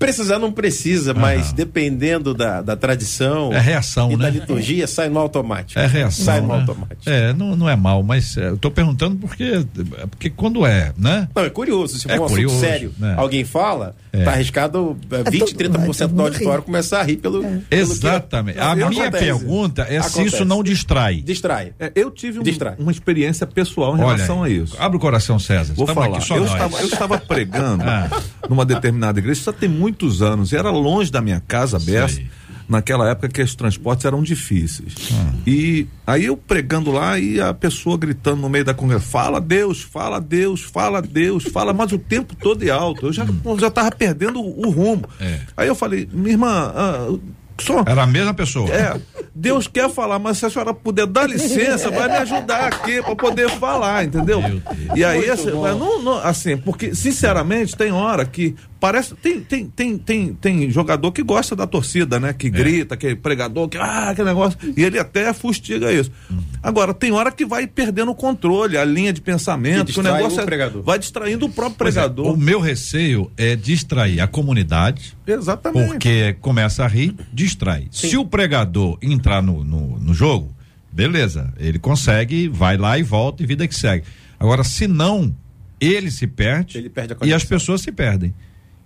Precisar 0.00 0.38
não 0.38 0.50
precisa, 0.50 1.12
mas 1.12 1.52
dependendo 1.52 2.32
da, 2.32 2.62
da 2.62 2.74
tradição 2.74 3.52
É 3.52 3.60
reação, 3.60 4.10
e 4.10 4.16
da 4.16 4.24
né? 4.24 4.30
liturgia, 4.30 4.86
sai 4.86 5.10
no 5.10 5.18
automático. 5.20 5.78
É 5.78 5.86
reação. 5.86 6.24
Sai 6.24 6.40
no 6.40 6.48
né? 6.48 6.54
automático. 6.54 7.02
É, 7.06 7.32
não, 7.34 7.54
não 7.54 7.68
é 7.68 7.76
mal, 7.76 8.02
mas 8.02 8.34
é, 8.38 8.48
eu 8.48 8.56
tô 8.56 8.70
perguntando 8.70 9.16
porque, 9.16 9.64
porque 10.10 10.30
quando 10.30 10.64
é, 10.66 10.92
né? 10.96 11.28
Não, 11.36 11.44
é 11.44 11.50
curioso. 11.50 11.98
Se 11.98 12.04
for 12.08 12.12
É 12.12 12.20
um 12.20 12.26
curioso, 12.26 12.54
assunto 12.56 12.66
sério, 12.66 12.94
né? 12.98 13.14
alguém 13.18 13.44
fala, 13.44 13.94
É. 14.12 14.24
tá 14.24 14.32
arriscado 14.32 14.96
é, 15.10 15.30
20, 15.30 15.54
todo- 15.54 15.70
vai 15.78 15.86
30% 15.86 15.98
todo 15.98 16.14
do 16.14 16.22
auditório 16.22 16.62
começar 16.62 17.00
a 17.00 17.02
rir 17.02 17.16
pelo. 17.18 17.42
pelo 17.42 17.60
que- 17.60 17.76
Exatamente. 17.76 18.58
A 18.58 18.72
Acontece. 18.72 18.90
minha 18.90 19.10
pergunta 19.10 19.82
é 19.82 20.00
se 20.02 20.08
Acontece. 20.08 20.34
isso 20.36 20.44
não 20.46 20.62
distrai. 20.62 21.20
Distrai. 21.20 21.72
É, 21.78 21.92
eu 21.94 22.10
tive 22.10 22.38
um- 22.38 22.42
Distrai. 22.42 22.74
uma 22.78 22.90
experiência 22.90 23.46
pessoal 23.46 23.96
em 23.96 24.00
Olha, 24.00 24.14
relação 24.16 24.42
a 24.42 24.48
isso. 24.48 24.74
abre 24.78 24.96
o 24.96 25.00
coração, 25.00 25.38
César. 25.38 25.74
Vou 25.74 25.84
Estamos 25.84 26.04
falar. 26.04 26.16
aqui 26.16 26.26
só 26.26 26.36
eu, 26.36 26.40
nós. 26.44 26.52
estava, 26.52 26.78
eu 26.80 26.86
estava 26.88 27.18
pregando 27.18 27.84
Ah. 27.90 28.08
numa 28.48 28.64
determinada 28.64 29.18
igreja, 29.18 29.42
já 29.44 29.52
tem 29.52 29.68
muitos 29.90 30.22
anos, 30.22 30.52
e 30.52 30.56
era 30.56 30.70
longe 30.70 31.10
da 31.10 31.20
minha 31.20 31.42
casa, 31.46 31.78
Bessa, 31.78 32.14
Sei. 32.14 32.30
naquela 32.68 33.10
época 33.10 33.28
que 33.28 33.42
os 33.42 33.54
transportes 33.54 34.04
eram 34.04 34.22
difíceis. 34.22 34.94
Ah. 35.12 35.32
E 35.46 35.86
aí 36.06 36.26
eu 36.26 36.36
pregando 36.36 36.92
lá 36.92 37.18
e 37.18 37.40
a 37.40 37.52
pessoa 37.52 37.98
gritando 37.98 38.40
no 38.40 38.48
meio 38.48 38.64
da 38.64 38.72
conversa: 38.72 39.06
fala 39.06 39.40
Deus, 39.40 39.82
fala 39.82 40.20
Deus, 40.20 40.62
fala 40.62 41.02
Deus, 41.02 41.44
fala, 41.44 41.72
mas 41.72 41.92
o 41.92 41.98
tempo 41.98 42.34
todo 42.36 42.62
é 42.62 42.70
alto. 42.70 43.06
Eu 43.06 43.12
já, 43.12 43.26
eu 43.44 43.58
já 43.58 43.70
tava 43.70 43.90
perdendo 43.90 44.40
o, 44.40 44.66
o 44.66 44.70
rumo. 44.70 45.04
Hum. 45.20 45.24
É. 45.24 45.40
Aí 45.56 45.68
eu 45.68 45.74
falei: 45.74 46.08
minha 46.12 46.30
irmã, 46.30 46.72
ah, 46.74 47.18
só. 47.60 47.84
Era 47.86 48.02
a 48.02 48.06
mesma 48.06 48.34
pessoa. 48.34 48.68
É, 48.70 48.98
Deus 49.34 49.66
quer 49.66 49.90
falar, 49.90 50.18
mas 50.18 50.38
se 50.38 50.46
a 50.46 50.50
senhora 50.50 50.72
puder 50.74 51.06
dar 51.06 51.28
licença, 51.28 51.90
vai 51.90 52.08
me 52.08 52.16
ajudar 52.16 52.66
aqui 52.66 53.02
para 53.02 53.14
poder 53.14 53.50
falar, 53.50 54.04
entendeu? 54.04 54.42
E 54.94 55.04
aí, 55.04 55.30
assim, 55.30 55.50
não, 55.50 56.02
não, 56.02 56.18
assim, 56.18 56.56
porque 56.56 56.94
sinceramente 56.94 57.76
tem 57.76 57.92
hora 57.92 58.24
que 58.24 58.56
parece 58.80 59.14
tem 59.16 59.40
tem 59.40 59.66
tem 59.66 59.98
tem, 59.98 60.32
tem 60.34 60.70
jogador 60.70 61.12
que 61.12 61.22
gosta 61.22 61.54
da 61.54 61.66
torcida, 61.66 62.18
né? 62.18 62.30
É. 62.30 62.32
Que 62.32 62.48
grita, 62.48 62.96
que 62.96 63.08
é 63.08 63.14
pregador, 63.14 63.68
que 63.68 63.76
ah, 63.78 64.12
que 64.16 64.24
negócio, 64.24 64.58
e 64.76 64.82
ele 64.82 64.98
até 64.98 65.32
fustiga 65.34 65.92
isso. 65.92 66.10
Hum. 66.30 66.38
Agora 66.62 66.94
tem 66.94 67.12
hora 67.12 67.30
que 67.30 67.44
vai 67.44 67.66
perdendo 67.66 68.10
o 68.10 68.14
controle, 68.14 68.76
a 68.78 68.84
linha 68.84 69.12
de 69.12 69.20
pensamento, 69.20 69.92
Que 69.92 70.00
o 70.00 70.02
negócio 70.02 70.38
o 70.38 70.40
é- 70.40 70.44
pregador. 70.44 70.82
vai 70.82 70.98
distraindo 70.98 71.46
o 71.46 71.50
próprio 71.50 71.76
Pois 71.78 71.96
é, 71.96 72.00
pregador. 72.00 72.32
o 72.32 72.36
meu 72.36 72.58
receio 72.60 73.30
é 73.36 73.54
distrair 73.54 74.20
a 74.20 74.26
comunidade, 74.26 75.16
Exatamente. 75.26 75.88
porque 75.88 76.36
começa 76.40 76.84
a 76.84 76.88
rir, 76.88 77.14
distrai. 77.32 77.86
Se 77.90 78.16
o 78.16 78.24
pregador 78.24 78.98
entrar 79.02 79.42
no, 79.42 79.62
no, 79.62 79.98
no 79.98 80.14
jogo, 80.14 80.54
beleza, 80.92 81.52
ele 81.58 81.78
consegue, 81.78 82.48
vai 82.48 82.76
lá 82.76 82.98
e 82.98 83.02
volta 83.02 83.42
e 83.42 83.46
vida 83.46 83.66
que 83.68 83.74
segue. 83.74 84.04
Agora, 84.38 84.64
se 84.64 84.86
não, 84.88 85.34
ele 85.80 86.10
se 86.10 86.26
perde, 86.26 86.78
Ele 86.78 86.88
perde 86.88 87.14
e 87.24 87.32
as 87.32 87.44
pessoas 87.44 87.80
se 87.80 87.92
perdem. 87.92 88.34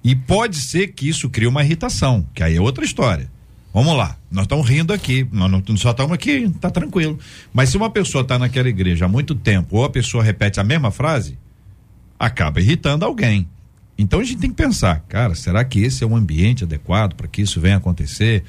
E 0.05 0.15
pode 0.15 0.59
ser 0.59 0.89
que 0.89 1.09
isso 1.09 1.31
crie 1.31 1.49
uma 1.49 1.65
irritação, 1.65 2.27
que 2.35 2.43
aí 2.43 2.57
é 2.57 2.61
outra 2.61 2.85
história. 2.85 3.33
Vamos 3.73 3.97
lá, 3.97 4.17
nós 4.31 4.45
estamos 4.45 4.69
rindo 4.69 4.93
aqui, 4.93 5.27
nós 5.33 5.51
não 5.51 5.77
só 5.77 5.91
estamos 5.91 6.13
aqui, 6.13 6.49
tá 6.61 6.71
tranquilo. 6.71 7.19
Mas 7.53 7.71
se 7.71 7.77
uma 7.77 7.91
pessoa 7.91 8.23
está 8.23 8.39
naquela 8.39 8.69
igreja 8.69 9.07
há 9.07 9.09
muito 9.09 9.35
tempo, 9.35 9.79
ou 9.79 9.85
a 9.85 9.91
pessoa 9.91 10.23
repete 10.23 10.61
a 10.61 10.65
mesma 10.65 10.93
frase, 10.93 11.37
acaba 12.19 12.61
irritando 12.61 13.05
alguém. 13.05 13.49
Então 13.97 14.21
a 14.21 14.25
gente 14.25 14.39
tem 14.39 14.51
que 14.51 14.57
pensar, 14.57 15.01
cara, 15.09 15.35
será 15.35 15.65
que 15.65 15.81
esse 15.81 16.05
é 16.05 16.07
um 16.07 16.15
ambiente 16.15 16.65
adequado 16.65 17.15
para 17.15 17.27
que 17.27 17.43
isso 17.43 17.61
venha 17.61 17.77
acontecer? 17.77 18.45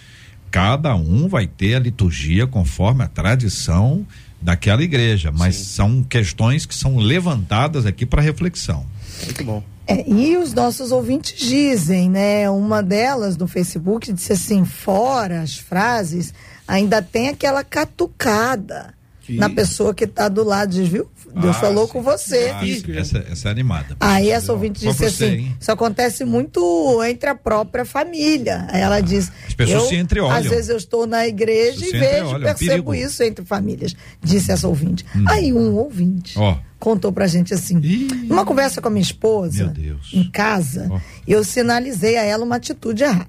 Cada 0.52 0.96
um 0.96 1.28
vai 1.28 1.48
ter 1.48 1.76
a 1.76 1.80
liturgia 1.80 2.46
conforme 2.46 3.04
a 3.04 3.08
tradição 3.08 4.06
daquela 4.42 4.84
igreja, 4.84 5.32
mas 5.32 5.56
Sim. 5.56 5.64
são 5.64 6.04
questões 6.04 6.66
que 6.66 6.76
são 6.76 6.98
levantadas 6.98 7.86
aqui 7.86 8.06
para 8.06 8.22
reflexão. 8.22 8.86
Muito 9.24 9.44
bom. 9.44 9.75
É, 9.88 10.04
e 10.10 10.36
os 10.38 10.54
nossos 10.54 10.92
ouvintes 10.92 11.38
dizem, 11.38 12.10
né? 12.10 12.50
Uma 12.50 12.82
delas 12.82 13.38
no 13.38 13.48
Facebook 13.48 14.12
disse 14.12 14.34
assim: 14.34 14.66
fora 14.66 15.42
as 15.42 15.58
frases, 15.58 16.34
ainda 16.68 17.02
tem 17.02 17.30
aquela 17.30 17.64
catucada 17.64 18.96
que... 19.26 19.38
na 19.38 19.50
pessoa 19.50 19.94
que 19.94 20.04
está 20.04 20.30
do 20.30 20.44
lado, 20.44 20.72
diz, 20.72 20.88
viu? 20.88 21.10
Deus 21.34 21.56
ah, 21.58 21.60
falou 21.60 21.86
sim. 21.86 21.92
com 21.92 22.02
você. 22.02 22.54
Ah, 22.54 22.62
essa, 22.98 23.18
essa 23.30 23.50
é 23.50 23.52
animada. 23.52 23.98
Aí 24.00 24.30
essa 24.30 24.54
ouvinte 24.54 24.80
disse 24.80 25.06
assim: 25.06 25.54
isso 25.60 25.72
acontece 25.72 26.24
muito 26.24 27.04
entre 27.04 27.30
a 27.30 27.36
própria 27.36 27.84
família. 27.84 28.66
Aí 28.70 28.82
ela 28.82 28.98
ah, 28.98 29.02
diz. 29.02 29.32
As 29.48 29.54
pessoas 29.54 29.84
eu, 29.84 29.90
se 29.90 29.96
entreolham. 29.96 30.36
Às 30.36 30.46
vezes 30.46 30.70
eu 30.70 30.78
estou 30.78 31.06
na 31.06 31.28
igreja 31.28 31.86
e 31.86 31.92
vejo, 31.92 32.40
percebo 32.40 32.92
Perigo. 32.92 32.96
isso 32.96 33.22
entre 33.22 33.44
famílias, 33.44 33.96
disse 34.22 34.52
essa 34.52 34.68
ouvinte. 34.68 35.06
Hum. 35.16 35.26
Aí 35.28 35.52
um 35.52 35.76
ouvinte. 35.76 36.40
Oh 36.40 36.56
contou 36.78 37.12
pra 37.12 37.26
gente 37.26 37.52
assim. 37.52 37.80
Ih, 37.80 38.08
numa 38.28 38.46
conversa 38.46 38.80
com 38.80 38.90
a 38.90 38.92
minha 38.92 39.02
esposa, 39.02 39.74
em 40.14 40.30
casa, 40.30 40.88
oh. 40.92 41.00
eu 41.28 41.44
sinalizei 41.44 42.16
a 42.16 42.24
ela 42.24 42.44
uma 42.44 42.58
atitude 42.58 43.04
errada. 43.04 43.28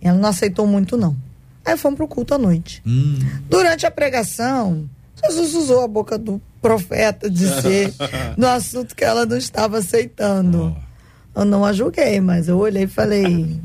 Ela 0.00 0.16
não 0.16 0.30
aceitou 0.30 0.66
muito, 0.66 0.96
não. 0.96 1.14
Aí 1.62 1.76
fomos 1.76 1.96
pro 1.96 2.08
culto 2.08 2.32
à 2.32 2.38
noite. 2.38 2.80
Hum. 2.86 3.18
Durante 3.50 3.84
a 3.84 3.90
pregação, 3.90 4.88
Jesus 5.30 5.54
usou 5.54 5.84
a 5.84 5.88
boca 5.88 6.18
do 6.18 6.40
profeta 6.60 7.30
dizer 7.30 7.92
no 8.36 8.46
assunto 8.46 8.94
que 8.94 9.04
ela 9.04 9.26
não 9.26 9.36
estava 9.36 9.78
aceitando. 9.78 10.76
Oh. 10.76 11.40
Eu 11.40 11.44
não 11.44 11.64
a 11.64 11.72
julguei, 11.72 12.20
mas 12.20 12.48
eu 12.48 12.58
olhei 12.58 12.84
e 12.84 12.86
falei. 12.86 13.60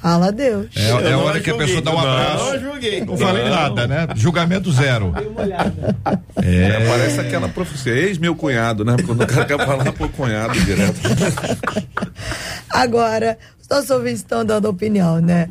Fala 0.00 0.28
a 0.28 0.30
Deus. 0.30 0.68
É, 0.76 0.90
é 0.90 1.12
a 1.12 1.18
hora 1.18 1.40
que 1.40 1.50
a 1.50 1.56
pessoa 1.56 1.82
dá 1.82 1.92
um 1.92 1.98
abraço. 1.98 2.44
Não, 2.44 2.60
julguei. 2.60 3.04
Não 3.04 3.16
falei 3.16 3.44
não. 3.44 3.50
nada, 3.50 3.86
né? 3.86 4.08
Julgamento 4.14 4.72
zero. 4.72 5.12
É. 6.36 6.70
é. 6.70 6.88
Parece 6.88 7.20
aquela 7.20 7.48
profecia, 7.48 7.92
ex 7.94 8.16
meu 8.18 8.34
cunhado, 8.34 8.84
né? 8.84 8.96
Quando 9.04 9.22
o 9.22 9.26
cara 9.26 9.44
quer 9.44 9.58
falar 9.58 9.92
pro 9.92 10.08
cunhado 10.08 10.58
direto. 10.60 11.00
Agora, 12.70 13.38
os 13.60 13.68
nossos 13.68 13.90
ouvintes 13.90 14.20
estão 14.20 14.44
dando 14.44 14.68
opinião, 14.68 15.20
né? 15.20 15.48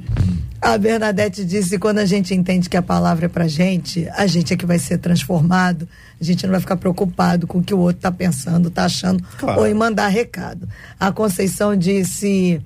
A 0.62 0.78
Bernadette 0.78 1.46
disse: 1.46 1.78
quando 1.78 2.00
a 2.00 2.06
gente 2.06 2.34
entende 2.34 2.70
que 2.70 2.78
a 2.78 2.82
palavra 2.82 3.26
é 3.26 3.30
pra 3.30 3.48
gente, 3.48 4.08
a 4.10 4.26
gente 4.26 4.54
é 4.54 4.58
que 4.58 4.66
vai 4.66 4.80
ser 4.80 4.98
transformado. 4.98 5.88
A 6.20 6.24
gente 6.24 6.46
não 6.46 6.52
vai 6.52 6.60
ficar 6.60 6.78
preocupado 6.78 7.46
com 7.46 7.60
o 7.60 7.64
que 7.64 7.74
o 7.74 7.80
outro 7.80 8.02
tá 8.02 8.12
pensando, 8.12 8.72
tá 8.72 8.86
achando, 8.86 9.24
claro. 9.38 9.62
ou 9.62 9.68
em 9.68 9.74
mandar 9.74 10.08
recado. 10.08 10.68
A 11.00 11.12
Conceição 11.12 11.76
disse. 11.76 12.62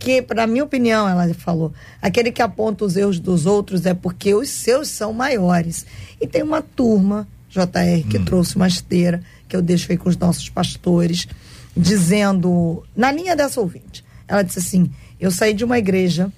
Que, 0.00 0.20
para 0.20 0.48
minha 0.48 0.64
opinião, 0.64 1.08
ela 1.08 1.32
falou, 1.32 1.72
aquele 2.02 2.32
que 2.32 2.42
aponta 2.42 2.84
os 2.84 2.96
erros 2.96 3.20
dos 3.20 3.46
outros 3.46 3.86
é 3.86 3.94
porque 3.94 4.34
os 4.34 4.48
seus 4.48 4.88
são 4.88 5.12
maiores. 5.12 5.86
E 6.20 6.26
tem 6.26 6.42
uma 6.42 6.60
turma, 6.60 7.28
JR, 7.48 8.04
que 8.10 8.18
hum. 8.18 8.24
trouxe 8.24 8.56
uma 8.56 8.66
esteira, 8.66 9.22
que 9.48 9.54
eu 9.54 9.62
deixo 9.62 9.92
aí 9.92 9.96
com 9.96 10.08
os 10.08 10.16
nossos 10.16 10.48
pastores, 10.48 11.28
dizendo, 11.76 12.82
na 12.96 13.12
linha 13.12 13.36
dessa 13.36 13.60
ouvinte, 13.60 14.04
ela 14.26 14.42
disse 14.42 14.58
assim: 14.58 14.90
eu 15.20 15.30
saí 15.30 15.54
de 15.54 15.64
uma 15.64 15.78
igreja 15.78 16.32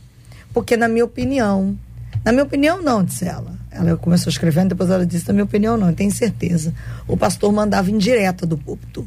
porque, 0.56 0.74
na 0.74 0.88
minha 0.88 1.04
opinião, 1.04 1.78
na 2.24 2.32
minha 2.32 2.42
opinião, 2.42 2.82
não, 2.82 3.04
disse 3.04 3.26
ela. 3.26 3.58
Ela 3.70 3.94
começou 3.98 4.30
escrevendo, 4.30 4.70
depois 4.70 4.88
ela 4.88 5.04
disse, 5.04 5.28
na 5.28 5.34
minha 5.34 5.44
opinião, 5.44 5.76
não, 5.76 5.90
eu 5.90 5.94
tenho 5.94 6.10
certeza. 6.10 6.72
O 7.06 7.14
pastor 7.14 7.52
mandava 7.52 7.90
indireta 7.90 8.46
do 8.46 8.56
púlpito. 8.56 9.06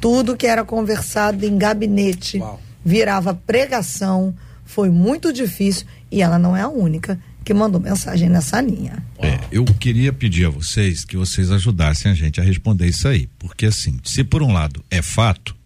Tudo 0.00 0.36
que 0.36 0.46
era 0.46 0.62
conversado 0.62 1.44
em 1.44 1.58
gabinete 1.58 2.38
Uau. 2.38 2.62
virava 2.84 3.34
pregação. 3.34 4.32
Foi 4.64 4.88
muito 4.88 5.32
difícil 5.32 5.84
e 6.12 6.22
ela 6.22 6.38
não 6.38 6.56
é 6.56 6.60
a 6.60 6.68
única 6.68 7.18
que 7.44 7.52
mandou 7.52 7.80
mensagem 7.80 8.28
nessa 8.28 8.60
linha. 8.60 9.04
É, 9.18 9.40
eu 9.50 9.64
queria 9.64 10.12
pedir 10.12 10.46
a 10.46 10.50
vocês 10.50 11.04
que 11.04 11.16
vocês 11.16 11.50
ajudassem 11.50 12.12
a 12.12 12.14
gente 12.14 12.40
a 12.40 12.44
responder 12.44 12.86
isso 12.86 13.08
aí. 13.08 13.28
Porque, 13.36 13.66
assim, 13.66 13.98
se 14.04 14.22
por 14.22 14.44
um 14.44 14.52
lado 14.52 14.80
é 14.92 15.02
fato, 15.02 15.56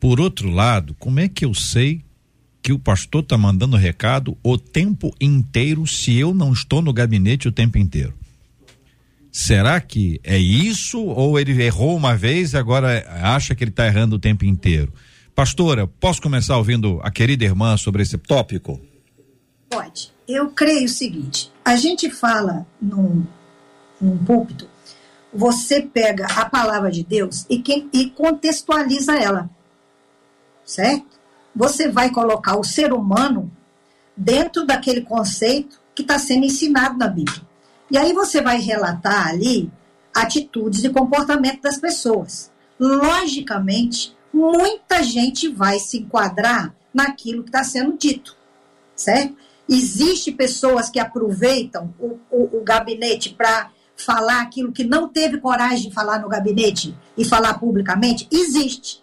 por 0.00 0.20
outro 0.20 0.50
lado, 0.50 0.96
como 0.98 1.20
é 1.20 1.28
que 1.28 1.44
eu 1.44 1.54
sei 1.54 2.04
que 2.66 2.72
o 2.72 2.80
pastor 2.80 3.22
está 3.22 3.38
mandando 3.38 3.76
recado 3.76 4.36
o 4.42 4.58
tempo 4.58 5.14
inteiro 5.20 5.86
se 5.86 6.18
eu 6.18 6.34
não 6.34 6.52
estou 6.52 6.82
no 6.82 6.92
gabinete 6.92 7.46
o 7.46 7.52
tempo 7.52 7.78
inteiro? 7.78 8.12
Será 9.30 9.80
que 9.80 10.20
é 10.24 10.36
isso 10.36 11.00
ou 11.00 11.38
ele 11.38 11.62
errou 11.62 11.96
uma 11.96 12.16
vez 12.16 12.54
e 12.54 12.56
agora 12.56 13.06
acha 13.22 13.54
que 13.54 13.62
ele 13.62 13.70
está 13.70 13.86
errando 13.86 14.16
o 14.16 14.18
tempo 14.18 14.44
inteiro? 14.44 14.92
Pastora, 15.32 15.86
posso 15.86 16.20
começar 16.20 16.56
ouvindo 16.56 16.98
a 17.04 17.10
querida 17.12 17.44
irmã 17.44 17.76
sobre 17.76 18.02
esse 18.02 18.18
tópico? 18.18 18.80
Pode. 19.70 20.12
Eu 20.26 20.50
creio 20.50 20.86
o 20.86 20.88
seguinte: 20.88 21.52
a 21.64 21.76
gente 21.76 22.10
fala 22.10 22.66
num, 22.82 23.24
num 24.00 24.18
púlpito, 24.24 24.68
você 25.32 25.82
pega 25.82 26.26
a 26.26 26.50
palavra 26.50 26.90
de 26.90 27.04
Deus 27.04 27.46
e, 27.48 27.60
quem, 27.60 27.88
e 27.92 28.10
contextualiza 28.10 29.16
ela. 29.16 29.48
Certo? 30.64 31.15
Você 31.56 31.88
vai 31.88 32.10
colocar 32.10 32.56
o 32.58 32.62
ser 32.62 32.92
humano 32.92 33.50
dentro 34.14 34.66
daquele 34.66 35.00
conceito 35.00 35.80
que 35.94 36.02
está 36.02 36.18
sendo 36.18 36.44
ensinado 36.44 36.98
na 36.98 37.08
Bíblia. 37.08 37.40
E 37.90 37.96
aí 37.96 38.12
você 38.12 38.42
vai 38.42 38.60
relatar 38.60 39.28
ali 39.28 39.72
atitudes 40.14 40.84
e 40.84 40.90
comportamento 40.90 41.62
das 41.62 41.78
pessoas. 41.78 42.52
Logicamente, 42.78 44.14
muita 44.32 45.02
gente 45.02 45.48
vai 45.48 45.78
se 45.78 45.98
enquadrar 45.98 46.74
naquilo 46.92 47.42
que 47.42 47.48
está 47.48 47.64
sendo 47.64 47.96
dito, 47.96 48.36
certo? 48.94 49.36
Existe 49.68 50.30
pessoas 50.32 50.90
que 50.90 50.98
aproveitam 50.98 51.92
o, 51.98 52.18
o, 52.30 52.58
o 52.58 52.62
gabinete 52.62 53.34
para 53.34 53.70
falar 53.96 54.42
aquilo 54.42 54.72
que 54.72 54.84
não 54.84 55.08
teve 55.08 55.38
coragem 55.38 55.88
de 55.88 55.94
falar 55.94 56.20
no 56.20 56.28
gabinete 56.28 56.96
e 57.16 57.24
falar 57.24 57.54
publicamente? 57.54 58.28
Existe. 58.30 59.02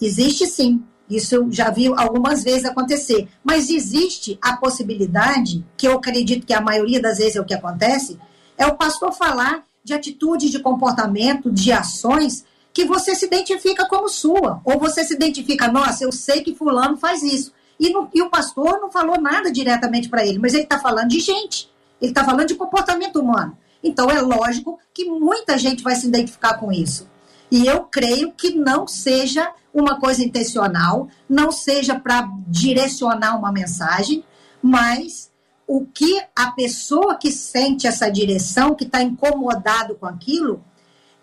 Existe 0.00 0.46
sim. 0.46 0.82
Isso 1.16 1.34
eu 1.34 1.50
já 1.50 1.70
vi 1.70 1.88
algumas 1.96 2.42
vezes 2.42 2.64
acontecer. 2.64 3.28
Mas 3.44 3.70
existe 3.70 4.38
a 4.40 4.56
possibilidade, 4.56 5.64
que 5.76 5.86
eu 5.86 5.92
acredito 5.92 6.46
que 6.46 6.54
a 6.54 6.60
maioria 6.60 7.00
das 7.00 7.18
vezes 7.18 7.36
é 7.36 7.40
o 7.40 7.44
que 7.44 7.54
acontece, 7.54 8.18
é 8.56 8.66
o 8.66 8.76
pastor 8.76 9.12
falar 9.12 9.64
de 9.84 9.92
atitude, 9.92 10.50
de 10.50 10.60
comportamento, 10.60 11.50
de 11.50 11.72
ações 11.72 12.44
que 12.72 12.84
você 12.84 13.14
se 13.14 13.26
identifica 13.26 13.86
como 13.86 14.08
sua. 14.08 14.60
Ou 14.64 14.78
você 14.78 15.04
se 15.04 15.14
identifica, 15.14 15.68
nossa, 15.68 16.04
eu 16.04 16.12
sei 16.12 16.42
que 16.42 16.54
fulano 16.54 16.96
faz 16.96 17.22
isso. 17.22 17.52
E, 17.78 17.90
não, 17.90 18.08
e 18.14 18.22
o 18.22 18.30
pastor 18.30 18.80
não 18.80 18.90
falou 18.90 19.20
nada 19.20 19.50
diretamente 19.50 20.08
para 20.08 20.24
ele, 20.24 20.38
mas 20.38 20.54
ele 20.54 20.62
está 20.62 20.78
falando 20.78 21.08
de 21.08 21.20
gente. 21.20 21.70
Ele 22.00 22.12
está 22.12 22.24
falando 22.24 22.46
de 22.46 22.54
comportamento 22.54 23.20
humano. 23.20 23.56
Então 23.82 24.10
é 24.10 24.20
lógico 24.20 24.78
que 24.94 25.04
muita 25.04 25.58
gente 25.58 25.82
vai 25.82 25.96
se 25.96 26.06
identificar 26.06 26.54
com 26.54 26.70
isso. 26.72 27.08
E 27.50 27.66
eu 27.66 27.80
creio 27.80 28.32
que 28.32 28.54
não 28.54 28.86
seja 28.86 29.52
uma 29.72 29.98
coisa 29.98 30.22
intencional, 30.22 31.08
não 31.28 31.50
seja 31.50 31.98
para 31.98 32.28
direcionar 32.46 33.38
uma 33.38 33.50
mensagem, 33.50 34.24
mas 34.62 35.30
o 35.66 35.86
que 35.86 36.22
a 36.36 36.50
pessoa 36.50 37.16
que 37.16 37.30
sente 37.30 37.86
essa 37.86 38.10
direção, 38.10 38.74
que 38.74 38.84
está 38.84 39.02
incomodado 39.02 39.94
com 39.94 40.06
aquilo, 40.06 40.62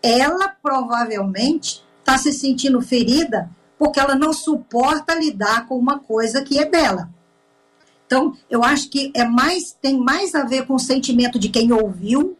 ela 0.01 0.47
provavelmente 0.47 1.83
está 1.99 2.17
se 2.17 2.31
sentindo 2.33 2.81
ferida 2.81 3.49
porque 3.77 3.99
ela 3.99 4.15
não 4.15 4.33
suporta 4.33 5.13
lidar 5.13 5.67
com 5.67 5.77
uma 5.77 5.99
coisa 5.99 6.43
que 6.43 6.59
é 6.59 6.65
dela. 6.65 7.09
Então, 8.05 8.35
eu 8.49 8.63
acho 8.63 8.89
que 8.89 9.11
é 9.15 9.23
mais 9.23 9.71
tem 9.71 9.97
mais 9.97 10.33
a 10.33 10.43
ver 10.43 10.65
com 10.65 10.73
o 10.73 10.79
sentimento 10.79 11.37
de 11.37 11.49
quem 11.49 11.71
ouviu 11.71 12.35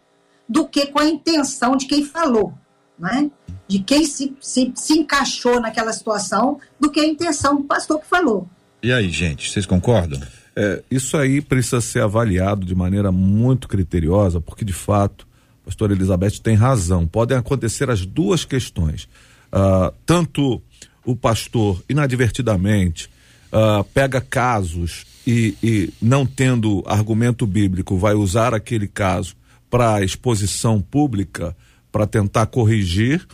do 0.48 0.68
que 0.68 0.88
com 0.88 1.00
a 1.00 1.06
intenção 1.06 1.78
de 1.78 1.86
quem 1.86 2.04
falou, 2.04 2.54
né? 2.98 3.30
De 3.70 3.78
quem 3.78 4.04
se, 4.04 4.36
se, 4.42 4.74
se 4.76 4.94
encaixou 4.94 5.62
naquela 5.62 5.94
situação 5.94 6.60
do 6.80 6.90
que 6.90 7.00
a 7.00 7.06
intenção 7.06 7.56
do 7.56 7.64
pastor 7.66 8.00
que 8.00 8.08
falou. 8.08 8.50
E 8.82 8.92
aí, 8.92 9.12
gente, 9.12 9.48
vocês 9.48 9.68
concordam? 9.68 10.20
É, 10.56 10.82
isso 10.90 11.16
aí 11.16 11.40
precisa 11.40 11.80
ser 11.80 12.02
avaliado 12.02 12.66
de 12.66 12.74
maneira 12.74 13.12
muito 13.12 13.68
criteriosa, 13.68 14.42
porque 14.42 14.66
de 14.66 14.74
fato, 14.74 15.28
a 15.62 15.66
pastora 15.66 15.94
Elizabeth 15.94 16.40
tem 16.42 16.56
razão. 16.56 17.06
Podem 17.06 17.38
acontecer 17.38 17.92
as 17.92 18.04
duas 18.08 18.44
questões. 18.44 19.08
Uh, 19.54 19.94
tanto 20.04 20.60
o 21.06 21.16
pastor, 21.16 21.84
inadvertidamente, 21.88 23.08
uh, 23.54 23.84
pega 23.94 24.20
casos 24.20 25.06
e, 25.28 25.56
e, 25.62 25.94
não 26.02 26.26
tendo 26.26 26.84
argumento 26.88 27.46
bíblico, 27.46 27.98
vai 27.98 28.16
usar 28.16 28.56
aquele 28.56 28.88
caso 28.88 29.36
para 29.70 30.04
exposição 30.04 30.82
pública, 30.82 31.56
para 31.92 32.08
tentar 32.08 32.48
corrigir 32.48 33.28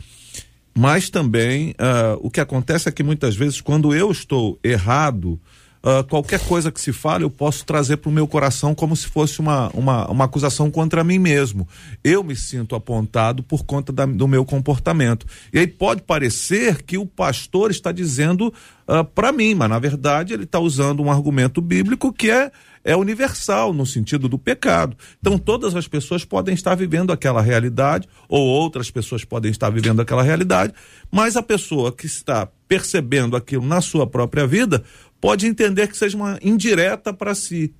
mas 0.78 1.10
também 1.10 1.72
uh, 1.72 2.20
o 2.20 2.30
que 2.30 2.42
acontece 2.42 2.90
é 2.90 2.92
que 2.92 3.02
muitas 3.02 3.36
vezes, 3.36 3.62
quando 3.62 3.96
eu 3.96 4.12
estou 4.12 4.60
errado, 4.62 5.40
uh, 5.82 6.04
qualquer 6.10 6.40
coisa 6.42 6.70
que 6.70 6.82
se 6.82 6.92
fale, 6.92 7.24
eu 7.24 7.30
posso 7.30 7.66
trazer 7.66 7.98
para 7.98 8.10
o 8.10 8.12
meu 8.12 8.28
coração 8.28 8.76
como 8.76 8.94
se 8.94 9.08
fosse 9.08 9.40
uma, 9.40 9.70
uma, 9.70 10.12
uma 10.12 10.26
acusação 10.26 10.70
contra 10.70 11.02
mim 11.02 11.18
mesmo. 11.18 11.66
Eu 12.04 12.26
me 12.26 12.36
sinto 12.36 12.76
apontado 12.76 13.42
por 13.42 13.64
conta 13.64 13.94
da, 13.94 14.06
do 14.06 14.28
meu 14.28 14.44
comportamento. 14.44 15.26
E 15.54 15.60
aí 15.60 15.68
pode 15.68 16.02
parecer 16.02 16.84
que 16.84 16.98
o 16.98 17.06
pastor 17.06 17.72
está 17.72 17.94
dizendo 17.94 18.54
uh, 18.88 19.06
para 19.06 19.32
mim, 19.32 19.56
mas 19.56 19.70
na 19.70 19.80
verdade 19.80 20.34
ele 20.34 20.44
está 20.44 20.60
usando 20.60 21.02
um 21.02 21.10
argumento 21.10 21.62
bíblico 21.62 22.12
que 22.12 22.30
é 22.30 22.52
é 22.86 22.96
universal 22.96 23.74
no 23.74 23.86
sentido 23.86 24.30
do 24.30 24.38
pecado. 24.38 24.96
Então 25.20 25.40
todas 25.40 25.76
as 25.76 25.88
pessoas 25.88 26.24
podem 26.24 26.54
estar 26.54 26.76
vivendo 26.76 27.12
aquela 27.12 27.42
realidade 27.42 28.08
ou 28.30 28.46
outras 28.46 28.92
pessoas 28.92 29.26
podem 29.26 29.50
estar 29.50 29.72
vivendo 29.72 30.02
aquela 30.02 30.22
realidade, 30.22 30.72
mas 31.12 31.36
a 31.36 31.42
pessoa 31.42 31.92
que 31.92 32.06
está 32.06 32.48
percebendo 32.68 33.36
aquilo 33.36 33.66
na 33.66 33.82
sua 33.82 34.06
própria 34.06 34.46
vida 34.46 34.84
pode 35.20 35.48
entender 35.48 35.88
que 35.88 35.98
seja 35.98 36.16
uma 36.16 36.38
indireta 36.42 37.12
para 37.12 37.34
si. 37.34 37.74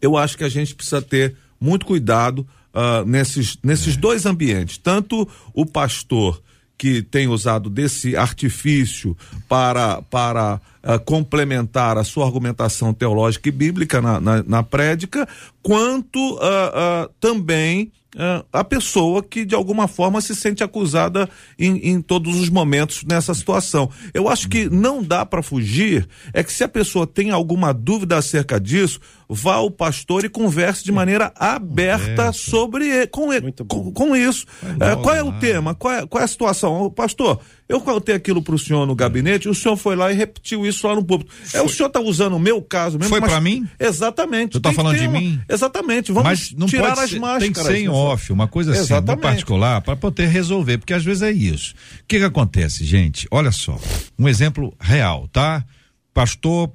Eu 0.00 0.16
acho 0.16 0.36
que 0.36 0.44
a 0.44 0.48
gente 0.48 0.74
precisa 0.74 1.00
ter 1.00 1.36
muito 1.58 1.86
cuidado 1.86 2.46
uh, 2.74 3.04
nesses, 3.06 3.58
nesses 3.62 3.96
é. 3.96 3.98
dois 3.98 4.26
ambientes, 4.26 4.76
tanto 4.76 5.26
o 5.54 5.64
pastor 5.64 6.42
que 6.80 7.02
tem 7.02 7.28
usado 7.28 7.68
desse 7.68 8.16
artifício 8.16 9.14
para, 9.46 10.00
para 10.00 10.58
uh, 10.82 10.98
complementar 11.04 11.98
a 11.98 12.04
sua 12.04 12.24
argumentação 12.24 12.94
teológica 12.94 13.50
e 13.50 13.52
bíblica 13.52 14.00
na, 14.00 14.18
na, 14.18 14.42
na 14.42 14.62
prédica, 14.62 15.28
quanto 15.62 16.18
uh, 16.36 16.38
uh, 16.38 17.10
também 17.20 17.92
uh, 18.16 18.44
a 18.52 18.64
pessoa 18.64 19.22
que 19.22 19.44
de 19.44 19.54
alguma 19.54 19.86
forma 19.86 20.20
se 20.20 20.34
sente 20.34 20.62
acusada 20.62 21.28
em, 21.58 21.90
em 21.90 22.02
todos 22.02 22.38
os 22.38 22.48
momentos 22.48 23.04
nessa 23.04 23.34
situação. 23.34 23.90
Eu 24.12 24.28
acho 24.28 24.48
que 24.48 24.68
não 24.68 25.02
dá 25.02 25.24
para 25.24 25.42
fugir, 25.42 26.08
é 26.32 26.42
que 26.42 26.52
se 26.52 26.64
a 26.64 26.68
pessoa 26.68 27.06
tem 27.06 27.30
alguma 27.30 27.72
dúvida 27.72 28.16
acerca 28.16 28.60
disso, 28.60 29.00
vá 29.28 29.54
ao 29.54 29.70
pastor 29.70 30.24
e 30.24 30.28
converse 30.28 30.84
de 30.84 30.92
maneira 30.92 31.32
aberta 31.36 32.32
sobre 32.32 33.06
com, 33.08 33.28
com, 33.68 33.92
com, 33.92 34.16
isso. 34.16 34.46
É, 34.80 34.96
qual 34.96 35.14
é 35.14 35.22
o 35.22 35.38
tema? 35.38 35.74
Qual 35.74 35.92
é, 35.92 36.06
qual 36.06 36.20
é 36.20 36.24
a 36.24 36.28
situação? 36.28 36.90
Pastor, 36.90 37.40
eu 37.70 37.80
contei 37.80 38.16
aquilo 38.16 38.42
para 38.42 38.52
o 38.52 38.58
senhor 38.58 38.84
no 38.84 38.96
gabinete, 38.96 39.48
o 39.48 39.54
senhor 39.54 39.76
foi 39.76 39.94
lá 39.94 40.10
e 40.10 40.16
repetiu 40.16 40.66
isso 40.66 40.88
lá 40.88 40.94
no 40.96 41.04
público. 41.04 41.32
É, 41.54 41.62
o 41.62 41.68
senhor 41.68 41.86
está 41.86 42.00
usando 42.00 42.34
o 42.34 42.38
meu 42.40 42.60
caso 42.60 42.98
mesmo. 42.98 43.10
Foi 43.10 43.20
para 43.20 43.40
mim? 43.40 43.64
Exatamente. 43.78 44.54
Você 44.54 44.58
está 44.58 44.72
falando 44.72 44.98
de 44.98 45.06
uma... 45.06 45.20
mim? 45.20 45.40
Exatamente. 45.48 46.10
Vamos 46.10 46.28
Mas 46.28 46.52
não 46.52 46.66
tirar 46.66 46.88
pode 46.88 47.00
as 47.00 47.10
ser, 47.10 47.20
máscaras. 47.20 47.42
Tem 47.44 47.52
que 47.52 47.62
ser 47.62 47.76
em 47.76 47.88
off, 47.88 48.32
uma 48.32 48.48
coisa 48.48 48.72
assim, 48.72 48.92
no 48.92 49.16
particular, 49.16 49.80
para 49.82 49.94
poder 49.94 50.26
resolver, 50.26 50.78
porque 50.78 50.92
às 50.92 51.04
vezes 51.04 51.22
é 51.22 51.30
isso. 51.30 51.74
O 52.00 52.06
que, 52.08 52.18
que 52.18 52.24
acontece, 52.24 52.84
gente? 52.84 53.28
Olha 53.30 53.52
só, 53.52 53.78
um 54.18 54.28
exemplo 54.28 54.74
real, 54.80 55.28
tá? 55.28 55.64
Pastor 56.12 56.72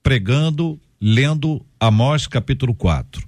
pregando, 0.00 0.80
lendo 1.00 1.60
Amós 1.80 2.28
capítulo 2.28 2.72
4. 2.72 3.26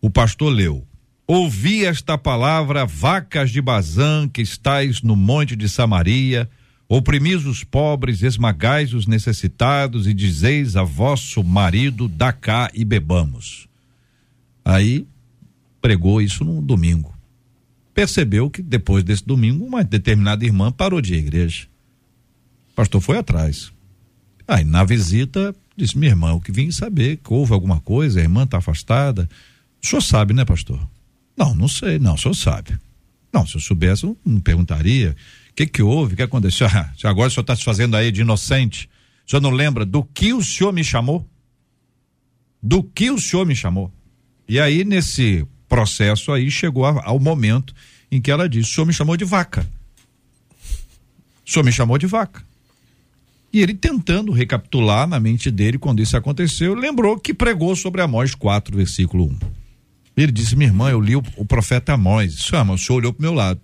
O 0.00 0.10
pastor 0.10 0.52
leu 0.52 0.85
Ouvi 1.28 1.84
esta 1.84 2.16
palavra, 2.16 2.86
vacas 2.86 3.50
de 3.50 3.60
Bazã, 3.60 4.28
que 4.28 4.40
estais 4.40 5.02
no 5.02 5.16
monte 5.16 5.56
de 5.56 5.68
Samaria, 5.68 6.48
oprimis 6.88 7.44
os 7.44 7.64
pobres, 7.64 8.22
esmagais 8.22 8.94
os 8.94 9.08
necessitados 9.08 10.06
e 10.06 10.14
dizeis 10.14 10.76
a 10.76 10.84
vosso 10.84 11.42
marido, 11.42 12.06
dá 12.06 12.32
cá 12.32 12.70
e 12.72 12.84
bebamos. 12.84 13.66
Aí 14.64 15.04
pregou 15.82 16.22
isso 16.22 16.44
no 16.44 16.62
domingo. 16.62 17.12
Percebeu 17.92 18.48
que 18.48 18.62
depois 18.62 19.02
desse 19.02 19.26
domingo 19.26 19.64
uma 19.64 19.82
determinada 19.82 20.44
irmã 20.44 20.70
parou 20.70 21.00
de 21.00 21.14
ir 21.14 21.16
à 21.16 21.20
igreja. 21.20 21.66
O 22.70 22.74
pastor 22.76 23.00
foi 23.00 23.18
atrás. 23.18 23.72
Aí 24.46 24.62
na 24.62 24.84
visita 24.84 25.52
disse: 25.76 25.98
Minha 25.98 26.12
irmã, 26.12 26.34
o 26.34 26.40
que 26.40 26.52
vim 26.52 26.70
saber 26.70 27.16
que 27.16 27.32
houve 27.32 27.52
alguma 27.52 27.80
coisa, 27.80 28.20
a 28.20 28.22
irmã 28.22 28.44
está 28.44 28.58
afastada. 28.58 29.28
O 29.82 29.86
senhor 29.86 30.02
sabe, 30.02 30.32
né, 30.32 30.44
pastor? 30.44 30.78
Não, 31.36 31.54
não 31.54 31.68
sei, 31.68 31.98
não, 31.98 32.14
o 32.14 32.18
senhor 32.18 32.34
sabe. 32.34 32.78
Não, 33.32 33.46
se 33.46 33.56
eu 33.56 33.60
soubesse, 33.60 34.04
eu 34.04 34.16
não 34.24 34.40
perguntaria. 34.40 35.14
O 35.50 35.54
que 35.54 35.66
que 35.66 35.82
houve, 35.82 36.14
o 36.14 36.16
que 36.16 36.22
aconteceu? 36.22 36.66
Agora 37.04 37.28
o 37.28 37.30
senhor 37.30 37.42
está 37.42 37.54
se 37.54 37.64
fazendo 37.64 37.96
aí 37.96 38.10
de 38.10 38.22
inocente. 38.22 38.88
O 39.26 39.30
senhor 39.30 39.40
não 39.40 39.50
lembra 39.50 39.84
do 39.84 40.02
que 40.02 40.32
o 40.32 40.42
senhor 40.42 40.72
me 40.72 40.82
chamou? 40.82 41.28
Do 42.62 42.82
que 42.82 43.10
o 43.10 43.18
senhor 43.18 43.44
me 43.44 43.54
chamou? 43.54 43.92
E 44.48 44.58
aí, 44.58 44.84
nesse 44.84 45.46
processo 45.68 46.32
aí, 46.32 46.50
chegou 46.50 46.86
ao 46.86 47.18
momento 47.18 47.74
em 48.10 48.20
que 48.20 48.30
ela 48.30 48.48
disse: 48.48 48.70
o 48.70 48.74
senhor 48.74 48.86
me 48.86 48.92
chamou 48.92 49.16
de 49.16 49.24
vaca. 49.24 49.68
O 51.46 51.50
senhor 51.50 51.64
me 51.64 51.72
chamou 51.72 51.98
de 51.98 52.06
vaca. 52.06 52.42
E 53.52 53.60
ele 53.60 53.74
tentando 53.74 54.32
recapitular 54.32 55.06
na 55.06 55.18
mente 55.20 55.50
dele 55.50 55.78
quando 55.78 56.02
isso 56.02 56.16
aconteceu, 56.16 56.74
lembrou 56.74 57.18
que 57.18 57.32
pregou 57.32 57.74
sobre 57.74 58.02
Amós 58.02 58.34
4, 58.34 58.76
versículo 58.76 59.24
1. 59.24 59.65
Ele 60.16 60.32
disse: 60.32 60.56
Minha 60.56 60.70
irmã, 60.70 60.90
eu 60.90 61.00
li 61.00 61.16
o, 61.16 61.22
o 61.36 61.44
profeta 61.44 61.92
Amós. 61.92 62.34
Isso, 62.34 62.56
o 62.56 62.78
senhor 62.78 62.98
olhou 62.98 63.12
pro 63.12 63.22
meu 63.22 63.34
lado. 63.34 63.60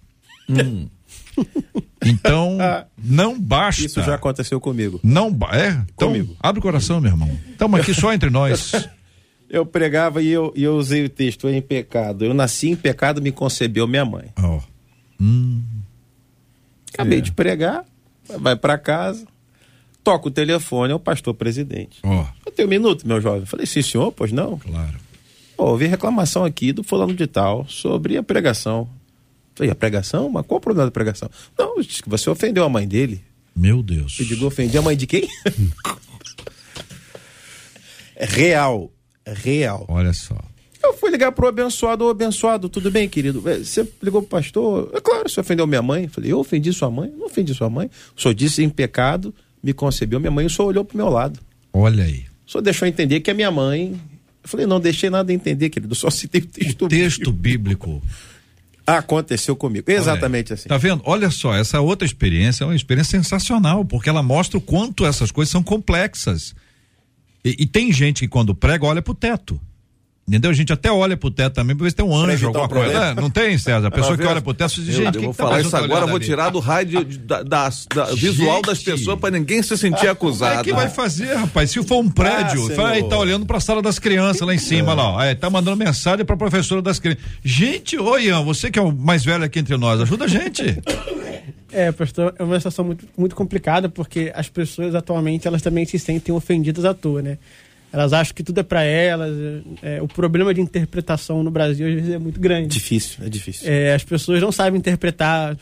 Hum. 0.48 0.88
Então, 2.04 2.58
ah, 2.60 2.84
não 2.98 3.40
basta. 3.40 3.86
Isso 3.86 4.02
já 4.02 4.16
aconteceu 4.16 4.60
comigo. 4.60 4.98
Não, 5.04 5.28
é? 5.52 5.68
Então, 5.94 6.08
comigo. 6.08 6.36
abre 6.40 6.58
o 6.58 6.62
coração, 6.62 7.00
meu 7.00 7.12
irmão. 7.12 7.30
Estamos 7.50 7.80
aqui 7.80 7.94
só 7.94 8.12
entre 8.12 8.28
nós. 8.28 8.72
Eu 9.48 9.66
pregava 9.66 10.22
e 10.22 10.28
eu, 10.28 10.50
eu 10.56 10.76
usei 10.76 11.04
o 11.04 11.10
texto 11.10 11.46
em 11.46 11.60
pecado. 11.60 12.24
Eu 12.24 12.32
nasci 12.32 12.70
em 12.70 12.74
pecado, 12.74 13.20
me 13.20 13.30
concebeu 13.30 13.86
minha 13.86 14.02
mãe. 14.02 14.30
Oh. 14.42 14.62
Hum. 15.20 15.62
Acabei 16.94 17.18
é. 17.18 17.20
de 17.20 17.32
pregar, 17.32 17.84
vai 18.40 18.56
para 18.56 18.78
casa, 18.78 19.26
toca 20.02 20.28
o 20.28 20.30
telefone, 20.30 20.92
é 20.92 20.96
o 20.96 20.98
pastor 20.98 21.34
presidente. 21.34 22.00
Oh. 22.02 22.24
Eu 22.46 22.52
tenho 22.52 22.66
um 22.66 22.70
minuto, 22.70 23.06
meu 23.06 23.20
jovem. 23.20 23.44
falei, 23.44 23.66
sim, 23.66 23.82
senhor, 23.82 24.10
pois 24.10 24.32
não? 24.32 24.58
Claro. 24.58 24.98
Houve 25.56 25.86
reclamação 25.86 26.44
aqui 26.44 26.72
do 26.72 26.82
fulano 26.82 27.14
de 27.14 27.26
tal 27.26 27.66
sobre 27.68 28.16
a 28.16 28.22
pregação. 28.22 28.88
falei, 29.54 29.70
a 29.70 29.74
pregação? 29.74 30.28
Mas 30.28 30.46
qual 30.46 30.58
o 30.58 30.60
problema 30.60 30.86
da 30.86 30.92
pregação? 30.92 31.30
Não, 31.58 31.80
disse 31.80 32.02
que 32.02 32.08
você 32.08 32.28
ofendeu 32.28 32.64
a 32.64 32.68
mãe 32.68 32.86
dele. 32.86 33.22
Meu 33.54 33.82
Deus. 33.82 34.18
Eu 34.18 34.26
digo, 34.26 34.46
ofendi 34.46 34.76
a 34.78 34.82
mãe 34.82 34.96
de 34.96 35.06
quem? 35.06 35.28
é 38.16 38.24
real 38.24 38.90
real. 39.26 39.84
Olha 39.88 40.12
só. 40.12 40.36
Eu 40.82 40.94
fui 40.94 41.10
ligar 41.10 41.30
pro 41.30 41.46
abençoado, 41.46 42.04
ô 42.04 42.10
abençoado, 42.10 42.68
tudo 42.68 42.90
bem, 42.90 43.08
querido? 43.08 43.48
É, 43.48 43.58
você 43.58 43.88
ligou 44.02 44.20
pro 44.22 44.30
pastor? 44.30 44.90
É 44.92 45.00
claro, 45.00 45.28
você 45.28 45.40
ofendeu 45.40 45.66
minha 45.66 45.82
mãe. 45.82 46.04
Eu 46.04 46.10
falei, 46.10 46.32
eu 46.32 46.40
ofendi 46.40 46.72
sua 46.72 46.90
mãe? 46.90 47.12
Não 47.16 47.26
ofendi 47.26 47.54
sua 47.54 47.70
mãe. 47.70 47.88
O 48.16 48.20
senhor 48.20 48.34
disse 48.34 48.64
em 48.64 48.68
pecado, 48.68 49.32
me 49.62 49.72
concebeu 49.72 50.18
minha 50.18 50.30
mãe, 50.30 50.44
o 50.44 50.50
senhor 50.50 50.68
olhou 50.68 50.84
pro 50.84 50.96
meu 50.96 51.08
lado. 51.08 51.38
Olha 51.72 52.04
aí. 52.04 52.24
O 52.44 52.50
senhor 52.50 52.62
deixou 52.62 52.88
entender 52.88 53.20
que 53.20 53.30
a 53.30 53.34
minha 53.34 53.50
mãe. 53.50 54.00
Eu 54.42 54.48
falei, 54.48 54.66
não 54.66 54.80
deixei 54.80 55.08
nada 55.08 55.32
entender, 55.32 55.70
querido, 55.70 55.94
só 55.94 56.10
citei 56.10 56.40
o 56.40 56.46
texto, 56.46 56.84
o 56.84 56.88
texto 56.88 57.32
bíblico. 57.32 58.00
bíblico. 58.00 58.32
Aconteceu 58.84 59.54
comigo, 59.54 59.90
exatamente 59.90 60.52
assim. 60.52 60.68
Tá 60.68 60.76
vendo? 60.76 61.02
Olha 61.04 61.30
só, 61.30 61.54
essa 61.54 61.80
outra 61.80 62.04
experiência 62.04 62.64
é 62.64 62.66
uma 62.66 62.74
experiência 62.74 63.18
sensacional, 63.18 63.84
porque 63.84 64.08
ela 64.08 64.22
mostra 64.22 64.58
o 64.58 64.60
quanto 64.60 65.06
essas 65.06 65.30
coisas 65.30 65.52
são 65.52 65.62
complexas. 65.62 66.54
E, 67.44 67.56
e 67.60 67.66
tem 67.66 67.92
gente 67.92 68.20
que 68.20 68.28
quando 68.28 68.54
prega 68.54 68.84
olha 68.84 69.00
pro 69.00 69.14
teto. 69.14 69.60
Entendeu? 70.26 70.52
A 70.52 70.54
gente 70.54 70.72
até 70.72 70.90
olha 70.90 71.16
pro 71.16 71.30
teto 71.32 71.54
também 71.54 71.74
pra 71.74 71.82
ver 71.82 71.90
se 71.90 71.96
tem 71.96 72.06
um 72.06 72.14
anjo, 72.14 72.46
alguma 72.46 72.68
coisa. 72.68 72.92
É, 72.92 73.14
não 73.14 73.28
tem, 73.28 73.58
César? 73.58 73.88
A 73.88 73.90
pessoa 73.90 74.16
que 74.16 74.24
olha 74.24 74.40
pro 74.40 74.54
teto 74.54 74.80
diz, 74.80 74.94
gente, 74.94 75.16
eu, 75.16 75.22
eu 75.22 75.22
vou 75.22 75.34
tá 75.34 75.44
falar 75.44 75.60
isso 75.60 75.76
agora, 75.76 76.06
vou 76.06 76.20
tirar 76.20 76.50
do 76.50 76.60
raio 76.60 76.86
de, 76.86 77.18
da, 77.18 77.42
da, 77.42 77.68
da 77.92 78.04
visual 78.14 78.62
das 78.62 78.78
pessoas 78.78 79.18
para 79.18 79.32
ninguém 79.32 79.62
se 79.62 79.76
sentir 79.76 80.08
acusado. 80.08 80.60
O 80.60 80.64
que 80.64 80.72
vai 80.72 80.88
fazer, 80.88 81.34
rapaz? 81.34 81.70
Se 81.70 81.82
for 81.82 81.98
um 81.98 82.08
prédio, 82.08 82.68
ah, 82.80 82.90
aí, 82.90 83.02
tá 83.08 83.18
olhando 83.18 83.44
pra 83.44 83.58
sala 83.58 83.82
das 83.82 83.98
crianças 83.98 84.46
lá 84.46 84.54
em 84.54 84.58
cima, 84.58 84.92
é. 84.92 84.94
lá, 84.94 85.10
ó, 85.10 85.22
é, 85.22 85.34
tá 85.34 85.50
mandando 85.50 85.76
mensagem 85.76 86.24
pra 86.24 86.36
professora 86.36 86.80
das 86.80 87.00
crianças. 87.00 87.22
Gente, 87.44 87.98
ô 87.98 88.16
Ian, 88.16 88.44
você 88.44 88.70
que 88.70 88.78
é 88.78 88.82
o 88.82 88.92
mais 88.92 89.24
velho 89.24 89.42
aqui 89.42 89.58
entre 89.58 89.76
nós, 89.76 90.00
ajuda 90.00 90.26
a 90.26 90.28
gente. 90.28 90.62
É, 91.72 91.90
pastor, 91.90 92.34
é 92.38 92.42
uma 92.42 92.58
situação 92.58 92.84
muito, 92.84 93.08
muito 93.16 93.34
complicada 93.34 93.88
porque 93.88 94.30
as 94.34 94.46
pessoas 94.46 94.94
atualmente 94.94 95.48
elas 95.48 95.62
também 95.62 95.86
se 95.86 95.98
sentem 95.98 96.34
ofendidas 96.34 96.84
à 96.84 96.92
toa, 96.92 97.22
né? 97.22 97.38
Elas 97.92 98.12
acham 98.14 98.34
que 98.34 98.42
tudo 98.42 98.58
é 98.60 98.62
para 98.62 98.82
elas. 98.82 99.36
É, 99.82 100.00
o 100.00 100.08
problema 100.08 100.54
de 100.54 100.60
interpretação 100.60 101.42
no 101.42 101.50
Brasil 101.50 101.86
às 101.86 101.94
vezes 101.94 102.10
é 102.10 102.18
muito 102.18 102.40
grande. 102.40 102.68
Difícil, 102.68 103.24
é 103.24 103.28
difícil. 103.28 103.70
É, 103.70 103.94
as 103.94 104.02
pessoas 104.02 104.40
não 104.40 104.50
sabem 104.50 104.78
interpretar 104.78 105.56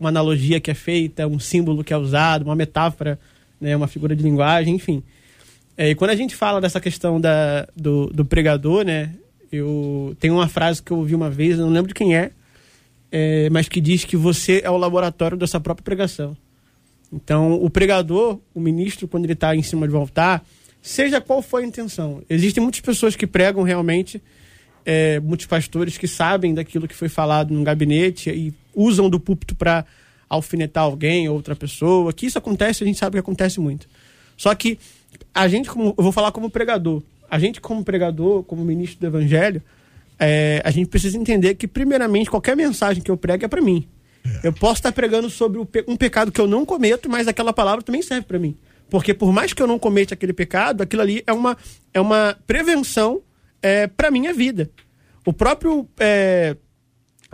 uma 0.00 0.08
analogia 0.08 0.60
que 0.60 0.70
é 0.70 0.74
feita, 0.74 1.26
um 1.26 1.38
símbolo 1.38 1.84
que 1.84 1.92
é 1.92 1.96
usado, 1.96 2.44
uma 2.44 2.56
metáfora, 2.56 3.18
né, 3.60 3.76
uma 3.76 3.86
figura 3.86 4.16
de 4.16 4.22
linguagem, 4.22 4.74
enfim. 4.74 5.02
É, 5.76 5.90
e 5.90 5.94
quando 5.94 6.10
a 6.10 6.16
gente 6.16 6.34
fala 6.34 6.60
dessa 6.60 6.80
questão 6.80 7.20
da, 7.20 7.68
do, 7.76 8.06
do 8.06 8.24
pregador, 8.24 8.84
né, 8.84 9.10
eu 9.52 10.16
tenho 10.18 10.34
uma 10.34 10.48
frase 10.48 10.82
que 10.82 10.90
eu 10.90 10.98
ouvi 10.98 11.14
uma 11.14 11.30
vez, 11.30 11.58
não 11.58 11.68
lembro 11.68 11.88
de 11.88 11.94
quem 11.94 12.16
é, 12.16 12.30
é, 13.12 13.48
mas 13.50 13.68
que 13.68 13.80
diz 13.80 14.04
que 14.04 14.16
você 14.16 14.60
é 14.64 14.70
o 14.70 14.76
laboratório 14.76 15.36
da 15.36 15.46
sua 15.46 15.60
própria 15.60 15.84
pregação. 15.84 16.36
Então, 17.12 17.52
o 17.54 17.70
pregador, 17.70 18.40
o 18.52 18.60
ministro, 18.60 19.06
quando 19.06 19.24
ele 19.24 19.34
está 19.34 19.54
em 19.54 19.62
cima 19.62 19.86
de 19.86 19.94
altar, 19.94 20.44
seja 20.84 21.18
qual 21.18 21.40
for 21.40 21.62
a 21.62 21.66
intenção. 21.66 22.22
Existem 22.28 22.62
muitas 22.62 22.82
pessoas 22.82 23.16
que 23.16 23.26
pregam 23.26 23.62
realmente, 23.62 24.22
é, 24.84 25.18
muitos 25.18 25.46
pastores 25.46 25.96
que 25.96 26.06
sabem 26.06 26.52
daquilo 26.52 26.86
que 26.86 26.94
foi 26.94 27.08
falado 27.08 27.54
no 27.54 27.64
gabinete 27.64 28.28
e 28.28 28.52
usam 28.74 29.08
do 29.08 29.18
púlpito 29.18 29.54
para 29.54 29.86
alfinetar 30.28 30.84
alguém 30.84 31.26
ou 31.26 31.36
outra 31.36 31.56
pessoa. 31.56 32.12
Que 32.12 32.26
isso 32.26 32.36
acontece, 32.36 32.84
a 32.84 32.86
gente 32.86 32.98
sabe 32.98 33.14
que 33.14 33.20
acontece 33.20 33.58
muito. 33.60 33.88
Só 34.36 34.54
que 34.54 34.78
a 35.32 35.48
gente, 35.48 35.70
como, 35.70 35.94
eu 35.96 36.04
vou 36.04 36.12
falar 36.12 36.30
como 36.32 36.50
pregador, 36.50 37.02
a 37.30 37.38
gente 37.38 37.62
como 37.62 37.82
pregador, 37.82 38.42
como 38.42 38.62
ministro 38.62 39.00
do 39.00 39.06
evangelho, 39.06 39.62
é, 40.18 40.60
a 40.62 40.70
gente 40.70 40.88
precisa 40.88 41.16
entender 41.16 41.54
que, 41.54 41.66
primeiramente, 41.66 42.28
qualquer 42.28 42.54
mensagem 42.54 43.02
que 43.02 43.10
eu 43.10 43.16
prego 43.16 43.46
é 43.46 43.48
para 43.48 43.62
mim. 43.62 43.88
Eu 44.42 44.52
posso 44.52 44.80
estar 44.80 44.92
pregando 44.92 45.30
sobre 45.30 45.58
um 45.88 45.96
pecado 45.96 46.30
que 46.30 46.40
eu 46.40 46.46
não 46.46 46.66
cometo, 46.66 47.08
mas 47.08 47.26
aquela 47.26 47.54
palavra 47.54 47.82
também 47.82 48.02
serve 48.02 48.26
para 48.26 48.38
mim. 48.38 48.54
Porque 48.94 49.12
por 49.12 49.32
mais 49.32 49.52
que 49.52 49.60
eu 49.60 49.66
não 49.66 49.76
cometa 49.76 50.14
aquele 50.14 50.32
pecado, 50.32 50.80
aquilo 50.80 51.02
ali 51.02 51.20
é 51.26 51.32
uma, 51.32 51.58
é 51.92 52.00
uma 52.00 52.38
prevenção 52.46 53.22
é, 53.60 53.88
para 53.88 54.08
minha 54.08 54.32
vida. 54.32 54.70
O 55.26 55.32
próprio 55.32 55.88
é, 55.98 56.56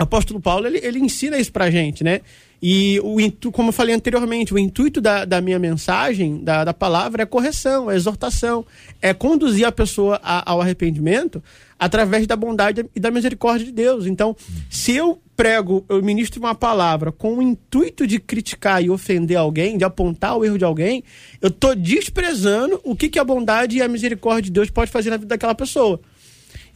apóstolo 0.02 0.40
Paulo, 0.40 0.66
ele, 0.66 0.78
ele 0.82 0.98
ensina 0.98 1.38
isso 1.38 1.52
pra 1.52 1.70
gente, 1.70 2.02
né? 2.02 2.20
E, 2.62 3.00
o, 3.02 3.16
como 3.50 3.70
eu 3.70 3.72
falei 3.72 3.94
anteriormente, 3.94 4.52
o 4.52 4.58
intuito 4.58 5.00
da, 5.00 5.24
da 5.24 5.40
minha 5.40 5.58
mensagem, 5.58 6.44
da, 6.44 6.64
da 6.64 6.74
palavra, 6.74 7.22
é 7.22 7.26
correção, 7.26 7.90
é 7.90 7.96
exortação, 7.96 8.66
é 9.00 9.14
conduzir 9.14 9.66
a 9.66 9.72
pessoa 9.72 10.20
a, 10.22 10.50
ao 10.50 10.60
arrependimento 10.60 11.42
através 11.78 12.26
da 12.26 12.36
bondade 12.36 12.84
e 12.94 13.00
da 13.00 13.10
misericórdia 13.10 13.64
de 13.64 13.72
Deus. 13.72 14.04
Então, 14.04 14.36
se 14.68 14.94
eu 14.94 15.18
prego, 15.34 15.82
eu 15.88 16.02
ministro 16.02 16.38
uma 16.38 16.54
palavra 16.54 17.10
com 17.10 17.38
o 17.38 17.42
intuito 17.42 18.06
de 18.06 18.20
criticar 18.20 18.84
e 18.84 18.90
ofender 18.90 19.38
alguém, 19.38 19.78
de 19.78 19.84
apontar 19.84 20.36
o 20.36 20.44
erro 20.44 20.58
de 20.58 20.64
alguém, 20.64 21.02
eu 21.40 21.48
estou 21.48 21.74
desprezando 21.74 22.78
o 22.84 22.94
que, 22.94 23.08
que 23.08 23.18
a 23.18 23.24
bondade 23.24 23.78
e 23.78 23.82
a 23.82 23.88
misericórdia 23.88 24.42
de 24.42 24.50
Deus 24.50 24.68
pode 24.68 24.90
fazer 24.90 25.08
na 25.08 25.16
vida 25.16 25.28
daquela 25.28 25.54
pessoa. 25.54 25.98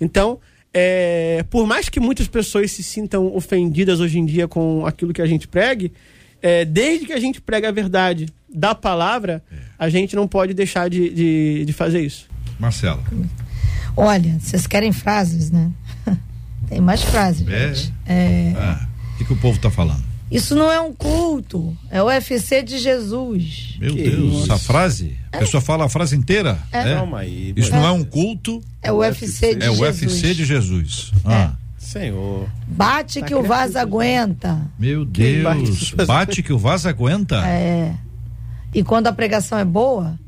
Então, 0.00 0.40
é, 0.74 1.44
por 1.48 1.66
mais 1.66 1.88
que 1.88 2.00
muitas 2.00 2.26
pessoas 2.26 2.72
se 2.72 2.82
sintam 2.82 3.34
ofendidas 3.34 4.00
hoje 4.00 4.18
em 4.18 4.26
dia 4.26 4.48
com 4.48 4.84
aquilo 4.84 5.12
que 5.12 5.22
a 5.22 5.26
gente 5.26 5.46
pregue, 5.46 5.92
é, 6.42 6.64
desde 6.64 7.06
que 7.06 7.12
a 7.12 7.20
gente 7.20 7.40
prega 7.40 7.68
a 7.68 7.72
verdade 7.72 8.28
da 8.52 8.74
palavra, 8.74 9.42
é. 9.50 9.56
a 9.78 9.88
gente 9.88 10.16
não 10.16 10.26
pode 10.26 10.52
deixar 10.52 10.90
de, 10.90 11.08
de, 11.10 11.64
de 11.64 11.72
fazer 11.72 12.00
isso. 12.00 12.28
Marcela. 12.58 13.02
Olha, 13.96 14.36
vocês 14.40 14.66
querem 14.66 14.92
frases, 14.92 15.50
né? 15.50 15.70
Tem 16.68 16.80
mais 16.80 17.02
frases, 17.02 17.46
é. 17.46 17.74
gente. 17.74 17.94
É. 18.04 18.52
Ah, 18.56 18.88
o 19.14 19.18
que, 19.18 19.24
que 19.24 19.32
o 19.32 19.36
povo 19.36 19.56
está 19.56 19.70
falando? 19.70 20.13
Isso 20.34 20.56
não 20.56 20.70
é 20.70 20.80
um 20.80 20.92
culto, 20.92 21.76
é 21.88 22.02
o 22.02 22.06
UFC 22.06 22.60
de 22.60 22.78
Jesus. 22.78 23.76
Meu 23.78 23.94
que 23.94 24.02
Deus, 24.02 24.34
isso? 24.34 24.52
essa 24.52 24.58
frase? 24.58 25.16
A 25.32 25.38
pessoa 25.38 25.60
fala 25.60 25.84
a 25.84 25.88
frase 25.88 26.16
inteira? 26.16 26.58
É. 26.72 26.90
é. 26.90 26.94
Calma 26.96 27.20
aí. 27.20 27.52
Isso 27.56 27.70
não 27.70 27.86
é 27.86 27.92
um 27.92 28.02
culto? 28.02 28.60
É 28.82 28.90
o 28.90 28.96
UFC 28.96 29.54
de 29.54 29.64
é 29.64 29.66
Jesus. 29.66 29.78
É 29.78 29.82
o 29.82 29.86
UFC 29.86 30.34
de 30.34 30.44
Jesus. 30.44 31.12
Ah. 31.24 31.52
É. 31.60 31.64
Senhor. 31.78 32.48
Bate 32.66 33.20
tá 33.20 33.26
que 33.26 33.34
o 33.34 33.44
vaso 33.44 33.78
aguenta. 33.78 34.60
Meu 34.76 35.04
Deus, 35.04 35.92
bate 35.92 36.42
que 36.42 36.52
o 36.52 36.58
vaso 36.58 36.88
aguenta? 36.88 37.46
É. 37.46 37.94
E 38.74 38.82
quando 38.82 39.06
a 39.06 39.12
pregação 39.12 39.56
é 39.56 39.64
boa, 39.64 40.18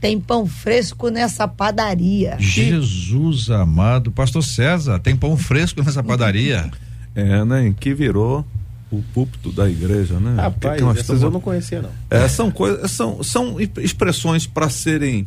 tem 0.00 0.20
pão 0.20 0.44
fresco 0.44 1.08
nessa 1.08 1.48
padaria. 1.48 2.36
Jesus 2.38 3.48
amado, 3.48 4.12
pastor 4.12 4.42
César, 4.44 4.98
tem 4.98 5.16
pão 5.16 5.34
fresco 5.34 5.82
nessa 5.82 6.02
padaria? 6.02 6.70
É, 7.14 7.42
né? 7.46 7.74
Que 7.80 7.94
virou 7.94 8.44
o 8.90 9.02
púlpito 9.12 9.50
da 9.50 9.68
igreja, 9.68 10.18
né? 10.20 10.40
Rapaz, 10.40 10.80
que 10.80 10.92
que 10.92 11.00
essas 11.00 11.22
eu 11.22 11.30
não 11.30 11.40
conhecia, 11.40 11.82
não. 11.82 11.90
É, 12.10 12.28
são 12.28 12.50
coisas, 12.50 12.90
são, 12.90 13.22
são 13.22 13.56
expressões 13.60 14.46
para 14.46 14.68
serem, 14.68 15.26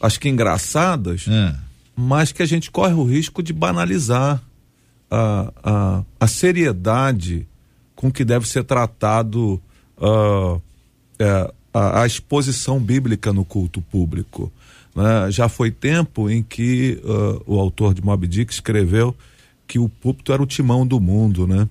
acho 0.00 0.20
que 0.20 0.28
engraçadas, 0.28 1.26
é. 1.28 1.54
mas 1.96 2.30
que 2.30 2.42
a 2.42 2.46
gente 2.46 2.70
corre 2.70 2.94
o 2.94 3.04
risco 3.04 3.42
de 3.42 3.52
banalizar 3.52 4.40
a, 5.10 5.52
a, 5.62 6.02
a 6.20 6.26
seriedade 6.26 7.46
com 7.96 8.10
que 8.10 8.24
deve 8.24 8.48
ser 8.48 8.64
tratado 8.64 9.60
uh, 9.98 10.62
é, 11.18 11.52
a, 11.74 12.02
a, 12.02 12.06
exposição 12.06 12.78
bíblica 12.80 13.32
no 13.32 13.44
culto 13.44 13.82
público. 13.82 14.50
Né? 14.94 15.30
Já 15.30 15.48
foi 15.48 15.70
tempo 15.70 16.30
em 16.30 16.42
que 16.42 17.00
uh, 17.04 17.42
o 17.44 17.58
autor 17.58 17.92
de 17.92 18.02
Moby 18.02 18.26
Dick 18.26 18.52
escreveu 18.52 19.14
que 19.70 19.78
o 19.78 19.88
púlpito 19.88 20.32
era 20.32 20.42
o 20.42 20.46
timão 20.46 20.84
do 20.84 20.98
mundo, 20.98 21.46
né? 21.46 21.68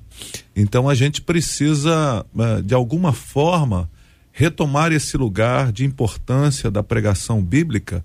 Então 0.56 0.88
a 0.88 0.96
gente 0.96 1.22
precisa, 1.22 2.26
eh, 2.40 2.62
de 2.62 2.74
alguma 2.74 3.12
forma, 3.12 3.92
retomar 4.32 4.94
esse 4.94 5.18
lugar 5.18 5.74
de 5.74 5.84
importância 5.84 6.72
da 6.72 6.82
pregação 6.82 7.44
bíblica 7.44 8.02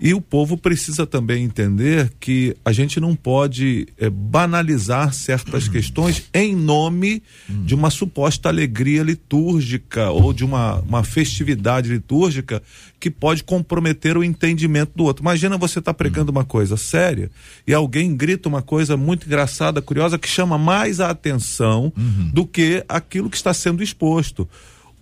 e 0.00 0.14
o 0.14 0.20
povo 0.20 0.56
precisa 0.56 1.06
também 1.06 1.44
entender 1.44 2.12
que 2.20 2.56
a 2.64 2.70
gente 2.70 3.00
não 3.00 3.16
pode 3.16 3.88
é, 3.98 4.08
banalizar 4.08 5.12
certas 5.12 5.66
questões 5.68 6.28
em 6.32 6.54
nome 6.54 7.22
de 7.48 7.74
uma 7.74 7.90
suposta 7.90 8.48
alegria 8.48 9.02
litúrgica 9.02 10.10
ou 10.10 10.32
de 10.32 10.44
uma, 10.44 10.76
uma 10.80 11.02
festividade 11.02 11.90
litúrgica 11.90 12.62
que 13.00 13.10
pode 13.10 13.42
comprometer 13.42 14.16
o 14.16 14.22
entendimento 14.22 14.92
do 14.94 15.04
outro. 15.04 15.22
Imagina 15.22 15.58
você 15.58 15.80
estar 15.80 15.92
tá 15.92 15.96
pregando 15.96 16.30
uma 16.30 16.44
coisa 16.44 16.76
séria 16.76 17.30
e 17.66 17.74
alguém 17.74 18.16
grita 18.16 18.48
uma 18.48 18.62
coisa 18.62 18.96
muito 18.96 19.26
engraçada, 19.26 19.82
curiosa, 19.82 20.18
que 20.18 20.28
chama 20.28 20.56
mais 20.56 21.00
a 21.00 21.10
atenção 21.10 21.92
uhum. 21.96 22.30
do 22.32 22.46
que 22.46 22.84
aquilo 22.88 23.30
que 23.30 23.36
está 23.36 23.52
sendo 23.52 23.82
exposto 23.82 24.48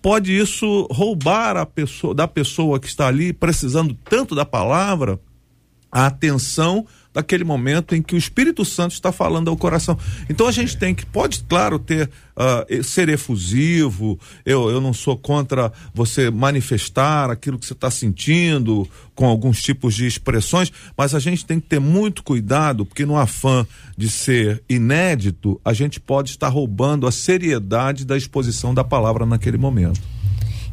pode 0.02 0.36
isso 0.36 0.86
roubar 0.90 1.56
a 1.56 1.66
pessoa, 1.66 2.14
da 2.14 2.28
pessoa 2.28 2.78
que 2.78 2.86
está 2.86 3.06
ali 3.06 3.32
precisando 3.32 3.94
tanto 4.04 4.34
da 4.34 4.44
palavra 4.44 5.20
a 5.90 6.06
atenção 6.06 6.86
daquele 7.16 7.44
momento 7.44 7.94
em 7.94 8.02
que 8.02 8.14
o 8.14 8.18
Espírito 8.18 8.62
Santo 8.62 8.92
está 8.92 9.10
falando 9.10 9.48
ao 9.48 9.56
coração. 9.56 9.98
Então 10.28 10.46
a 10.46 10.52
gente 10.52 10.76
tem 10.76 10.94
que, 10.94 11.06
pode, 11.06 11.42
claro, 11.48 11.78
ter, 11.78 12.10
uh, 12.36 12.84
ser 12.84 13.08
efusivo, 13.08 14.20
eu, 14.44 14.68
eu 14.68 14.82
não 14.82 14.92
sou 14.92 15.16
contra 15.16 15.72
você 15.94 16.30
manifestar 16.30 17.30
aquilo 17.30 17.58
que 17.58 17.64
você 17.64 17.72
está 17.72 17.90
sentindo 17.90 18.86
com 19.14 19.24
alguns 19.24 19.62
tipos 19.62 19.94
de 19.94 20.06
expressões, 20.06 20.70
mas 20.94 21.14
a 21.14 21.18
gente 21.18 21.46
tem 21.46 21.58
que 21.58 21.66
ter 21.66 21.80
muito 21.80 22.22
cuidado, 22.22 22.84
porque 22.84 23.06
no 23.06 23.16
afã 23.16 23.66
de 23.96 24.10
ser 24.10 24.62
inédito, 24.68 25.58
a 25.64 25.72
gente 25.72 25.98
pode 25.98 26.28
estar 26.28 26.48
roubando 26.48 27.06
a 27.06 27.10
seriedade 27.10 28.04
da 28.04 28.18
exposição 28.18 28.74
da 28.74 28.84
palavra 28.84 29.24
naquele 29.24 29.56
momento. 29.56 30.15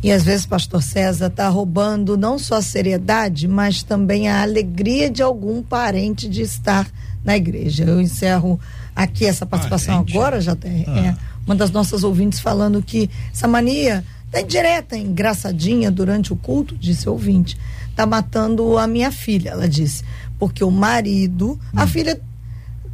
E 0.04 0.12
às 0.12 0.24
vezes, 0.24 0.46
pastor 0.46 0.84
César 0.84 1.28
está 1.28 1.48
roubando 1.48 2.18
não 2.18 2.38
só 2.38 2.56
a 2.56 2.62
seriedade, 2.62 3.48
mas 3.48 3.84
também 3.84 4.28
a 4.28 4.42
alegria 4.42 5.10
de 5.10 5.24
algum 5.24 5.64
parente 5.64 6.28
de 6.28 6.42
estar 6.42 6.92
na 7.24 7.38
igreja. 7.38 7.86
Eu 7.86 8.02
encerro 8.02 8.60
aqui 8.94 9.26
essa 9.26 9.46
participação 9.46 9.96
parente. 9.96 10.18
agora, 10.18 10.42
já 10.42 10.56
tem. 10.58 10.84
Ah. 10.88 11.00
É, 11.00 11.16
uma 11.46 11.56
das 11.56 11.72
nossas 11.72 12.04
ouvintes 12.04 12.42
falando 12.42 12.82
que 12.82 13.10
essa 13.32 13.48
mania 13.48 14.04
tá 14.30 14.42
indireta, 14.42 14.98
engraçadinha 14.98 15.90
durante 15.90 16.34
o 16.34 16.36
culto, 16.36 16.76
disse 16.76 17.08
ouvinte, 17.08 17.58
tá 17.96 18.06
matando 18.06 18.78
a 18.78 18.86
minha 18.86 19.12
filha, 19.12 19.52
ela 19.52 19.70
disse. 19.70 20.04
Porque 20.38 20.66
o 20.66 20.72
marido, 20.72 21.52
hum. 21.52 21.78
a 21.78 21.88
filha, 21.88 22.20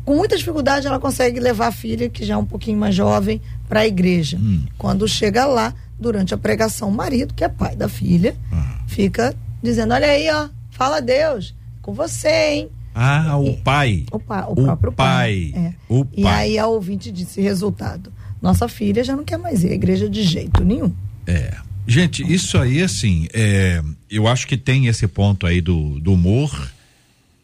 com 0.06 0.16
muita 0.16 0.38
dificuldade, 0.38 0.86
ela 0.86 1.00
consegue 1.00 1.40
levar 1.40 1.68
a 1.68 1.72
filha, 1.72 2.08
que 2.08 2.24
já 2.24 2.36
é 2.36 2.38
um 2.38 2.46
pouquinho 2.46 2.78
mais 2.78 2.94
jovem, 2.94 3.42
para 3.68 3.80
a 3.80 3.88
igreja. 3.88 4.38
Hum. 4.38 4.64
Quando 4.78 5.08
chega 5.08 5.48
lá, 5.48 5.74
durante 6.00 6.34
a 6.34 6.38
pregação, 6.38 6.90
o 6.90 6.92
marido, 6.92 7.34
que 7.34 7.44
é 7.44 7.50
pai 7.50 7.76
da 7.76 7.90
filha, 7.90 8.36
ah. 8.52 8.84
fica 8.88 9.36
dizendo: 9.62 9.94
Olha 9.94 10.08
aí, 10.08 10.30
ó, 10.32 10.50
fala 10.72 11.02
Deus, 11.02 11.56
com 11.82 11.94
você, 11.94 12.52
hein? 12.54 12.70
Ah, 12.94 13.38
o 13.38 13.56
pai. 13.58 14.06
O, 14.12 14.20
pa, 14.20 14.46
o, 14.48 14.54
o 14.54 14.56
próprio 14.56 14.92
pai. 14.92 15.52
pai. 15.54 15.64
É. 15.66 15.74
O 15.88 16.06
e 16.14 16.24
pai. 16.24 16.34
aí 16.34 16.60
a 16.60 16.68
ouvinte 16.68 17.12
disse: 17.12 17.42
resultado. 17.42 18.12
Nossa 18.42 18.68
filha 18.68 19.04
já 19.04 19.16
não 19.16 19.24
quer 19.24 19.38
mais 19.38 19.64
ir 19.64 19.72
à 19.72 19.74
igreja 19.74 20.10
de 20.10 20.24
jeito 20.24 20.64
nenhum. 20.64 20.94
É. 21.28 21.54
Gente, 21.86 22.22
isso 22.22 22.58
aí, 22.58 22.84
assim, 22.84 23.28
é, 23.34 23.82
eu 24.12 24.28
acho 24.28 24.48
que 24.48 24.56
tem 24.56 24.86
esse 24.86 25.08
ponto 25.08 25.48
aí 25.48 25.60
do, 25.60 26.00
do 26.00 26.14
humor, 26.14 26.72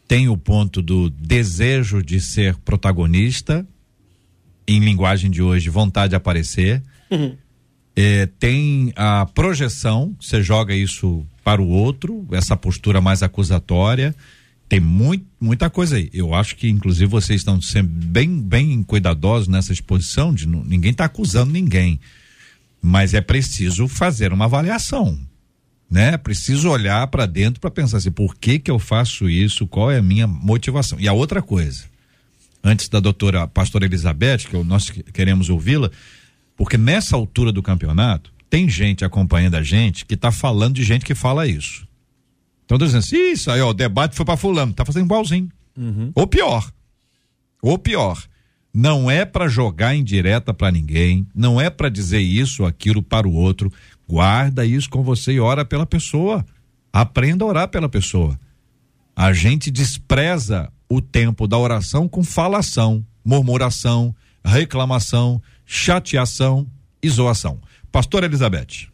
tem 0.06 0.28
o 0.28 0.36
ponto 0.36 0.80
do 0.80 1.10
desejo 1.10 2.00
de 2.00 2.20
ser 2.20 2.56
protagonista, 2.58 3.66
em 4.66 4.78
linguagem 4.78 5.30
de 5.30 5.42
hoje, 5.42 5.68
vontade 5.68 6.10
de 6.10 6.16
aparecer. 6.16 6.80
Uhum. 7.10 7.36
É, 7.98 8.26
tem 8.38 8.92
a 8.94 9.24
projeção, 9.24 10.14
você 10.20 10.42
joga 10.42 10.74
isso 10.74 11.26
para 11.42 11.62
o 11.62 11.68
outro, 11.68 12.26
essa 12.32 12.54
postura 12.54 13.00
mais 13.00 13.22
acusatória. 13.22 14.14
Tem 14.68 14.80
muito, 14.80 15.24
muita 15.40 15.70
coisa 15.70 15.96
aí. 15.96 16.10
Eu 16.12 16.34
acho 16.34 16.56
que, 16.56 16.68
inclusive, 16.68 17.06
vocês 17.06 17.40
estão 17.40 17.62
sendo 17.62 17.88
bem, 17.88 18.38
bem 18.38 18.82
cuidadosos 18.82 19.48
nessa 19.48 19.72
exposição, 19.72 20.34
de 20.34 20.46
não, 20.46 20.62
ninguém 20.62 20.90
está 20.90 21.06
acusando 21.06 21.52
ninguém. 21.52 21.98
Mas 22.82 23.14
é 23.14 23.20
preciso 23.20 23.88
fazer 23.88 24.32
uma 24.32 24.44
avaliação. 24.44 25.18
Né? 25.90 26.14
É 26.14 26.18
preciso 26.18 26.68
olhar 26.68 27.06
para 27.06 27.26
dentro 27.26 27.60
para 27.60 27.70
pensar 27.70 27.98
assim, 27.98 28.10
por 28.10 28.34
que 28.36 28.58
que 28.58 28.70
eu 28.70 28.78
faço 28.78 29.30
isso? 29.30 29.66
Qual 29.66 29.90
é 29.90 29.98
a 29.98 30.02
minha 30.02 30.26
motivação? 30.26 30.98
E 31.00 31.06
a 31.06 31.12
outra 31.12 31.40
coisa, 31.40 31.84
antes 32.62 32.88
da 32.88 32.98
doutora 32.98 33.46
pastora 33.46 33.86
Elizabeth, 33.86 34.48
que 34.50 34.56
nós 34.64 34.90
queremos 34.90 35.48
ouvi-la, 35.48 35.90
porque 36.56 36.76
nessa 36.78 37.16
altura 37.16 37.52
do 37.52 37.62
campeonato, 37.62 38.32
tem 38.48 38.68
gente 38.68 39.04
acompanhando 39.04 39.56
a 39.56 39.62
gente 39.62 40.06
que 40.06 40.14
está 40.14 40.32
falando 40.32 40.74
de 40.74 40.82
gente 40.82 41.04
que 41.04 41.14
fala 41.14 41.46
isso. 41.46 41.86
Então, 42.64 42.78
dizendo 42.78 42.98
assim, 42.98 43.32
isso 43.32 43.50
aí, 43.50 43.60
ó, 43.60 43.70
o 43.70 43.74
debate 43.74 44.16
foi 44.16 44.24
para 44.24 44.36
fulano, 44.36 44.72
tá 44.72 44.84
fazendo 44.84 45.04
igualzinho. 45.04 45.48
Uhum. 45.76 46.10
Ou 46.14 46.26
pior. 46.26 46.70
Ou 47.62 47.78
pior. 47.78 48.22
Não 48.72 49.10
é 49.10 49.24
para 49.24 49.48
jogar 49.48 49.94
em 49.94 50.04
direta 50.04 50.52
para 50.52 50.70
ninguém, 50.70 51.26
não 51.34 51.60
é 51.60 51.70
para 51.70 51.88
dizer 51.88 52.20
isso 52.20 52.62
ou 52.62 52.68
aquilo 52.68 53.02
para 53.02 53.26
o 53.26 53.32
outro. 53.32 53.72
Guarda 54.08 54.66
isso 54.66 54.90
com 54.90 55.02
você 55.02 55.32
e 55.32 55.40
ora 55.40 55.64
pela 55.64 55.86
pessoa. 55.86 56.44
Aprenda 56.92 57.44
a 57.44 57.48
orar 57.48 57.68
pela 57.68 57.88
pessoa. 57.88 58.38
A 59.14 59.32
gente 59.32 59.70
despreza 59.70 60.70
o 60.88 61.00
tempo 61.00 61.46
da 61.46 61.56
oração 61.56 62.06
com 62.06 62.22
falação, 62.22 63.04
murmuração, 63.24 64.14
reclamação, 64.44 65.42
chateação 65.66 66.66
e 67.02 67.08
zoação. 67.08 67.60
Pastor 67.90 68.24
Elizabeth. 68.24 68.88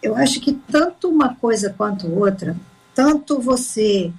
Eu 0.00 0.16
acho 0.16 0.40
que 0.40 0.52
tanto 0.52 1.08
uma 1.08 1.34
coisa 1.34 1.74
quanto 1.76 2.08
outra, 2.08 2.56
tanto 2.94 3.40
você 3.40 4.12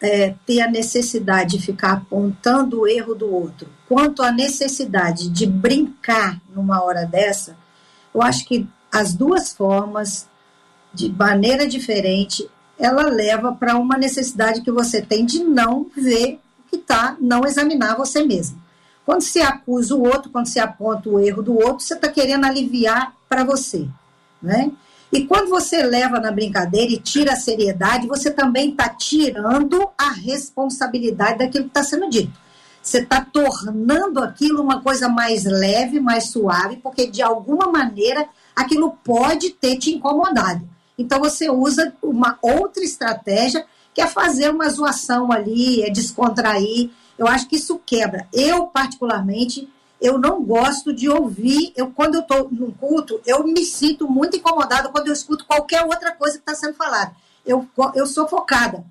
é, 0.00 0.34
ter 0.46 0.60
a 0.60 0.70
necessidade 0.70 1.58
de 1.58 1.64
ficar 1.64 1.92
apontando 1.94 2.80
o 2.80 2.86
erro 2.86 3.14
do 3.14 3.32
outro, 3.32 3.68
quanto 3.88 4.22
a 4.22 4.30
necessidade 4.30 5.28
de 5.28 5.46
brincar 5.46 6.40
numa 6.54 6.82
hora 6.82 7.04
dessa, 7.04 7.56
eu 8.14 8.22
acho 8.22 8.44
que 8.46 8.66
as 8.92 9.12
duas 9.12 9.52
formas, 9.52 10.28
de 10.92 11.10
maneira 11.10 11.66
diferente, 11.66 12.48
ela 12.78 13.08
leva 13.08 13.52
para 13.52 13.76
uma 13.76 13.98
necessidade 13.98 14.60
que 14.60 14.70
você 14.70 15.02
tem 15.02 15.26
de 15.26 15.42
não 15.42 15.86
ver 15.96 16.38
o 16.60 16.70
que 16.70 16.76
está, 16.76 17.16
não 17.20 17.44
examinar 17.44 17.96
você 17.96 18.22
mesmo. 18.24 18.62
Quando 19.04 19.22
você 19.22 19.40
acusa 19.40 19.94
o 19.94 20.02
outro, 20.02 20.30
quando 20.30 20.46
você 20.46 20.58
aponta 20.58 21.08
o 21.08 21.20
erro 21.20 21.42
do 21.42 21.54
outro, 21.54 21.80
você 21.80 21.94
está 21.94 22.08
querendo 22.08 22.44
aliviar 22.44 23.14
para 23.28 23.44
você, 23.44 23.86
né? 24.42 24.72
E 25.12 25.26
quando 25.26 25.48
você 25.48 25.82
leva 25.82 26.18
na 26.18 26.32
brincadeira 26.32 26.90
e 26.90 26.98
tira 26.98 27.34
a 27.34 27.36
seriedade, 27.36 28.08
você 28.08 28.30
também 28.30 28.70
está 28.70 28.88
tirando 28.88 29.88
a 29.96 30.10
responsabilidade 30.10 31.38
daquilo 31.38 31.64
que 31.64 31.70
está 31.70 31.84
sendo 31.84 32.10
dito. 32.10 32.32
Você 32.82 32.98
está 32.98 33.24
tornando 33.24 34.20
aquilo 34.20 34.60
uma 34.60 34.82
coisa 34.82 35.08
mais 35.08 35.44
leve, 35.44 36.00
mais 36.00 36.30
suave, 36.30 36.76
porque 36.82 37.06
de 37.06 37.22
alguma 37.22 37.70
maneira 37.70 38.26
aquilo 38.56 38.98
pode 39.04 39.50
ter 39.50 39.78
te 39.78 39.92
incomodado. 39.92 40.68
Então 40.98 41.18
você 41.20 41.48
usa 41.48 41.94
uma 42.02 42.38
outra 42.42 42.82
estratégia 42.82 43.64
que 43.94 44.00
é 44.00 44.06
fazer 44.06 44.50
uma 44.50 44.68
zoação 44.68 45.30
ali, 45.30 45.82
é 45.82 45.90
descontrair. 45.90 46.90
Eu 47.18 47.26
acho 47.26 47.48
que 47.48 47.56
isso 47.56 47.80
quebra. 47.84 48.26
Eu, 48.32 48.66
particularmente, 48.66 49.68
eu 50.00 50.18
não 50.18 50.42
gosto 50.42 50.92
de 50.92 51.08
ouvir. 51.08 51.72
Eu, 51.76 51.90
quando 51.90 52.16
eu 52.16 52.20
estou 52.20 52.48
num 52.50 52.70
culto, 52.70 53.20
eu 53.24 53.44
me 53.44 53.64
sinto 53.64 54.08
muito 54.08 54.36
incomodado 54.36 54.90
quando 54.90 55.06
eu 55.06 55.12
escuto 55.12 55.46
qualquer 55.46 55.82
outra 55.82 56.12
coisa 56.12 56.36
que 56.36 56.42
está 56.42 56.54
sendo 56.54 56.74
falada. 56.74 57.12
Eu, 57.46 57.68
eu 57.94 58.06
sou 58.06 58.26
focada. 58.28 58.84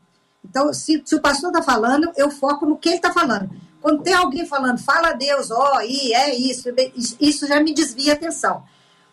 Então, 0.43 0.74
se, 0.74 1.01
se 1.05 1.15
o 1.15 1.21
pastor 1.21 1.49
está 1.49 1.61
falando, 1.61 2.11
eu 2.15 2.30
foco 2.30 2.65
no 2.65 2.78
que 2.78 2.89
ele 2.89 2.95
está 2.97 3.13
falando. 3.13 3.49
Quando 3.82 4.03
tem 4.03 4.13
alguém 4.13 4.45
falando, 4.45 4.80
fala 4.80 5.09
a 5.09 5.13
Deus, 5.13 5.51
ó, 5.51 5.78
oh, 5.78 5.82
e 5.82 6.13
é 6.13 6.34
isso, 6.34 6.69
isso 7.19 7.47
já 7.47 7.59
me 7.59 7.74
desvia 7.74 8.13
a 8.13 8.15
atenção. 8.15 8.63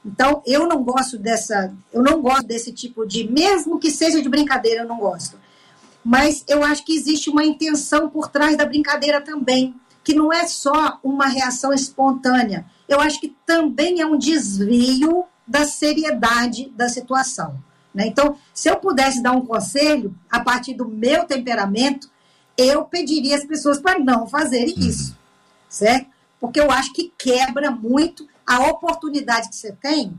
Então, 0.05 0.43
eu 0.47 0.67
não 0.67 0.83
gosto 0.83 1.19
dessa, 1.19 1.73
eu 1.93 2.03
não 2.03 2.23
gosto 2.23 2.47
desse 2.47 2.73
tipo 2.73 3.07
de, 3.07 3.31
mesmo 3.31 3.79
que 3.79 3.91
seja 3.91 4.23
de 4.23 4.29
brincadeira, 4.29 4.83
eu 4.83 4.89
não 4.89 4.99
gosto. 4.99 5.37
Mas 6.05 6.45
eu 6.49 6.65
acho 6.65 6.85
que 6.85 6.95
existe 6.95 7.29
uma 7.29 7.45
intenção 7.45 8.09
por 8.09 8.29
trás 8.29 8.57
da 8.57 8.65
brincadeira 8.65 9.21
também, 9.21 9.75
que 10.03 10.15
não 10.15 10.33
é 10.33 10.47
só 10.47 10.99
uma 11.03 11.27
reação 11.27 11.73
espontânea. 11.73 12.65
Eu 12.89 13.01
acho 13.01 13.21
que 13.21 13.37
também 13.45 14.01
é 14.01 14.07
um 14.07 14.17
desvio 14.17 15.25
da 15.47 15.67
seriedade 15.67 16.71
da 16.71 16.89
situação. 16.89 17.63
Né? 17.95 18.07
Então, 18.07 18.37
se 18.55 18.71
eu 18.71 18.77
pudesse 18.77 19.23
dar 19.23 19.33
um 19.33 19.45
conselho, 19.45 20.15
a 20.31 20.41
partir 20.41 20.75
do 20.75 20.89
meu 20.89 21.25
temperamento, 21.25 22.09
eu 22.57 22.85
pediria 22.85 23.37
às 23.37 23.45
pessoas 23.45 23.79
para 23.79 23.99
não 23.99 24.27
fazerem 24.27 24.75
uhum. 24.75 24.89
isso, 24.89 25.17
certo? 25.69 26.09
Porque 26.39 26.61
eu 26.61 26.71
acho 26.71 26.93
que 26.93 27.13
quebra 27.19 27.71
muito 27.71 28.29
a 28.47 28.61
oportunidade 28.69 29.49
que 29.49 29.57
você 29.57 29.73
tem 29.73 30.17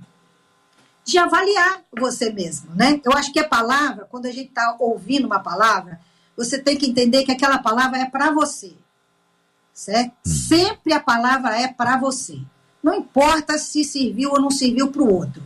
de 1.04 1.18
avaliar 1.18 1.82
você 1.98 2.32
mesmo, 2.32 2.74
né? 2.76 3.00
Eu 3.04 3.14
acho 3.14 3.32
que 3.34 3.40
a 3.40 3.48
palavra, 3.48 4.06
quando 4.10 4.28
a 4.28 4.32
gente 4.32 4.50
está 4.50 4.76
ouvindo 4.80 5.26
uma 5.26 5.40
palavra, 5.40 6.00
você 6.36 6.60
tem 6.60 6.78
que 6.78 6.90
entender 6.90 7.24
que 7.24 7.32
aquela 7.32 7.58
palavra 7.58 8.00
é 8.00 8.06
para 8.06 8.32
você, 8.32 8.74
certo? 9.74 10.14
Uhum. 10.26 10.32
Sempre 10.32 10.94
a 10.94 11.00
palavra 11.00 11.60
é 11.60 11.68
para 11.68 11.98
você. 11.98 12.40
Não 12.84 12.96
importa 12.96 13.58
se 13.58 13.84
serviu 13.84 14.32
ou 14.32 14.42
não 14.42 14.50
serviu 14.50 14.90
para 14.90 15.02
o 15.02 15.14
outro, 15.14 15.44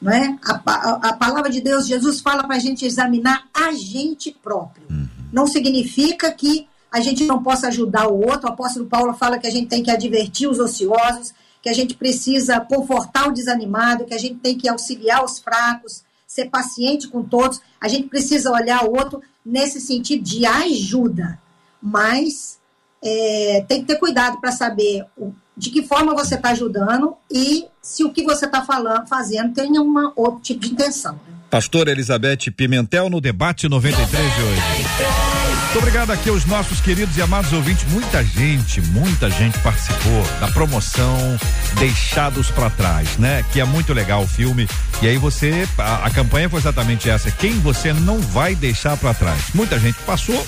não 0.00 0.12
é? 0.12 0.38
A, 0.44 0.62
a, 0.66 1.08
a, 1.08 1.12
palavra 1.14 1.50
de 1.50 1.60
Deus, 1.60 1.86
Jesus 1.86 2.20
fala 2.20 2.44
para 2.44 2.56
a 2.56 2.60
gente 2.60 2.84
examinar 2.84 3.48
a 3.52 3.72
gente 3.72 4.30
próprio. 4.30 4.86
Uhum. 4.90 5.08
Não 5.32 5.46
significa 5.46 6.30
que 6.32 6.68
a 6.90 7.00
gente 7.00 7.24
não 7.24 7.42
possa 7.42 7.68
ajudar 7.68 8.08
o 8.08 8.20
outro. 8.20 8.48
O 8.48 8.52
apóstolo 8.52 8.86
Paulo 8.86 9.14
fala 9.14 9.38
que 9.38 9.46
a 9.46 9.50
gente 9.50 9.68
tem 9.68 9.82
que 9.82 9.90
advertir 9.90 10.48
os 10.48 10.58
ociosos, 10.58 11.34
que 11.66 11.70
a 11.70 11.74
gente 11.74 11.96
precisa 11.96 12.60
confortar 12.60 13.26
o 13.26 13.32
desanimado, 13.32 14.04
que 14.04 14.14
a 14.14 14.18
gente 14.18 14.36
tem 14.36 14.56
que 14.56 14.68
auxiliar 14.68 15.24
os 15.24 15.40
fracos, 15.40 16.04
ser 16.24 16.44
paciente 16.44 17.08
com 17.08 17.24
todos. 17.24 17.60
A 17.80 17.88
gente 17.88 18.06
precisa 18.06 18.52
olhar 18.52 18.84
o 18.84 18.96
outro 18.96 19.20
nesse 19.44 19.80
sentido 19.80 20.22
de 20.22 20.46
ajuda, 20.46 21.40
mas 21.82 22.60
é, 23.04 23.64
tem 23.66 23.80
que 23.80 23.88
ter 23.88 23.96
cuidado 23.96 24.40
para 24.40 24.52
saber 24.52 25.06
o, 25.18 25.34
de 25.56 25.70
que 25.70 25.82
forma 25.82 26.14
você 26.14 26.36
está 26.36 26.50
ajudando 26.50 27.16
e 27.28 27.66
se 27.82 28.04
o 28.04 28.12
que 28.12 28.22
você 28.22 28.46
está 28.46 28.64
falando, 28.64 29.08
fazendo 29.08 29.52
tem 29.52 29.76
um 29.76 30.12
outro 30.14 30.40
tipo 30.42 30.60
de 30.60 30.70
intenção. 30.70 31.14
Né? 31.14 31.34
Pastor 31.50 31.88
Elizabeth 31.88 32.48
Pimentel 32.56 33.10
no 33.10 33.20
debate 33.20 33.68
93 33.68 34.34
de 34.36 34.42
hoje. 34.42 35.45
Muito 35.76 35.88
obrigado 35.88 36.10
aqui 36.10 36.30
aos 36.30 36.46
nossos 36.46 36.80
queridos 36.80 37.18
e 37.18 37.20
amados 37.20 37.52
ouvintes. 37.52 37.84
Muita 37.92 38.24
gente, 38.24 38.80
muita 38.80 39.28
gente 39.28 39.58
participou 39.58 40.22
da 40.40 40.48
promoção 40.48 41.38
Deixados 41.78 42.50
para 42.50 42.70
Trás, 42.70 43.18
né? 43.18 43.44
Que 43.52 43.60
é 43.60 43.64
muito 43.66 43.92
legal 43.92 44.22
o 44.22 44.26
filme. 44.26 44.66
E 45.02 45.06
aí 45.06 45.18
você, 45.18 45.68
a, 45.76 46.06
a 46.06 46.10
campanha 46.10 46.48
foi 46.48 46.60
exatamente 46.60 47.10
essa: 47.10 47.30
quem 47.30 47.60
você 47.60 47.92
não 47.92 48.18
vai 48.18 48.54
deixar 48.54 48.96
para 48.96 49.12
trás. 49.12 49.38
Muita 49.52 49.78
gente 49.78 49.98
passou, 50.06 50.46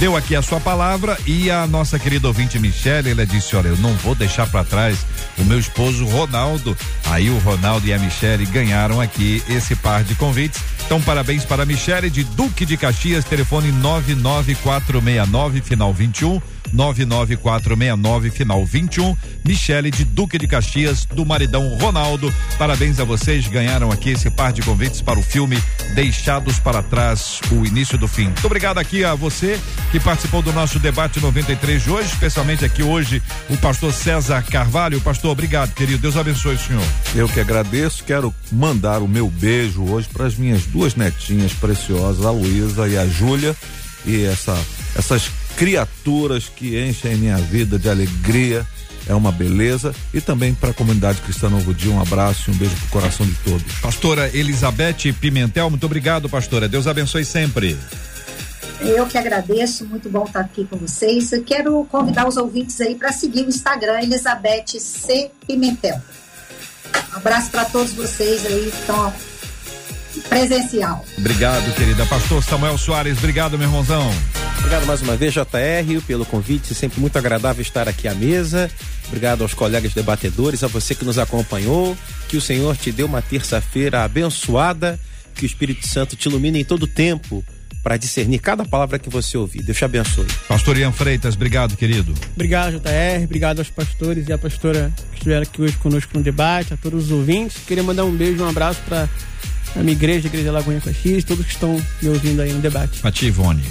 deu 0.00 0.16
aqui 0.16 0.34
a 0.34 0.42
sua 0.42 0.58
palavra 0.58 1.16
e 1.24 1.52
a 1.52 1.64
nossa 1.68 1.96
querida 1.96 2.26
ouvinte 2.26 2.58
Michele, 2.58 3.12
ela 3.12 3.24
disse: 3.24 3.54
Olha, 3.54 3.68
eu 3.68 3.76
não 3.76 3.94
vou 3.94 4.16
deixar 4.16 4.48
para 4.48 4.64
trás 4.64 4.98
o 5.38 5.44
meu 5.44 5.60
esposo 5.60 6.04
Ronaldo. 6.04 6.76
Aí 7.06 7.30
o 7.30 7.38
Ronaldo 7.38 7.86
e 7.86 7.92
a 7.92 7.98
Michele 7.98 8.44
ganharam 8.46 9.00
aqui 9.00 9.40
esse 9.48 9.76
par 9.76 10.02
de 10.02 10.16
convites. 10.16 10.60
Então, 10.84 11.00
parabéns 11.00 11.44
para 11.44 11.62
a 11.62 11.66
Michele 11.66 12.10
de 12.10 12.24
Duque 12.24 12.66
de 12.66 12.76
Caxias, 12.76 13.24
telefone 13.24 13.70
99469 14.64 15.60
final 15.60 15.92
21. 15.92 16.40
99469 16.72 18.30
final 18.30 18.64
21. 18.64 19.16
Michele 19.44 19.90
de 19.90 20.04
Duque 20.04 20.38
de 20.38 20.48
Caxias, 20.48 21.04
do 21.04 21.24
maridão 21.24 21.68
Ronaldo. 21.78 22.32
Parabéns 22.58 22.98
a 22.98 23.04
vocês, 23.04 23.46
ganharam 23.46 23.92
aqui 23.92 24.10
esse 24.10 24.30
par 24.30 24.52
de 24.52 24.62
convites 24.62 25.00
para 25.00 25.18
o 25.18 25.22
filme 25.22 25.62
Deixados 25.94 26.58
para 26.58 26.82
Trás, 26.82 27.40
o 27.52 27.64
início 27.64 27.96
do 27.96 28.08
fim. 28.08 28.24
Muito 28.24 28.46
obrigado 28.46 28.78
aqui 28.78 29.04
a 29.04 29.14
você 29.14 29.60
que 29.92 30.00
participou 30.00 30.42
do 30.42 30.52
nosso 30.52 30.78
debate 30.78 31.20
93 31.20 31.82
de 31.82 31.90
hoje, 31.90 32.08
especialmente 32.08 32.64
aqui 32.64 32.82
hoje 32.82 33.22
o 33.48 33.56
pastor 33.58 33.92
César 33.92 34.42
Carvalho. 34.42 35.00
Pastor, 35.00 35.30
obrigado, 35.30 35.72
querido. 35.74 35.98
Deus 35.98 36.16
abençoe 36.16 36.56
o 36.56 36.58
senhor. 36.58 36.84
Eu 37.14 37.28
que 37.28 37.38
agradeço, 37.38 38.02
quero 38.04 38.34
mandar 38.50 39.00
o 39.00 39.08
meu 39.08 39.28
beijo 39.30 39.84
hoje 39.84 40.08
para 40.12 40.26
as 40.26 40.34
minhas 40.34 40.64
duas 40.66 40.94
netinhas 40.94 41.52
preciosas, 41.52 42.24
a 42.24 42.30
Luísa 42.30 42.88
e 42.88 42.98
a 42.98 43.06
Júlia, 43.06 43.54
e 44.06 44.24
essa 44.24 44.56
essas 44.96 45.30
criaturas 45.56 46.48
que 46.48 46.78
enchem 46.80 47.16
minha 47.16 47.36
vida 47.36 47.78
de 47.78 47.88
alegria. 47.88 48.66
É 49.06 49.14
uma 49.14 49.30
beleza. 49.30 49.94
E 50.14 50.20
também 50.20 50.54
para 50.54 50.70
a 50.70 50.74
comunidade 50.74 51.20
cristã 51.20 51.50
Novo 51.50 51.74
Dia, 51.74 51.92
um 51.92 52.00
abraço 52.00 52.50
e 52.50 52.54
um 52.54 52.56
beijo 52.56 52.74
pro 52.74 53.00
coração 53.00 53.26
de 53.26 53.34
todos. 53.44 53.74
Pastora 53.80 54.34
Elizabeth 54.34 55.12
Pimentel, 55.20 55.68
muito 55.68 55.84
obrigado, 55.84 56.26
pastora. 56.26 56.68
Deus 56.68 56.86
abençoe 56.86 57.24
sempre. 57.24 57.76
Eu 58.80 59.06
que 59.06 59.16
agradeço, 59.16 59.86
muito 59.86 60.08
bom 60.08 60.24
estar 60.24 60.40
aqui 60.40 60.64
com 60.64 60.76
vocês. 60.76 61.32
Eu 61.32 61.44
quero 61.44 61.84
convidar 61.90 62.26
os 62.26 62.36
ouvintes 62.36 62.80
aí 62.80 62.94
para 62.94 63.12
seguir 63.12 63.44
o 63.44 63.48
Instagram 63.48 64.02
Elizabeth 64.02 64.78
C. 64.78 65.30
Pimentel. 65.46 66.00
Um 67.12 67.16
abraço 67.16 67.50
para 67.50 67.64
todos 67.66 67.92
vocês 67.92 68.44
aí 68.46 68.70
que 68.70 68.78
estão 68.78 69.12
presencial. 70.28 71.04
Obrigado, 71.16 71.74
querida. 71.74 72.04
Pastor 72.06 72.42
Samuel 72.42 72.78
Soares, 72.78 73.18
obrigado, 73.18 73.58
meu 73.58 73.66
irmãozão. 73.68 74.10
Obrigado 74.58 74.86
mais 74.86 75.02
uma 75.02 75.16
vez, 75.16 75.32
JR, 75.32 76.00
pelo 76.06 76.24
convite. 76.24 76.74
Sempre 76.74 77.00
muito 77.00 77.18
agradável 77.18 77.60
estar 77.60 77.88
aqui 77.88 78.08
à 78.08 78.14
mesa. 78.14 78.70
Obrigado 79.08 79.42
aos 79.42 79.52
colegas 79.52 79.92
debatedores, 79.92 80.64
a 80.64 80.66
você 80.66 80.94
que 80.94 81.04
nos 81.04 81.18
acompanhou. 81.18 81.96
Que 82.28 82.36
o 82.36 82.40
Senhor 82.40 82.76
te 82.76 82.90
dê 82.90 83.02
uma 83.02 83.20
terça-feira 83.20 84.04
abençoada. 84.04 84.98
Que 85.34 85.44
o 85.44 85.46
Espírito 85.46 85.86
Santo 85.86 86.16
te 86.16 86.28
ilumine 86.28 86.60
em 86.60 86.64
todo 86.64 86.86
tempo 86.86 87.44
para 87.84 87.98
discernir 87.98 88.38
cada 88.38 88.64
palavra 88.64 88.98
que 88.98 89.10
você 89.10 89.36
ouvir. 89.36 89.62
Deus 89.62 89.76
te 89.76 89.84
abençoe. 89.84 90.26
Pastor 90.48 90.78
Ian 90.78 90.90
Freitas, 90.90 91.34
obrigado, 91.34 91.76
querido. 91.76 92.14
Obrigado, 92.34 92.80
JR. 92.80 93.22
Obrigado 93.24 93.58
aos 93.58 93.68
pastores 93.68 94.26
e 94.26 94.32
à 94.32 94.38
pastora 94.38 94.90
que 95.10 95.16
estiveram 95.18 95.42
aqui 95.42 95.60
hoje 95.60 95.76
conosco 95.76 96.16
no 96.16 96.24
debate, 96.24 96.72
a 96.72 96.76
todos 96.78 97.04
os 97.04 97.10
ouvintes. 97.10 97.58
Queria 97.66 97.82
mandar 97.82 98.06
um 98.06 98.16
beijo, 98.16 98.42
um 98.42 98.48
abraço 98.48 98.80
para 98.88 99.06
a 99.76 99.80
minha 99.80 99.92
igreja, 99.92 100.28
a 100.28 100.30
Igreja 100.30 100.52
Lagoinha 100.52 100.80
Caxias, 100.80 101.24
todos 101.24 101.44
que 101.44 101.52
estão 101.52 101.80
me 102.00 102.08
ouvindo 102.08 102.40
aí 102.42 102.52
no 102.52 102.60
debate. 102.60 103.00
A 103.02 103.10
tia 103.10 103.28
Ivone. 103.28 103.64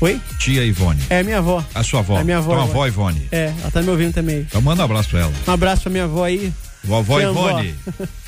Oi? 0.00 0.20
Tia 0.38 0.64
Ivone. 0.64 1.00
É 1.08 1.22
minha 1.22 1.38
avó. 1.38 1.64
A 1.74 1.82
sua 1.82 2.00
avó. 2.00 2.18
É 2.18 2.24
minha 2.24 2.38
avó. 2.38 2.52
Então, 2.52 2.64
a 2.64 2.68
avó 2.68 2.86
Ivone. 2.86 3.28
É, 3.30 3.52
ela 3.60 3.70
tá 3.70 3.82
me 3.82 3.90
ouvindo 3.90 4.12
também. 4.12 4.40
Então 4.40 4.60
manda 4.60 4.82
um 4.82 4.84
abraço 4.84 5.10
pra 5.10 5.20
ela. 5.20 5.32
Um 5.46 5.52
abraço 5.52 5.82
pra 5.82 5.90
minha 5.90 6.04
avó 6.04 6.24
aí, 6.24 6.52
Vovó 6.84 7.18
Ivone. 7.18 7.74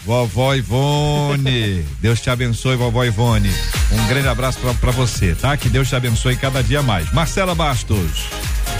Vovó 0.05 0.55
Ivone. 0.55 1.85
Deus 2.01 2.21
te 2.21 2.31
abençoe, 2.31 2.77
vovó 2.77 3.05
Ivone. 3.05 3.51
Um 3.93 4.07
grande 4.07 4.29
abraço 4.29 4.59
para 4.81 4.91
você, 4.91 5.35
tá? 5.35 5.57
Que 5.57 5.69
Deus 5.69 5.89
te 5.89 5.95
abençoe 5.95 6.37
cada 6.37 6.63
dia 6.63 6.83
mais. 6.83 7.13
Marcela 7.13 7.55
Bastos. 7.55 8.25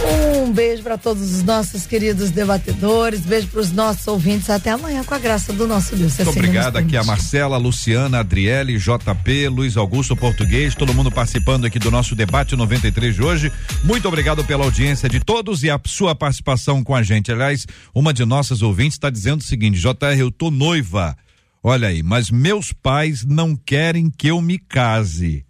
Um 0.05 0.53
beijo 0.53 0.83
para 0.83 0.97
todos 0.97 1.35
os 1.35 1.43
nossos 1.43 1.87
queridos 1.87 2.31
debatedores, 2.31 3.21
beijo 3.21 3.49
para 3.49 3.61
os 3.61 3.73
nossos 3.73 4.07
ouvintes. 4.07 4.49
Até 4.51 4.71
amanhã, 4.71 5.03
com 5.03 5.15
a 5.15 5.19
graça 5.19 5.53
do 5.53 5.67
nosso 5.67 5.97
Deus. 5.97 6.17
Muito 6.17 6.31
assim 6.31 6.39
obrigado 6.39 6.77
aqui 6.77 6.97
a 6.97 7.05
Marcela, 7.05 7.57
Luciana, 7.57 8.21
Adriele, 8.21 8.79
JP, 8.79 9.49
Luiz 9.49 9.77
Augusto 9.77 10.17
Português, 10.17 10.75
todo 10.75 10.95
mundo 10.95 11.11
participando 11.11 11.65
aqui 11.65 11.79
do 11.79 11.91
nosso 11.91 12.15
debate 12.15 12.55
93 12.55 13.15
de 13.15 13.23
hoje. 13.23 13.53
Muito 13.83 14.07
obrigado 14.07 14.45
pela 14.45 14.65
audiência 14.65 15.09
de 15.09 15.21
todos 15.21 15.63
e 15.63 15.71
a 15.71 15.81
sua 15.85 16.15
participação 16.15 16.85
com 16.85 16.95
a 16.95 17.03
gente. 17.03 17.33
Aliás, 17.33 17.67
uma 17.95 18.13
de 18.13 18.25
nossas 18.25 18.63
ouvintes 18.63 18.95
está 18.95 19.11
dizendo 19.11 19.41
o 19.41 19.45
seguinte: 19.45 19.81
JR, 19.81 20.19
eu 20.19 20.31
tô 20.31 20.51
noiva. 20.51 21.17
Olha 21.63 21.89
aí, 21.89 22.03
mas 22.03 22.31
meus 22.31 22.73
pais 22.73 23.25
não 23.25 23.57
querem 23.57 24.09
que 24.09 24.29
eu 24.29 24.41
me 24.41 24.59
case. 24.59 25.45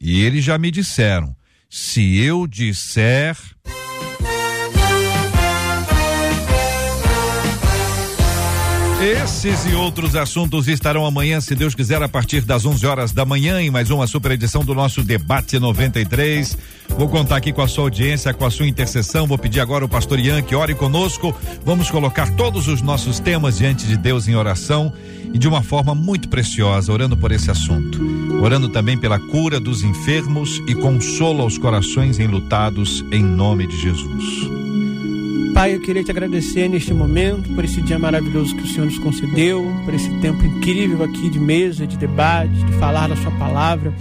E 0.00 0.20
eles 0.22 0.44
já 0.44 0.58
me 0.58 0.70
disseram: 0.70 1.34
se 1.70 2.18
eu 2.18 2.46
disser. 2.46 3.34
Esses 9.02 9.66
e 9.66 9.74
outros 9.74 10.14
assuntos 10.14 10.68
estarão 10.68 11.04
amanhã, 11.04 11.40
se 11.40 11.56
Deus 11.56 11.74
quiser, 11.74 12.00
a 12.00 12.08
partir 12.08 12.42
das 12.42 12.64
11 12.64 12.86
horas 12.86 13.10
da 13.10 13.24
manhã, 13.24 13.60
em 13.60 13.68
mais 13.68 13.90
uma 13.90 14.06
super 14.06 14.30
edição 14.30 14.64
do 14.64 14.76
nosso 14.76 15.02
Debate 15.02 15.58
93. 15.58 16.56
Vou 16.90 17.08
contar 17.08 17.34
aqui 17.34 17.52
com 17.52 17.62
a 17.62 17.66
sua 17.66 17.82
audiência, 17.82 18.32
com 18.32 18.46
a 18.46 18.50
sua 18.50 18.68
intercessão. 18.68 19.26
Vou 19.26 19.36
pedir 19.36 19.58
agora 19.58 19.84
ao 19.84 19.88
pastor 19.88 20.20
Ian 20.20 20.40
que 20.40 20.54
ore 20.54 20.76
conosco. 20.76 21.34
Vamos 21.64 21.90
colocar 21.90 22.30
todos 22.36 22.68
os 22.68 22.80
nossos 22.80 23.18
temas 23.18 23.58
diante 23.58 23.88
de 23.88 23.96
Deus 23.96 24.28
em 24.28 24.36
oração 24.36 24.92
e 25.34 25.36
de 25.36 25.48
uma 25.48 25.64
forma 25.64 25.96
muito 25.96 26.28
preciosa, 26.28 26.92
orando 26.92 27.16
por 27.16 27.32
esse 27.32 27.50
assunto. 27.50 28.00
Orando 28.40 28.68
também 28.68 28.96
pela 28.96 29.18
cura 29.18 29.58
dos 29.58 29.82
enfermos 29.82 30.62
e 30.68 30.76
consolo 30.76 31.42
aos 31.42 31.58
corações 31.58 32.20
enlutados, 32.20 33.04
em 33.10 33.24
nome 33.24 33.66
de 33.66 33.82
Jesus. 33.82 34.71
Pai, 35.62 35.76
eu 35.76 35.80
queria 35.80 36.02
te 36.02 36.10
agradecer 36.10 36.66
neste 36.66 36.92
momento 36.92 37.48
por 37.54 37.64
esse 37.64 37.80
dia 37.80 37.96
maravilhoso 37.96 38.52
que 38.56 38.64
o 38.64 38.66
Senhor 38.66 38.84
nos 38.84 38.98
concedeu, 38.98 39.64
por 39.84 39.94
esse 39.94 40.10
tempo 40.18 40.44
incrível 40.44 41.04
aqui 41.04 41.30
de 41.30 41.38
mesa, 41.38 41.86
de 41.86 41.96
debate, 41.96 42.52
de 42.52 42.72
falar 42.80 43.08
da 43.08 43.14
Sua 43.14 43.30
palavra. 43.30 43.94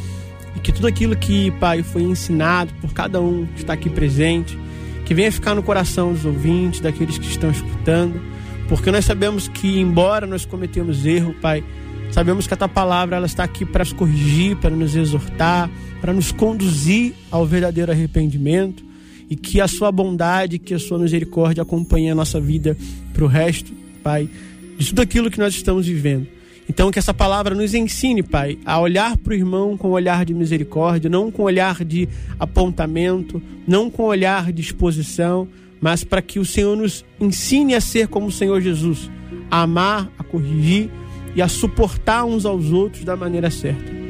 E 0.55 0.59
que 0.59 0.71
tudo 0.71 0.87
aquilo 0.87 1.15
que, 1.15 1.51
Pai, 1.59 1.83
foi 1.83 2.01
ensinado 2.01 2.73
por 2.81 2.91
cada 2.93 3.21
um 3.21 3.45
que 3.45 3.61
está 3.61 3.73
aqui 3.73 3.91
presente, 3.91 4.57
que 5.05 5.13
venha 5.13 5.31
ficar 5.31 5.53
no 5.53 5.61
coração 5.61 6.11
dos 6.11 6.25
ouvintes, 6.25 6.79
daqueles 6.79 7.19
que 7.19 7.27
estão 7.27 7.51
escutando, 7.51 8.19
porque 8.67 8.89
nós 8.89 9.05
sabemos 9.05 9.47
que, 9.47 9.79
embora 9.79 10.25
nós 10.25 10.43
cometemos 10.43 11.05
erro, 11.05 11.35
Pai, 11.39 11.63
sabemos 12.09 12.47
que 12.47 12.55
a 12.55 12.57
tua 12.57 12.69
palavra 12.69 13.17
ela 13.17 13.27
está 13.27 13.43
aqui 13.43 13.65
para 13.65 13.83
nos 13.83 13.93
corrigir, 13.93 14.55
para 14.55 14.71
nos 14.71 14.95
exortar, 14.95 15.69
para 16.01 16.11
nos 16.11 16.31
conduzir 16.31 17.13
ao 17.29 17.45
verdadeiro 17.45 17.91
arrependimento 17.91 18.89
e 19.31 19.35
que 19.37 19.61
a 19.61 19.67
sua 19.67 19.89
bondade, 19.93 20.59
que 20.59 20.73
a 20.73 20.79
sua 20.79 20.99
misericórdia 20.99 21.61
acompanhe 21.61 22.11
a 22.11 22.15
nossa 22.15 22.37
vida 22.37 22.75
para 23.13 23.23
o 23.23 23.27
resto, 23.27 23.71
Pai, 24.03 24.29
de 24.77 24.87
tudo 24.87 25.01
aquilo 25.01 25.31
que 25.31 25.39
nós 25.39 25.55
estamos 25.55 25.87
vivendo. 25.87 26.27
Então, 26.67 26.91
que 26.91 26.99
essa 26.99 27.13
palavra 27.13 27.55
nos 27.55 27.73
ensine, 27.73 28.21
Pai, 28.21 28.57
a 28.65 28.77
olhar 28.77 29.15
para 29.15 29.31
o 29.31 29.35
irmão 29.35 29.77
com 29.77 29.89
olhar 29.91 30.25
de 30.25 30.33
misericórdia, 30.33 31.09
não 31.09 31.31
com 31.31 31.43
olhar 31.43 31.85
de 31.85 32.09
apontamento, 32.37 33.41
não 33.65 33.89
com 33.89 34.03
olhar 34.03 34.51
de 34.51 34.61
exposição, 34.61 35.47
mas 35.79 36.03
para 36.03 36.21
que 36.21 36.37
o 36.37 36.45
Senhor 36.45 36.75
nos 36.75 37.05
ensine 37.17 37.73
a 37.73 37.79
ser 37.79 38.09
como 38.09 38.27
o 38.27 38.31
Senhor 38.31 38.59
Jesus, 38.59 39.09
a 39.49 39.61
amar, 39.61 40.11
a 40.19 40.23
corrigir 40.23 40.89
e 41.33 41.41
a 41.41 41.47
suportar 41.47 42.25
uns 42.25 42.45
aos 42.45 42.73
outros 42.73 43.05
da 43.05 43.15
maneira 43.15 43.49
certa. 43.49 44.00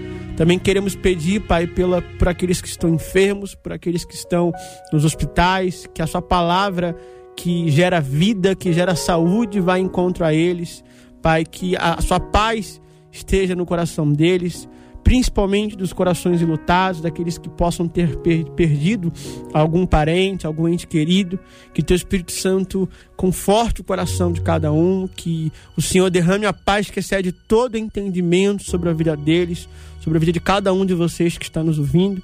Também 0.42 0.58
queremos 0.58 0.96
pedir, 0.96 1.40
Pai, 1.42 1.68
pela, 1.68 2.02
por 2.02 2.28
aqueles 2.28 2.60
que 2.60 2.68
estão 2.68 2.90
enfermos, 2.90 3.54
por 3.54 3.72
aqueles 3.72 4.04
que 4.04 4.16
estão 4.16 4.52
nos 4.92 5.06
hospitais, 5.06 5.88
que 5.94 6.02
a 6.02 6.08
Sua 6.08 6.20
palavra 6.20 6.98
que 7.38 7.70
gera 7.70 8.02
vida, 8.02 8.56
que 8.56 8.74
gera 8.74 8.96
saúde, 8.96 9.60
vá 9.60 9.78
em 9.78 9.84
encontro 9.84 10.26
a 10.26 10.34
eles. 10.34 10.84
Pai, 11.22 11.46
que 11.46 11.76
a 11.78 12.02
Sua 12.02 12.20
paz 12.20 12.82
esteja 13.12 13.56
no 13.56 13.68
coração 13.68 14.12
deles, 14.12 14.68
principalmente 15.04 15.76
dos 15.76 15.94
corações 15.94 16.42
ilutados, 16.42 17.02
daqueles 17.02 17.38
que 17.38 17.48
possam 17.48 17.88
ter 17.88 18.18
perdido 18.56 19.14
algum 19.54 19.86
parente, 19.86 20.48
algum 20.48 20.68
ente 20.68 20.88
querido, 20.88 21.40
que 21.72 21.84
teu 21.84 21.96
Espírito 21.96 22.32
Santo 22.32 22.90
conforte 23.16 23.82
o 23.82 23.84
coração 23.84 24.32
de 24.32 24.42
cada 24.42 24.72
um, 24.72 25.08
que 25.08 25.52
o 25.78 25.84
Senhor 25.84 26.10
derrame 26.10 26.48
a 26.48 26.54
paz 26.54 26.90
que 26.90 27.00
excede 27.00 27.32
todo 27.32 27.78
entendimento 27.78 28.64
sobre 28.64 28.90
a 28.90 28.94
vida 28.94 29.16
deles, 29.16 29.70
sobre 30.02 30.18
a 30.18 30.20
vida 30.20 30.34
de 30.34 30.40
cada 30.40 30.74
um 30.74 30.86
de 30.86 30.94
vocês 30.94 31.38
que 31.38 31.46
está 31.46 31.64
nos 31.64 31.80
ouvindo. 31.80 32.22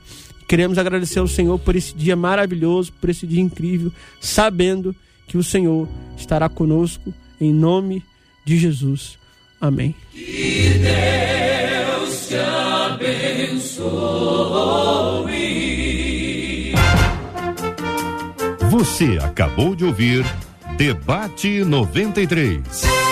Queremos 0.48 0.78
agradecer 0.78 1.20
ao 1.20 1.28
Senhor 1.28 1.58
por 1.60 1.76
esse 1.76 1.96
dia 1.96 2.16
maravilhoso, 2.16 2.92
por 3.00 3.10
esse 3.10 3.28
dia 3.28 3.42
incrível, 3.42 3.92
sabendo 4.20 4.96
que 5.28 5.38
o 5.38 5.44
Senhor 5.44 5.88
estará 6.18 6.48
conosco 6.50 7.14
em 7.40 7.54
nome 7.54 8.04
de 8.46 8.58
Jesus. 8.58 9.18
Amém. 9.60 9.94
Que 10.14 10.80
Deus 10.80 12.28
te 12.28 12.36
abençoe. 12.36 13.98
Você 18.70 19.18
acabou 19.22 19.76
de 19.76 19.86
ouvir 19.86 20.24
Debate 20.78 21.64
93. 21.64 23.07